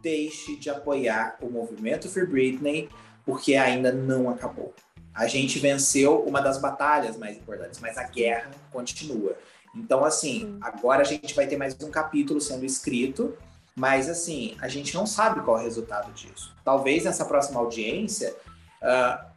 deixe 0.03 0.57
de 0.57 0.71
apoiar 0.71 1.37
o 1.43 1.51
movimento 1.51 2.09
Free 2.09 2.27
Britney, 2.27 2.89
porque 3.25 3.55
ainda 3.55 3.93
não 3.93 4.31
acabou. 4.31 4.73
A 5.15 5.27
gente 5.27 5.59
venceu 5.59 6.23
uma 6.23 6.41
das 6.41 6.59
batalhas 6.59 7.17
mais 7.17 7.37
importantes, 7.37 7.81
mas 7.81 7.99
a 7.99 8.05
guerra 8.05 8.51
continua. 8.73 9.37
Então, 9.75 10.05
assim, 10.05 10.57
agora 10.63 11.03
a 11.03 11.05
gente 11.05 11.35
vai 11.35 11.47
ter 11.47 11.57
mais 11.57 11.77
um 11.83 11.91
capítulo 11.91 12.41
sendo 12.41 12.65
escrito, 12.65 13.37
mas, 13.77 14.09
assim, 14.09 14.57
a 14.61 14.69
gente 14.69 14.95
não 14.95 15.07
sabe 15.07 15.41
qual 15.43 15.59
é 15.59 15.61
o 15.61 15.65
resultado 15.65 16.11
disso. 16.13 16.55
Talvez 16.65 17.05
nessa 17.05 17.25
próxima 17.25 17.61
audiência, 17.61 18.35
uh, 18.83 19.28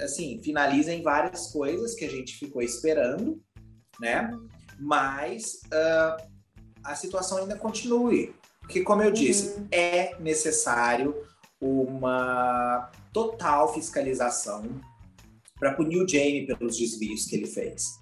assim, 0.00 0.40
finalizem 0.42 1.02
várias 1.02 1.48
coisas 1.48 1.94
que 1.94 2.04
a 2.04 2.10
gente 2.10 2.36
ficou 2.36 2.62
esperando, 2.62 3.40
né? 4.00 4.30
Mas 4.78 5.60
uh, 5.66 6.22
a 6.82 6.94
situação 6.94 7.38
ainda 7.38 7.56
continue. 7.56 8.34
Porque, 8.60 8.82
como 8.82 9.02
eu 9.02 9.10
disse, 9.12 9.58
uhum. 9.58 9.68
é 9.70 10.16
necessário 10.18 11.14
uma 11.60 12.90
total 13.12 13.72
fiscalização 13.72 14.64
para 15.58 15.74
punir 15.74 16.02
o 16.02 16.08
Jamie 16.08 16.46
pelos 16.46 16.76
desvios 16.76 17.26
que 17.26 17.36
ele 17.36 17.46
fez. 17.46 18.00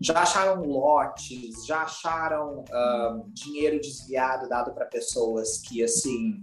Já 0.00 0.22
acharam 0.22 0.64
lotes, 0.64 1.66
já 1.66 1.82
acharam 1.82 2.60
uh, 2.60 3.30
dinheiro 3.32 3.80
desviado 3.80 4.48
dado 4.48 4.72
para 4.72 4.86
pessoas 4.86 5.58
que, 5.58 5.82
assim, 5.82 6.40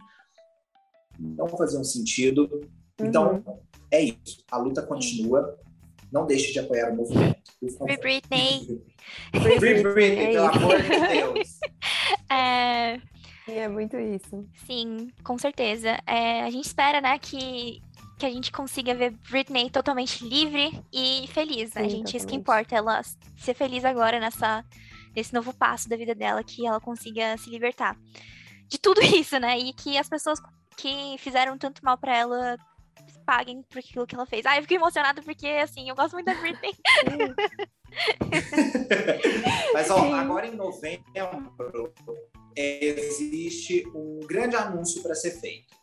não 1.17 1.47
faziam 1.47 1.83
sentido. 1.83 2.67
Então, 2.99 3.43
uhum. 3.45 3.59
É 3.91 4.01
isso. 4.01 4.43
A 4.51 4.57
luta 4.57 4.81
continua. 4.81 5.57
Não 6.11 6.25
deixe 6.25 6.51
de 6.51 6.59
apoiar 6.59 6.91
o 6.91 6.95
movimento. 6.95 7.39
Free 7.59 7.97
Britney. 7.97 8.81
Free 9.31 9.83
Britney, 9.83 10.33
pelo 10.33 10.47
amor 10.47 10.81
de 10.81 10.89
Deus. 10.89 11.59
É... 12.31 12.99
É 13.47 13.67
muito 13.67 13.97
isso. 13.97 14.47
Sim, 14.67 15.09
com 15.23 15.37
certeza. 15.37 15.99
É, 16.05 16.43
a 16.43 16.49
gente 16.51 16.65
espera, 16.65 17.01
né, 17.01 17.17
que, 17.17 17.81
que 18.19 18.25
a 18.25 18.29
gente 18.29 18.51
consiga 18.51 18.93
ver 18.93 19.11
Britney 19.29 19.71
totalmente 19.71 20.23
livre 20.23 20.79
e 20.93 21.27
feliz. 21.29 21.73
Né? 21.73 21.81
Sim, 21.81 21.87
a 21.87 21.89
gente, 21.89 22.15
isso 22.15 22.27
que 22.27 22.35
importa, 22.35 22.75
ela 22.75 23.01
ser 23.37 23.55
feliz 23.55 23.83
agora 23.83 24.19
nessa, 24.19 24.63
nesse 25.15 25.33
novo 25.33 25.51
passo 25.51 25.89
da 25.89 25.97
vida 25.97 26.13
dela, 26.13 26.43
que 26.43 26.65
ela 26.65 26.79
consiga 26.79 27.35
se 27.37 27.49
libertar 27.49 27.97
de 28.67 28.77
tudo 28.77 29.01
isso, 29.17 29.39
né? 29.39 29.57
E 29.57 29.73
que 29.73 29.97
as 29.97 30.07
pessoas 30.07 30.39
que 30.77 31.17
fizeram 31.17 31.57
tanto 31.57 31.83
mal 31.83 31.97
para 31.97 32.15
ela 32.15 32.57
paguem 33.29 33.61
por 33.61 33.77
aquilo 33.77 34.07
que 34.07 34.15
ela 34.15 34.25
fez. 34.25 34.43
Ah, 34.43 34.57
eu 34.57 34.63
fiquei 34.63 34.77
emocionada 34.77 35.21
porque, 35.21 35.45
assim, 35.45 35.87
eu 35.87 35.95
gosto 35.95 36.13
muito 36.13 36.25
da 36.25 36.33
Britney. 36.33 36.73
Mas, 39.71 39.91
ó, 39.91 40.15
agora 40.15 40.47
em 40.47 40.55
novembro 40.55 41.93
existe 42.55 43.87
um 43.93 44.21
grande 44.25 44.55
anúncio 44.55 45.03
para 45.03 45.13
ser 45.13 45.39
feito. 45.39 45.77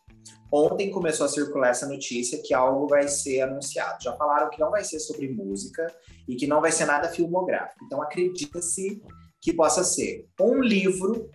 Ontem 0.53 0.91
começou 0.91 1.27
a 1.27 1.29
circular 1.29 1.69
essa 1.69 1.87
notícia 1.87 2.43
que 2.43 2.53
algo 2.53 2.89
vai 2.89 3.07
ser 3.07 3.43
anunciado. 3.43 4.03
Já 4.03 4.17
falaram 4.17 4.51
que 4.51 4.59
não 4.59 4.73
vai 4.73 4.83
ser 4.83 4.99
sobre 4.99 5.29
música 5.29 5.87
e 6.27 6.35
que 6.35 6.49
não 6.49 6.61
vai 6.61 6.73
ser 6.73 6.87
nada 6.87 7.09
filmográfico. 7.09 7.85
Então 7.85 8.03
acredita-se 8.03 9.01
que 9.41 9.53
possa 9.53 9.85
ser 9.85 10.27
um 10.41 10.61
livro 10.61 11.31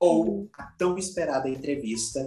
ou 0.00 0.48
a 0.58 0.64
tão 0.76 0.98
esperada 0.98 1.48
entrevista 1.48 2.26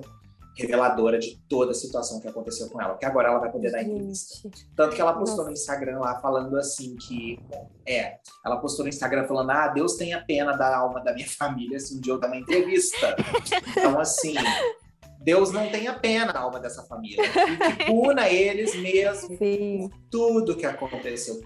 reveladora 0.56 1.20
de 1.20 1.38
toda 1.50 1.72
a 1.72 1.74
situação 1.74 2.20
que 2.20 2.28
aconteceu 2.28 2.70
com 2.70 2.82
ela, 2.82 2.94
porque 2.94 3.06
agora 3.06 3.30
ela 3.30 3.40
vai 3.40 3.52
poder 3.52 3.72
dar 3.72 3.84
entrevista. 3.84 4.50
Tanto 4.76 4.96
que 4.96 5.02
ela 5.02 5.14
postou 5.14 5.38
Nossa. 5.38 5.50
no 5.50 5.54
Instagram 5.54 6.00
lá 6.00 6.20
falando 6.20 6.58
assim 6.58 6.96
que 6.96 7.40
é, 7.86 8.18
ela 8.46 8.58
postou 8.58 8.84
no 8.84 8.90
Instagram 8.90 9.28
falando: 9.28 9.52
"Ah, 9.52 9.68
Deus 9.68 9.96
tenha 9.96 10.24
pena 10.26 10.54
da 10.54 10.78
alma 10.78 11.04
da 11.04 11.14
minha 11.14 11.28
família 11.30 11.80
se 11.80 11.96
um 11.96 12.00
dia 12.00 12.14
eu 12.14 12.20
dar 12.20 12.28
uma 12.28 12.38
entrevista". 12.38 13.16
então 13.70 14.00
assim, 14.00 14.36
Deus 15.26 15.52
não 15.52 15.70
tenha 15.72 15.98
pena 15.98 16.32
da 16.32 16.40
alma 16.40 16.60
dessa 16.60 16.84
família. 16.84 17.26
E 17.26 17.76
que 17.76 17.86
puna 17.90 18.30
eles 18.30 18.76
mesmo 18.76 19.38
Sim. 19.38 19.90
por 19.90 20.00
tudo 20.12 20.56
que 20.56 20.66
aconteceu. 20.66 21.42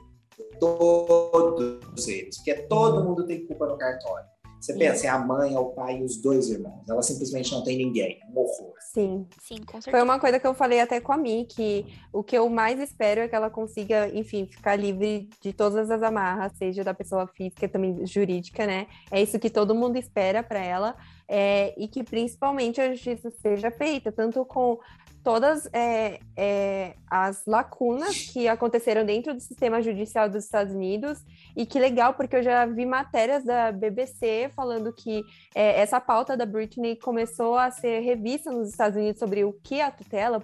Todos 0.59 2.07
eles. 2.07 2.35
Porque 2.37 2.53
todo 2.63 3.03
mundo 3.03 3.25
tem 3.25 3.45
culpa 3.47 3.65
no 3.67 3.77
cartório. 3.77 4.27
Você 4.59 4.73
Sim. 4.73 4.79
pensa, 4.79 5.07
é 5.07 5.09
a 5.09 5.17
mãe, 5.17 5.55
é 5.55 5.59
o 5.59 5.67
pai 5.67 5.99
e 5.99 6.03
os 6.03 6.17
dois 6.17 6.49
irmãos. 6.49 6.83
Ela 6.89 7.01
simplesmente 7.01 7.51
não 7.51 7.63
tem 7.63 7.77
ninguém. 7.77 8.19
Um 8.29 8.39
horror. 8.39 8.73
Sim. 8.79 9.25
Sim, 9.41 9.57
com 9.57 9.81
certeza. 9.81 9.91
Foi 9.91 10.01
uma 10.01 10.19
coisa 10.19 10.39
que 10.39 10.45
eu 10.45 10.53
falei 10.53 10.81
até 10.81 10.99
com 10.99 11.13
a 11.13 11.17
Mi, 11.17 11.45
que 11.45 11.85
o 12.11 12.23
que 12.23 12.37
eu 12.37 12.49
mais 12.49 12.79
espero 12.79 13.21
é 13.21 13.27
que 13.27 13.35
ela 13.35 13.49
consiga, 13.49 14.09
enfim, 14.09 14.45
ficar 14.45 14.75
livre 14.75 15.29
de 15.41 15.53
todas 15.53 15.89
as 15.89 16.03
amarras, 16.03 16.51
seja 16.57 16.83
da 16.83 16.93
pessoa 16.93 17.27
física, 17.27 17.69
também 17.69 18.05
jurídica, 18.05 18.65
né? 18.65 18.87
É 19.09 19.21
isso 19.21 19.39
que 19.39 19.49
todo 19.49 19.73
mundo 19.75 19.97
espera 19.97 20.43
para 20.43 20.59
ela. 20.59 20.95
É, 21.31 21.75
e 21.77 21.87
que 21.87 22.03
principalmente 22.03 22.81
a 22.81 22.89
justiça 22.91 23.29
seja 23.29 23.69
feita, 23.69 24.11
tanto 24.11 24.43
com 24.43 24.79
todas 25.23 25.67
é, 25.73 26.19
é, 26.35 26.95
as 27.09 27.45
lacunas 27.45 28.29
que 28.31 28.47
aconteceram 28.47 29.05
dentro 29.05 29.33
do 29.33 29.39
sistema 29.39 29.81
judicial 29.81 30.29
dos 30.29 30.43
Estados 30.43 30.73
Unidos. 30.73 31.23
E 31.55 31.65
que 31.65 31.79
legal, 31.79 32.13
porque 32.13 32.37
eu 32.37 32.43
já 32.43 32.65
vi 32.65 32.85
matérias 32.85 33.43
da 33.43 33.71
BBC 33.71 34.49
falando 34.55 34.93
que 34.93 35.23
é, 35.53 35.81
essa 35.81 35.99
pauta 35.99 36.37
da 36.37 36.45
Britney 36.45 36.95
começou 36.95 37.57
a 37.57 37.71
ser 37.71 37.99
revista 37.99 38.51
nos 38.51 38.69
Estados 38.69 38.97
Unidos 38.97 39.19
sobre 39.19 39.43
o 39.43 39.53
que 39.53 39.79
é 39.79 39.85
a 39.85 39.91
tutela. 39.91 40.41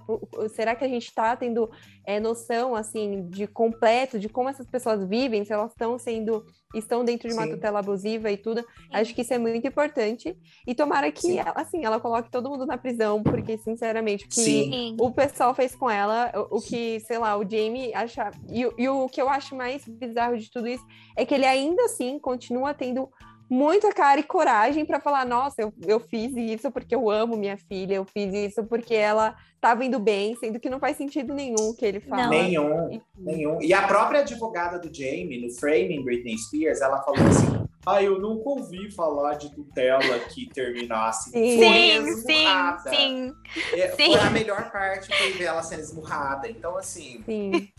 Será 0.53 0.75
que 0.75 0.83
a 0.83 0.89
gente 0.89 1.07
está 1.07 1.35
tendo 1.35 1.69
é, 2.05 2.19
noção 2.19 2.75
assim 2.75 3.27
de 3.29 3.47
completo 3.47 4.19
de 4.19 4.29
como 4.29 4.49
essas 4.49 4.67
pessoas 4.67 5.03
vivem, 5.03 5.43
se 5.43 5.53
elas 5.53 5.71
estão 5.71 5.97
sendo 5.97 6.45
estão 6.79 7.03
dentro 7.03 7.27
de 7.27 7.33
uma 7.33 7.43
Sim. 7.43 7.51
tutela 7.51 7.79
abusiva 7.79 8.31
e 8.31 8.37
tudo. 8.37 8.61
Sim. 8.61 8.67
Acho 8.91 9.15
que 9.15 9.21
isso 9.21 9.33
é 9.33 9.37
muito 9.37 9.67
importante. 9.67 10.37
E 10.65 10.75
tomara 10.75 11.11
que 11.11 11.37
ela, 11.37 11.53
assim, 11.55 11.83
ela 11.83 11.99
coloque 11.99 12.29
todo 12.29 12.49
mundo 12.49 12.65
na 12.65 12.77
prisão, 12.77 13.23
porque 13.23 13.57
sinceramente, 13.57 14.25
o 14.25 14.29
que 14.29 14.35
Sim. 14.35 14.95
o 14.99 15.11
pessoal 15.11 15.53
fez 15.53 15.75
com 15.75 15.89
ela, 15.89 16.31
o, 16.49 16.57
o 16.57 16.61
que, 16.61 16.99
sei 17.01 17.17
lá, 17.17 17.37
o 17.37 17.41
Jamie 17.41 17.93
acha 17.93 18.31
e, 18.49 18.67
e 18.77 18.89
o 18.89 19.07
que 19.07 19.21
eu 19.21 19.29
acho 19.29 19.55
mais 19.55 19.87
bizarro 19.87 20.37
de 20.37 20.49
tudo 20.49 20.67
isso 20.67 20.85
é 21.15 21.25
que 21.25 21.33
ele 21.33 21.45
ainda 21.45 21.83
assim 21.83 22.19
continua 22.19 22.73
tendo 22.73 23.09
muita 23.49 23.91
cara 23.93 24.19
e 24.19 24.23
coragem 24.23 24.85
para 24.85 24.99
falar: 24.99 25.25
nossa, 25.25 25.61
eu, 25.61 25.73
eu 25.85 25.99
fiz 25.99 26.35
isso 26.35 26.71
porque 26.71 26.95
eu 26.95 27.09
amo 27.09 27.37
minha 27.37 27.57
filha, 27.57 27.95
eu 27.95 28.05
fiz 28.05 28.33
isso 28.33 28.63
porque 28.63 28.93
ela 28.93 29.35
estava 29.55 29.83
indo 29.83 29.99
bem, 29.99 30.35
sendo 30.35 30.59
que 30.59 30.69
não 30.69 30.79
faz 30.79 30.97
sentido 30.97 31.33
nenhum 31.33 31.69
o 31.69 31.75
que 31.75 31.85
ele 31.85 31.99
fala. 31.99 32.27
Nenhum, 32.27 32.91
e, 32.91 33.01
nenhum. 33.17 33.61
E 33.61 33.73
a 33.73 33.87
própria 33.87 34.21
advogada 34.21 34.79
do 34.79 34.95
Jamie, 34.95 35.41
no 35.41 35.51
Framing 35.53 36.03
Britney 36.03 36.37
Spears, 36.37 36.81
ela 36.81 37.01
falou 37.01 37.25
assim: 37.27 37.65
ah, 37.85 38.01
eu 38.01 38.19
nunca 38.19 38.49
ouvi 38.49 38.91
falar 38.91 39.35
de 39.35 39.53
tutela 39.53 40.19
que 40.19 40.49
terminasse. 40.49 41.29
Sim, 41.29 42.15
sim, 42.15 42.75
sim, 42.89 43.33
é, 43.73 43.89
sim. 43.89 44.11
Foi 44.11 44.19
a 44.19 44.29
melhor 44.31 44.71
parte, 44.71 45.15
foi 45.15 45.33
ver 45.33 45.45
ela 45.45 45.61
sendo 45.61 45.81
esmurrada. 45.81 46.49
Então, 46.49 46.77
assim. 46.77 47.21
Sim. 47.25 47.69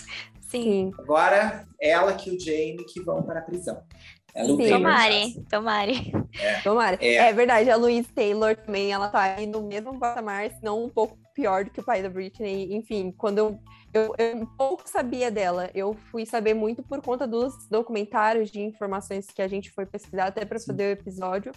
Sim. 0.49 0.93
Agora, 0.99 1.67
ela 1.81 2.15
que 2.15 2.31
o 2.31 2.39
Jamie 2.39 2.85
que 2.87 3.03
vão 3.03 3.23
para 3.23 3.41
a 3.41 3.43
prisão. 3.43 3.83
É 4.37 4.47
tomare, 4.47 5.45
tomare. 5.49 6.13
É. 6.39 6.61
Tomare. 6.61 6.99
É. 7.01 7.15
é 7.15 7.33
verdade, 7.33 7.71
a 7.71 7.77
Louise 7.77 8.09
Taylor 8.15 8.55
também, 8.55 8.93
ela 8.93 9.09
tá 9.09 9.23
aí 9.23 9.47
no 9.47 9.63
mesmo 9.63 9.99
patamar, 9.99 10.51
se 10.51 10.63
não 10.63 10.85
um 10.85 10.91
pouco 10.91 11.17
pior 11.35 11.65
do 11.65 11.71
que 11.71 11.81
o 11.81 11.85
pai 11.85 12.03
da 12.03 12.11
Britney. 12.11 12.75
Enfim, 12.75 13.15
quando 13.17 13.39
eu, 13.39 13.59
eu, 13.97 14.15
eu 14.19 14.47
pouco 14.59 14.89
sabia 14.89 15.31
dela, 15.31 15.71
eu 15.75 15.97
fui 16.11 16.27
saber 16.27 16.55
muito 16.55 16.83
por 16.83 17.01
conta 17.01 17.27
dos 17.27 17.67
documentários 17.69 18.51
de 18.51 18.61
informações 18.61 19.27
que 19.27 19.41
a 19.41 19.49
gente 19.49 19.71
foi 19.71 19.87
pesquisar 19.87 20.27
até 20.27 20.45
para 20.45 20.61
fazer 20.61 20.89
o 20.89 20.93
episódio. 20.93 21.53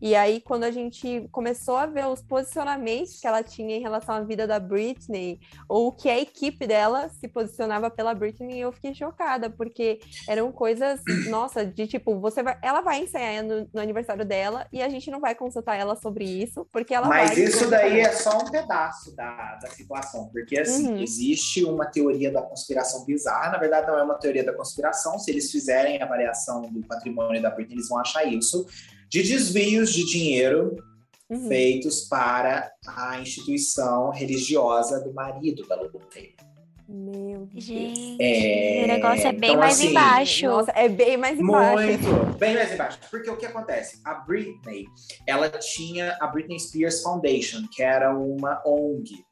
E 0.00 0.14
aí, 0.14 0.40
quando 0.40 0.64
a 0.64 0.70
gente 0.70 1.26
começou 1.30 1.76
a 1.76 1.86
ver 1.86 2.06
os 2.06 2.20
posicionamentos 2.20 3.20
que 3.20 3.26
ela 3.26 3.42
tinha 3.42 3.76
em 3.76 3.80
relação 3.80 4.14
à 4.16 4.20
vida 4.20 4.46
da 4.46 4.58
Britney, 4.58 5.40
ou 5.68 5.92
que 5.92 6.10
a 6.10 6.18
equipe 6.18 6.66
dela 6.66 7.08
se 7.08 7.28
posicionava 7.28 7.90
pela 7.90 8.12
Britney, 8.12 8.60
eu 8.60 8.72
fiquei 8.72 8.94
chocada, 8.94 9.48
porque 9.48 10.00
eram 10.28 10.52
coisas, 10.52 11.00
nossa, 11.30 11.64
de 11.64 11.86
tipo, 11.86 12.18
você 12.20 12.42
vai, 12.42 12.58
ela 12.60 12.80
vai 12.80 13.02
ensaiar 13.02 13.42
no, 13.44 13.68
no 13.72 13.80
aniversário 13.80 14.24
dela 14.24 14.66
e 14.72 14.82
a 14.82 14.88
gente 14.88 15.10
não 15.10 15.20
vai 15.20 15.34
consultar 15.34 15.76
ela 15.76 15.96
sobre 15.96 16.24
isso, 16.24 16.66
porque 16.70 16.94
ela 16.94 17.08
Mas 17.08 17.30
vai. 17.30 17.38
Mas 17.38 17.54
isso 17.54 17.70
daí 17.70 18.00
é 18.00 18.12
só 18.12 18.36
um 18.38 18.50
pedaço 18.50 19.14
da, 19.16 19.56
da 19.56 19.68
situação, 19.68 20.28
porque 20.32 20.58
assim, 20.58 20.92
uhum. 20.92 20.98
existe 20.98 21.64
uma 21.64 21.83
teoria 21.84 22.30
da 22.30 22.42
conspiração 22.42 23.04
bizarra, 23.04 23.52
na 23.52 23.58
verdade 23.58 23.86
não 23.86 23.98
é 23.98 24.02
uma 24.02 24.14
teoria 24.14 24.44
da 24.44 24.52
conspiração, 24.52 25.18
se 25.18 25.30
eles 25.30 25.50
fizerem 25.50 26.00
a 26.00 26.04
avaliação 26.04 26.62
do 26.62 26.80
patrimônio 26.86 27.40
da 27.40 27.50
Britney, 27.50 27.76
eles 27.76 27.88
vão 27.88 27.98
achar 27.98 28.24
isso 28.24 28.66
de 29.08 29.22
desvios 29.22 29.92
de 29.92 30.04
dinheiro 30.04 30.76
uhum. 31.28 31.48
feitos 31.48 32.02
para 32.02 32.72
a 32.86 33.20
instituição 33.20 34.10
religiosa 34.10 35.00
do 35.00 35.12
marido 35.12 35.66
da 35.66 35.76
Lulu 35.76 36.00
Taylor. 36.12 36.54
Meu 36.86 37.46
Deus. 37.46 37.64
Gente, 37.64 38.16
é... 38.20 38.82
o 38.84 38.86
negócio 38.86 39.26
é 39.26 39.32
bem 39.32 39.50
então, 39.50 39.60
mais 39.60 39.78
assim, 39.78 39.88
embaixo. 39.88 40.46
Nossa, 40.46 40.72
é 40.72 40.88
bem 40.88 41.16
mais 41.16 41.38
embaixo. 41.38 41.82
Muito, 41.82 42.38
bem 42.38 42.54
mais 42.54 42.72
embaixo. 42.72 42.98
Porque 43.10 43.30
o 43.30 43.36
que 43.36 43.46
acontece? 43.46 44.00
A 44.04 44.14
Britney, 44.14 44.86
ela 45.26 45.48
tinha 45.48 46.16
a 46.20 46.26
Britney 46.26 46.60
Spears 46.60 47.00
Foundation, 47.02 47.66
que 47.72 47.82
era 47.82 48.14
uma 48.14 48.62
ONG. 48.66 49.24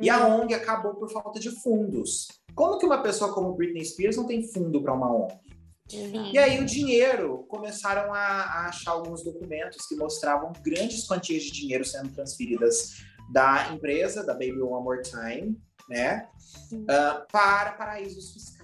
E 0.00 0.08
a 0.08 0.26
uhum. 0.26 0.42
ONG 0.42 0.54
acabou 0.54 0.94
por 0.94 1.10
falta 1.10 1.38
de 1.38 1.50
fundos. 1.62 2.28
Como 2.54 2.78
que 2.78 2.86
uma 2.86 3.02
pessoa 3.02 3.32
como 3.32 3.54
Britney 3.54 3.84
Spears 3.84 4.16
não 4.16 4.26
tem 4.26 4.42
fundo 4.42 4.82
para 4.82 4.94
uma 4.94 5.14
ONG? 5.14 5.50
E 6.32 6.38
aí 6.38 6.60
o 6.60 6.64
dinheiro, 6.64 7.44
começaram 7.48 8.14
a, 8.14 8.18
a, 8.18 8.68
achar 8.68 8.92
alguns 8.92 9.24
documentos 9.24 9.86
que 9.86 9.96
mostravam 9.96 10.52
grandes 10.62 11.06
quantias 11.06 11.42
de 11.42 11.50
dinheiro 11.50 11.84
sendo 11.84 12.10
transferidas 12.10 13.02
da 13.32 13.72
empresa, 13.72 14.24
da 14.24 14.32
Baby 14.32 14.60
One 14.60 14.84
More 14.84 15.02
Time, 15.02 15.58
né, 15.88 16.28
uh, 16.72 17.26
para 17.32 17.72
paraísos 17.72 18.32
fiscais. 18.32 18.60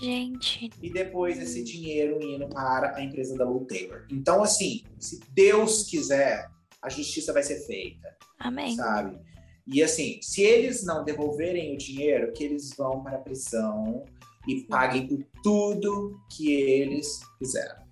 Gente. 0.00 0.70
E 0.82 0.90
depois 0.90 1.38
esse 1.38 1.62
dinheiro 1.62 2.20
indo 2.22 2.48
para 2.48 2.96
a 2.96 3.02
empresa 3.02 3.36
da 3.36 3.44
Lou 3.44 3.64
Taylor. 3.66 4.04
Então, 4.10 4.42
assim, 4.42 4.82
se 4.98 5.20
Deus 5.30 5.84
quiser, 5.84 6.50
a 6.80 6.88
justiça 6.88 7.32
vai 7.32 7.42
ser 7.42 7.64
feita. 7.66 8.16
Amém. 8.38 8.74
Sabe? 8.74 9.20
E 9.66 9.82
assim, 9.82 10.18
se 10.22 10.42
eles 10.42 10.84
não 10.84 11.04
devolverem 11.04 11.74
o 11.74 11.78
dinheiro, 11.78 12.32
que 12.32 12.44
eles 12.44 12.74
vão 12.76 13.02
para 13.02 13.16
a 13.16 13.20
prisão 13.20 14.04
e 14.46 14.62
paguem 14.62 15.06
por 15.06 15.24
tudo 15.42 16.20
que 16.30 16.52
eles 16.52 17.20
fizeram. 17.38 17.82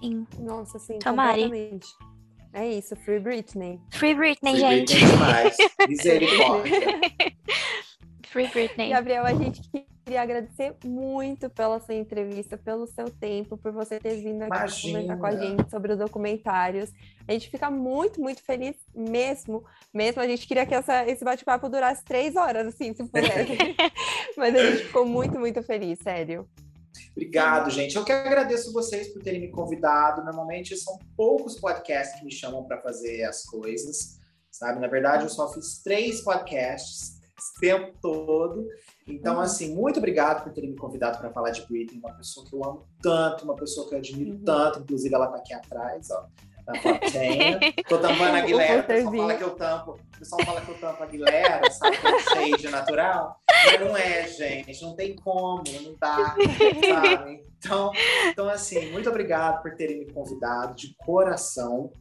Sim. 0.00 0.26
Nossa, 0.40 0.78
sim, 0.78 0.98
Tomari. 0.98 1.42
completamente. 1.44 1.86
É 2.52 2.68
isso, 2.68 2.94
Free 2.96 3.20
Britney. 3.20 3.80
Free 3.92 4.14
Britney, 4.14 4.52
Free 4.52 4.60
gente. 4.60 4.94
Britney 4.94 5.10
demais. 5.10 5.56
Misericórdia. 5.88 7.00
Free 8.26 8.48
Britney. 8.48 8.90
Gabriel, 8.90 9.24
a 9.24 9.34
gente 9.34 9.62
queria 10.12 10.22
agradecer 10.22 10.76
muito 10.84 11.48
pela 11.48 11.80
sua 11.80 11.94
entrevista, 11.94 12.58
pelo 12.58 12.86
seu 12.86 13.08
tempo, 13.08 13.56
por 13.56 13.72
você 13.72 13.98
ter 13.98 14.16
vindo 14.16 14.42
aqui 14.42 14.54
Imagina. 14.54 14.92
comentar 14.92 15.18
com 15.18 15.26
a 15.26 15.36
gente 15.36 15.70
sobre 15.70 15.92
os 15.92 15.98
documentários. 15.98 16.92
A 17.26 17.32
gente 17.32 17.48
fica 17.48 17.70
muito, 17.70 18.20
muito 18.20 18.42
feliz 18.42 18.76
mesmo. 18.94 19.64
Mesmo 19.92 20.20
a 20.20 20.26
gente 20.26 20.46
queria 20.46 20.66
que 20.66 20.74
essa, 20.74 21.06
esse 21.08 21.24
bate-papo 21.24 21.66
durasse 21.70 22.04
três 22.04 22.36
horas, 22.36 22.66
assim, 22.66 22.92
se 22.92 23.02
pudesse. 23.04 23.56
Mas 24.36 24.54
a 24.54 24.70
gente 24.70 24.84
ficou 24.84 25.06
muito, 25.06 25.38
muito 25.38 25.62
feliz, 25.62 25.98
sério. 26.00 26.46
Obrigado, 27.12 27.70
gente. 27.70 27.96
Eu 27.96 28.04
que 28.04 28.12
agradeço 28.12 28.70
vocês 28.70 29.08
por 29.14 29.22
terem 29.22 29.40
me 29.40 29.50
convidado. 29.50 30.22
Normalmente 30.22 30.76
são 30.76 30.98
poucos 31.16 31.58
podcasts 31.58 32.18
que 32.18 32.24
me 32.26 32.32
chamam 32.32 32.64
para 32.64 32.82
fazer 32.82 33.24
as 33.24 33.44
coisas, 33.44 34.20
sabe? 34.50 34.78
Na 34.78 34.88
verdade, 34.88 35.24
eu 35.24 35.30
só 35.30 35.50
fiz 35.50 35.82
três 35.82 36.20
podcasts 36.20 37.21
esse 37.42 37.60
tempo 37.60 37.92
todo. 38.00 38.66
Então, 39.06 39.34
Uhum. 39.34 39.40
assim, 39.40 39.74
muito 39.74 39.98
obrigado 39.98 40.44
por 40.44 40.52
terem 40.52 40.70
me 40.70 40.76
convidado 40.76 41.18
para 41.18 41.30
falar 41.32 41.50
de 41.50 41.66
Britney, 41.66 41.98
uma 41.98 42.12
pessoa 42.14 42.46
que 42.46 42.54
eu 42.54 42.64
amo 42.64 42.86
tanto, 43.02 43.44
uma 43.44 43.56
pessoa 43.56 43.88
que 43.88 43.94
eu 43.94 43.98
admiro 43.98 44.32
Uhum. 44.32 44.44
tanto, 44.44 44.78
inclusive 44.80 45.14
ela 45.14 45.26
tá 45.28 45.38
aqui 45.38 45.52
atrás, 45.54 46.08
ó. 46.10 46.26
Na 46.64 46.80
plateia. 46.80 47.58
Tô 47.88 47.98
tampando 47.98 48.36
a 48.36 48.40
Guilherme, 48.42 48.82
o 48.82 48.86
pessoal 48.86 49.12
fala 49.16 49.34
que 49.34 49.42
eu 49.42 49.50
tampo. 49.56 49.90
O 50.14 50.18
pessoal 50.20 50.44
fala 50.44 50.60
que 50.60 50.68
eu 50.70 50.78
tampo 50.78 51.02
a 51.02 51.06
Guilherme, 51.06 51.70
sabe? 51.72 51.96
Que 51.98 52.06
é 52.06 52.18
shade 52.20 52.68
natural. 52.68 53.36
Mas 53.66 53.80
não 53.80 53.96
é, 53.96 54.28
gente. 54.28 54.80
Não 54.84 54.94
tem 54.94 55.16
como, 55.16 55.64
não 55.82 55.96
dá, 56.00 56.36
sabe? 56.88 57.44
Então, 57.58 57.90
então, 58.28 58.48
assim, 58.48 58.92
muito 58.92 59.08
obrigado 59.10 59.60
por 59.60 59.74
terem 59.74 59.98
me 59.98 60.12
convidado 60.12 60.76
de 60.76 60.94
coração. 61.04 61.92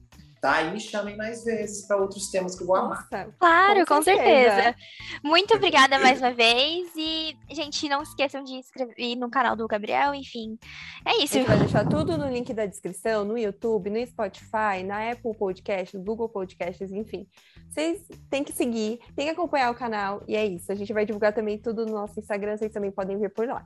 Tá? 0.42 0.64
E 0.64 0.72
me 0.72 0.80
chamem 0.80 1.16
mais 1.16 1.44
vezes 1.44 1.86
para 1.86 1.98
outros 1.98 2.32
temas 2.32 2.56
que 2.56 2.64
eu 2.64 2.68
vou 2.68 2.76
amar. 2.76 3.08
Nossa, 3.12 3.32
Claro, 3.40 3.86
Com 3.86 3.96
com, 3.98 4.02
certeza. 4.02 4.56
certeza. 4.56 4.76
Muito 5.24 5.54
obrigada 5.56 6.00
mais 6.00 6.20
uma 6.20 6.34
vez. 6.34 6.90
E, 6.96 7.38
gente, 7.52 7.88
não 7.88 8.02
esqueçam 8.02 8.44
de 8.44 8.54
inscrever 8.54 9.16
no 9.16 9.30
canal 9.30 9.56
do 9.56 9.68
Gabriel, 9.68 10.16
enfim. 10.16 10.58
É 11.06 11.12
a 11.12 11.24
isso. 11.24 11.36
gente 11.36 11.48
vai 11.48 11.60
deixar 11.60 11.88
tudo 11.88 12.18
no 12.18 12.28
link 12.28 12.52
da 12.56 12.66
descrição, 12.66 13.24
no 13.24 13.38
YouTube, 13.38 13.92
no 13.92 14.04
Spotify, 14.08 14.82
na 14.84 15.12
Apple 15.12 15.36
Podcast, 15.38 15.96
no 15.96 16.04
Google 16.04 16.28
Podcasts, 16.28 16.92
enfim. 16.92 17.28
Vocês 17.70 18.02
têm 18.28 18.44
que 18.44 18.52
seguir, 18.52 19.00
têm 19.16 19.28
que 19.28 19.32
acompanhar 19.34 19.70
o 19.72 19.76
canal, 19.76 20.24
e 20.28 20.36
é 20.36 20.44
isso. 20.44 20.72
A 20.72 20.76
gente 20.76 20.92
vai 20.92 21.06
divulgar 21.06 21.34
também 21.34 21.60
tudo 21.60 21.86
no 21.86 21.92
nosso 21.94 22.20
Instagram, 22.20 22.58
vocês 22.58 22.72
também 22.74 22.92
podem 22.92 23.20
ver 23.20 23.30
por 23.30 23.48
lá. 23.48 23.64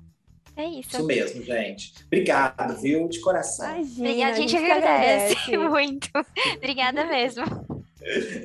É 0.58 0.66
isso. 0.66 0.96
Isso 0.96 1.06
mesmo, 1.06 1.44
gente. 1.44 1.94
Obrigado, 2.06 2.80
viu? 2.80 3.08
De 3.08 3.20
coração. 3.20 3.70
Imagina, 3.76 4.10
Obrigada, 4.10 4.32
a 4.32 4.36
gente 4.36 4.58
que 4.58 4.72
agradece 4.72 5.58
muito. 5.58 6.10
Obrigada 6.56 7.06
mesmo. 7.06 7.44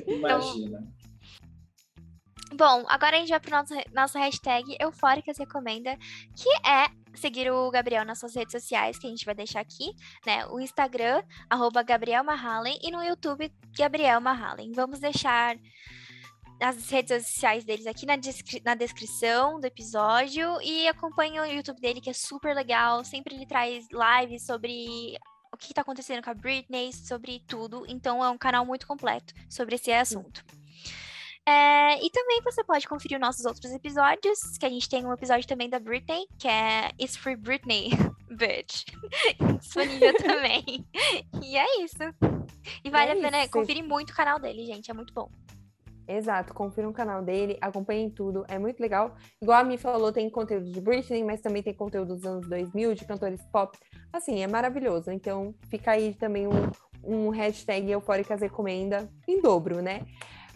Imagina. 0.07 0.91
Bom, 2.53 2.83
agora 2.89 3.15
a 3.15 3.19
gente 3.19 3.29
vai 3.29 3.39
para 3.39 3.57
nosso 3.57 3.73
nossa 3.93 4.19
hashtag 4.19 4.75
Eufóricas 4.79 5.37
Recomenda, 5.37 5.97
que 6.35 6.49
é 6.67 6.89
seguir 7.15 7.49
o 7.49 7.71
Gabriel 7.71 8.03
nas 8.03 8.19
suas 8.19 8.35
redes 8.35 8.51
sociais, 8.51 8.99
que 8.99 9.07
a 9.07 9.09
gente 9.09 9.25
vai 9.25 9.33
deixar 9.33 9.61
aqui, 9.61 9.93
né? 10.25 10.45
O 10.47 10.59
Instagram, 10.59 11.23
arroba 11.49 11.81
Gabriel 11.81 12.23
Mahalen, 12.25 12.77
e 12.83 12.91
no 12.91 13.01
YouTube, 13.01 13.49
Gabriel 13.77 14.19
Mahalen. 14.19 14.73
Vamos 14.73 14.99
deixar 14.99 15.55
as 16.61 16.89
redes 16.89 17.25
sociais 17.27 17.63
deles 17.65 17.87
aqui 17.87 18.05
na, 18.05 18.15
descri- 18.15 18.61
na 18.63 18.75
descrição 18.75 19.59
do 19.59 19.65
episódio 19.65 20.61
e 20.61 20.87
acompanhe 20.87 21.39
o 21.39 21.45
YouTube 21.45 21.81
dele, 21.81 21.99
que 21.99 22.09
é 22.09 22.13
super 22.13 22.55
legal. 22.55 23.03
Sempre 23.03 23.35
ele 23.35 23.45
traz 23.47 23.87
lives 23.91 24.45
sobre 24.45 25.17
o 25.51 25.57
que 25.57 25.67
está 25.71 25.81
acontecendo 25.81 26.23
com 26.23 26.29
a 26.29 26.33
Britney, 26.33 26.93
sobre 26.93 27.43
tudo. 27.47 27.83
Então 27.87 28.23
é 28.23 28.29
um 28.29 28.37
canal 28.37 28.65
muito 28.65 28.85
completo 28.87 29.33
sobre 29.49 29.75
esse 29.75 29.91
assunto. 29.91 30.43
É, 31.43 32.05
e 32.05 32.09
também 32.11 32.39
você 32.43 32.63
pode 32.63 32.87
conferir 32.87 33.17
os 33.17 33.21
nossos 33.21 33.45
outros 33.45 33.71
episódios, 33.71 34.39
que 34.59 34.65
a 34.65 34.69
gente 34.69 34.87
tem 34.87 35.03
um 35.05 35.11
episódio 35.11 35.47
também 35.47 35.67
da 35.67 35.79
Britney, 35.79 36.27
que 36.37 36.47
é 36.47 36.91
It's 37.01 37.15
Free 37.17 37.35
Britney, 37.35 37.89
bitch. 38.29 38.85
Disponível 39.59 40.13
também. 40.21 40.85
E 41.43 41.57
é 41.57 41.83
isso. 41.83 41.97
E 42.83 42.89
vale 42.91 43.11
é 43.11 43.13
a 43.13 43.21
pena 43.21 43.41
isso. 43.41 43.51
conferir 43.51 43.83
muito 43.83 44.11
o 44.11 44.15
canal 44.15 44.39
dele, 44.39 44.63
gente. 44.67 44.91
É 44.91 44.93
muito 44.93 45.11
bom. 45.13 45.31
Exato, 46.07 46.53
confira 46.53 46.89
o 46.89 46.93
canal 46.93 47.21
dele, 47.21 47.57
acompanhem 47.61 48.09
tudo, 48.09 48.45
é 48.47 48.57
muito 48.57 48.79
legal. 48.79 49.15
Igual 49.41 49.59
a 49.59 49.63
Mi 49.63 49.77
falou, 49.77 50.11
tem 50.11 50.29
conteúdo 50.29 50.69
de 50.69 50.81
Britney, 50.81 51.23
mas 51.23 51.41
também 51.41 51.63
tem 51.63 51.73
conteúdo 51.73 52.15
dos 52.15 52.25
anos 52.25 52.47
2000, 52.49 52.95
de 52.95 53.05
cantores 53.05 53.41
pop. 53.51 53.77
Assim, 54.11 54.41
é 54.41 54.47
maravilhoso. 54.47 55.11
Então, 55.11 55.55
fica 55.69 55.91
aí 55.91 56.13
também 56.13 56.47
um, 56.47 56.69
um 57.03 57.29
hashtag 57.29 57.89
Eufóricas 57.89 58.41
Recomenda 58.41 59.09
em 59.27 59.41
dobro, 59.41 59.81
né? 59.81 60.05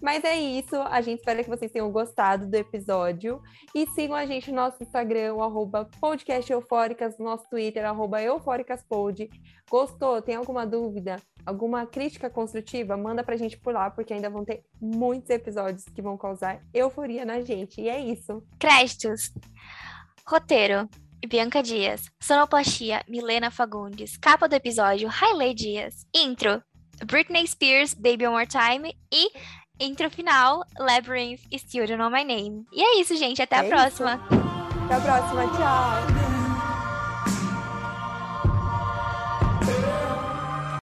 Mas 0.02 0.24
é 0.24 0.36
isso, 0.38 0.76
a 0.76 1.02
gente 1.02 1.20
espera 1.20 1.44
que 1.44 1.50
vocês 1.50 1.72
tenham 1.72 1.92
gostado 1.92 2.48
do 2.48 2.56
episódio. 2.56 3.42
E 3.74 3.88
sigam 3.88 4.16
a 4.16 4.26
gente 4.26 4.50
no 4.52 4.58
nosso 4.58 4.82
Instagram, 4.82 5.36
arroba 5.42 5.90
podcast 6.00 6.52
eufóricas, 6.52 7.18
no 7.18 7.26
nosso 7.26 7.50
Twitter, 7.50 7.86
arroba 7.86 8.22
eufóricaspod. 8.22 9.30
Gostou? 9.70 10.22
Tem 10.22 10.36
alguma 10.36 10.66
dúvida? 10.66 11.18
Alguma 11.46 11.86
crítica 11.86 12.30
construtiva? 12.30 12.98
Manda 12.98 13.24
pra 13.24 13.38
gente 13.38 13.58
por 13.58 13.74
lá, 13.74 13.90
porque 13.90 14.14
ainda 14.14 14.30
vão 14.30 14.44
ter 14.44 14.64
muitos 14.80 15.30
episódios 15.30 15.86
que 15.86 16.02
vão 16.02 16.18
causar 16.18 16.62
euforia 16.74 17.26
na 17.26 17.42
gente. 17.42 17.82
E 17.82 17.90
é 17.90 18.00
isso. 18.00 18.44
Créditos. 18.60 19.34
Roteiro. 20.28 20.90
Bianca 21.28 21.64
Dias. 21.64 22.10
Sonoplastia. 22.20 23.04
Milena 23.08 23.50
Fagundes. 23.50 24.18
Capa 24.18 24.48
do 24.48 24.54
episódio. 24.54 25.10
Hailey 25.10 25.54
Dias. 25.54 26.06
Intro. 26.16 26.62
Britney 27.06 27.46
Spears, 27.46 27.94
Baby 27.94 28.26
One 28.26 28.36
More 28.36 28.48
Time. 28.48 28.96
E 29.12 29.32
intro 29.80 30.10
final. 30.10 30.66
Labyrinth, 30.80 31.42
Still 31.58 31.88
Don't 31.88 31.98
Know 31.98 32.10
My 32.10 32.24
Name. 32.24 32.66
E 32.72 32.82
é 32.84 33.00
isso, 33.02 33.16
gente. 33.16 33.42
Até 33.42 33.58
a 33.58 33.60
É 33.60 33.68
isso. 33.68 33.70
próxima. 33.76 34.20
Até 34.86 34.96
a 34.96 35.00
próxima. 35.02 35.44
Tchau! 35.58 36.25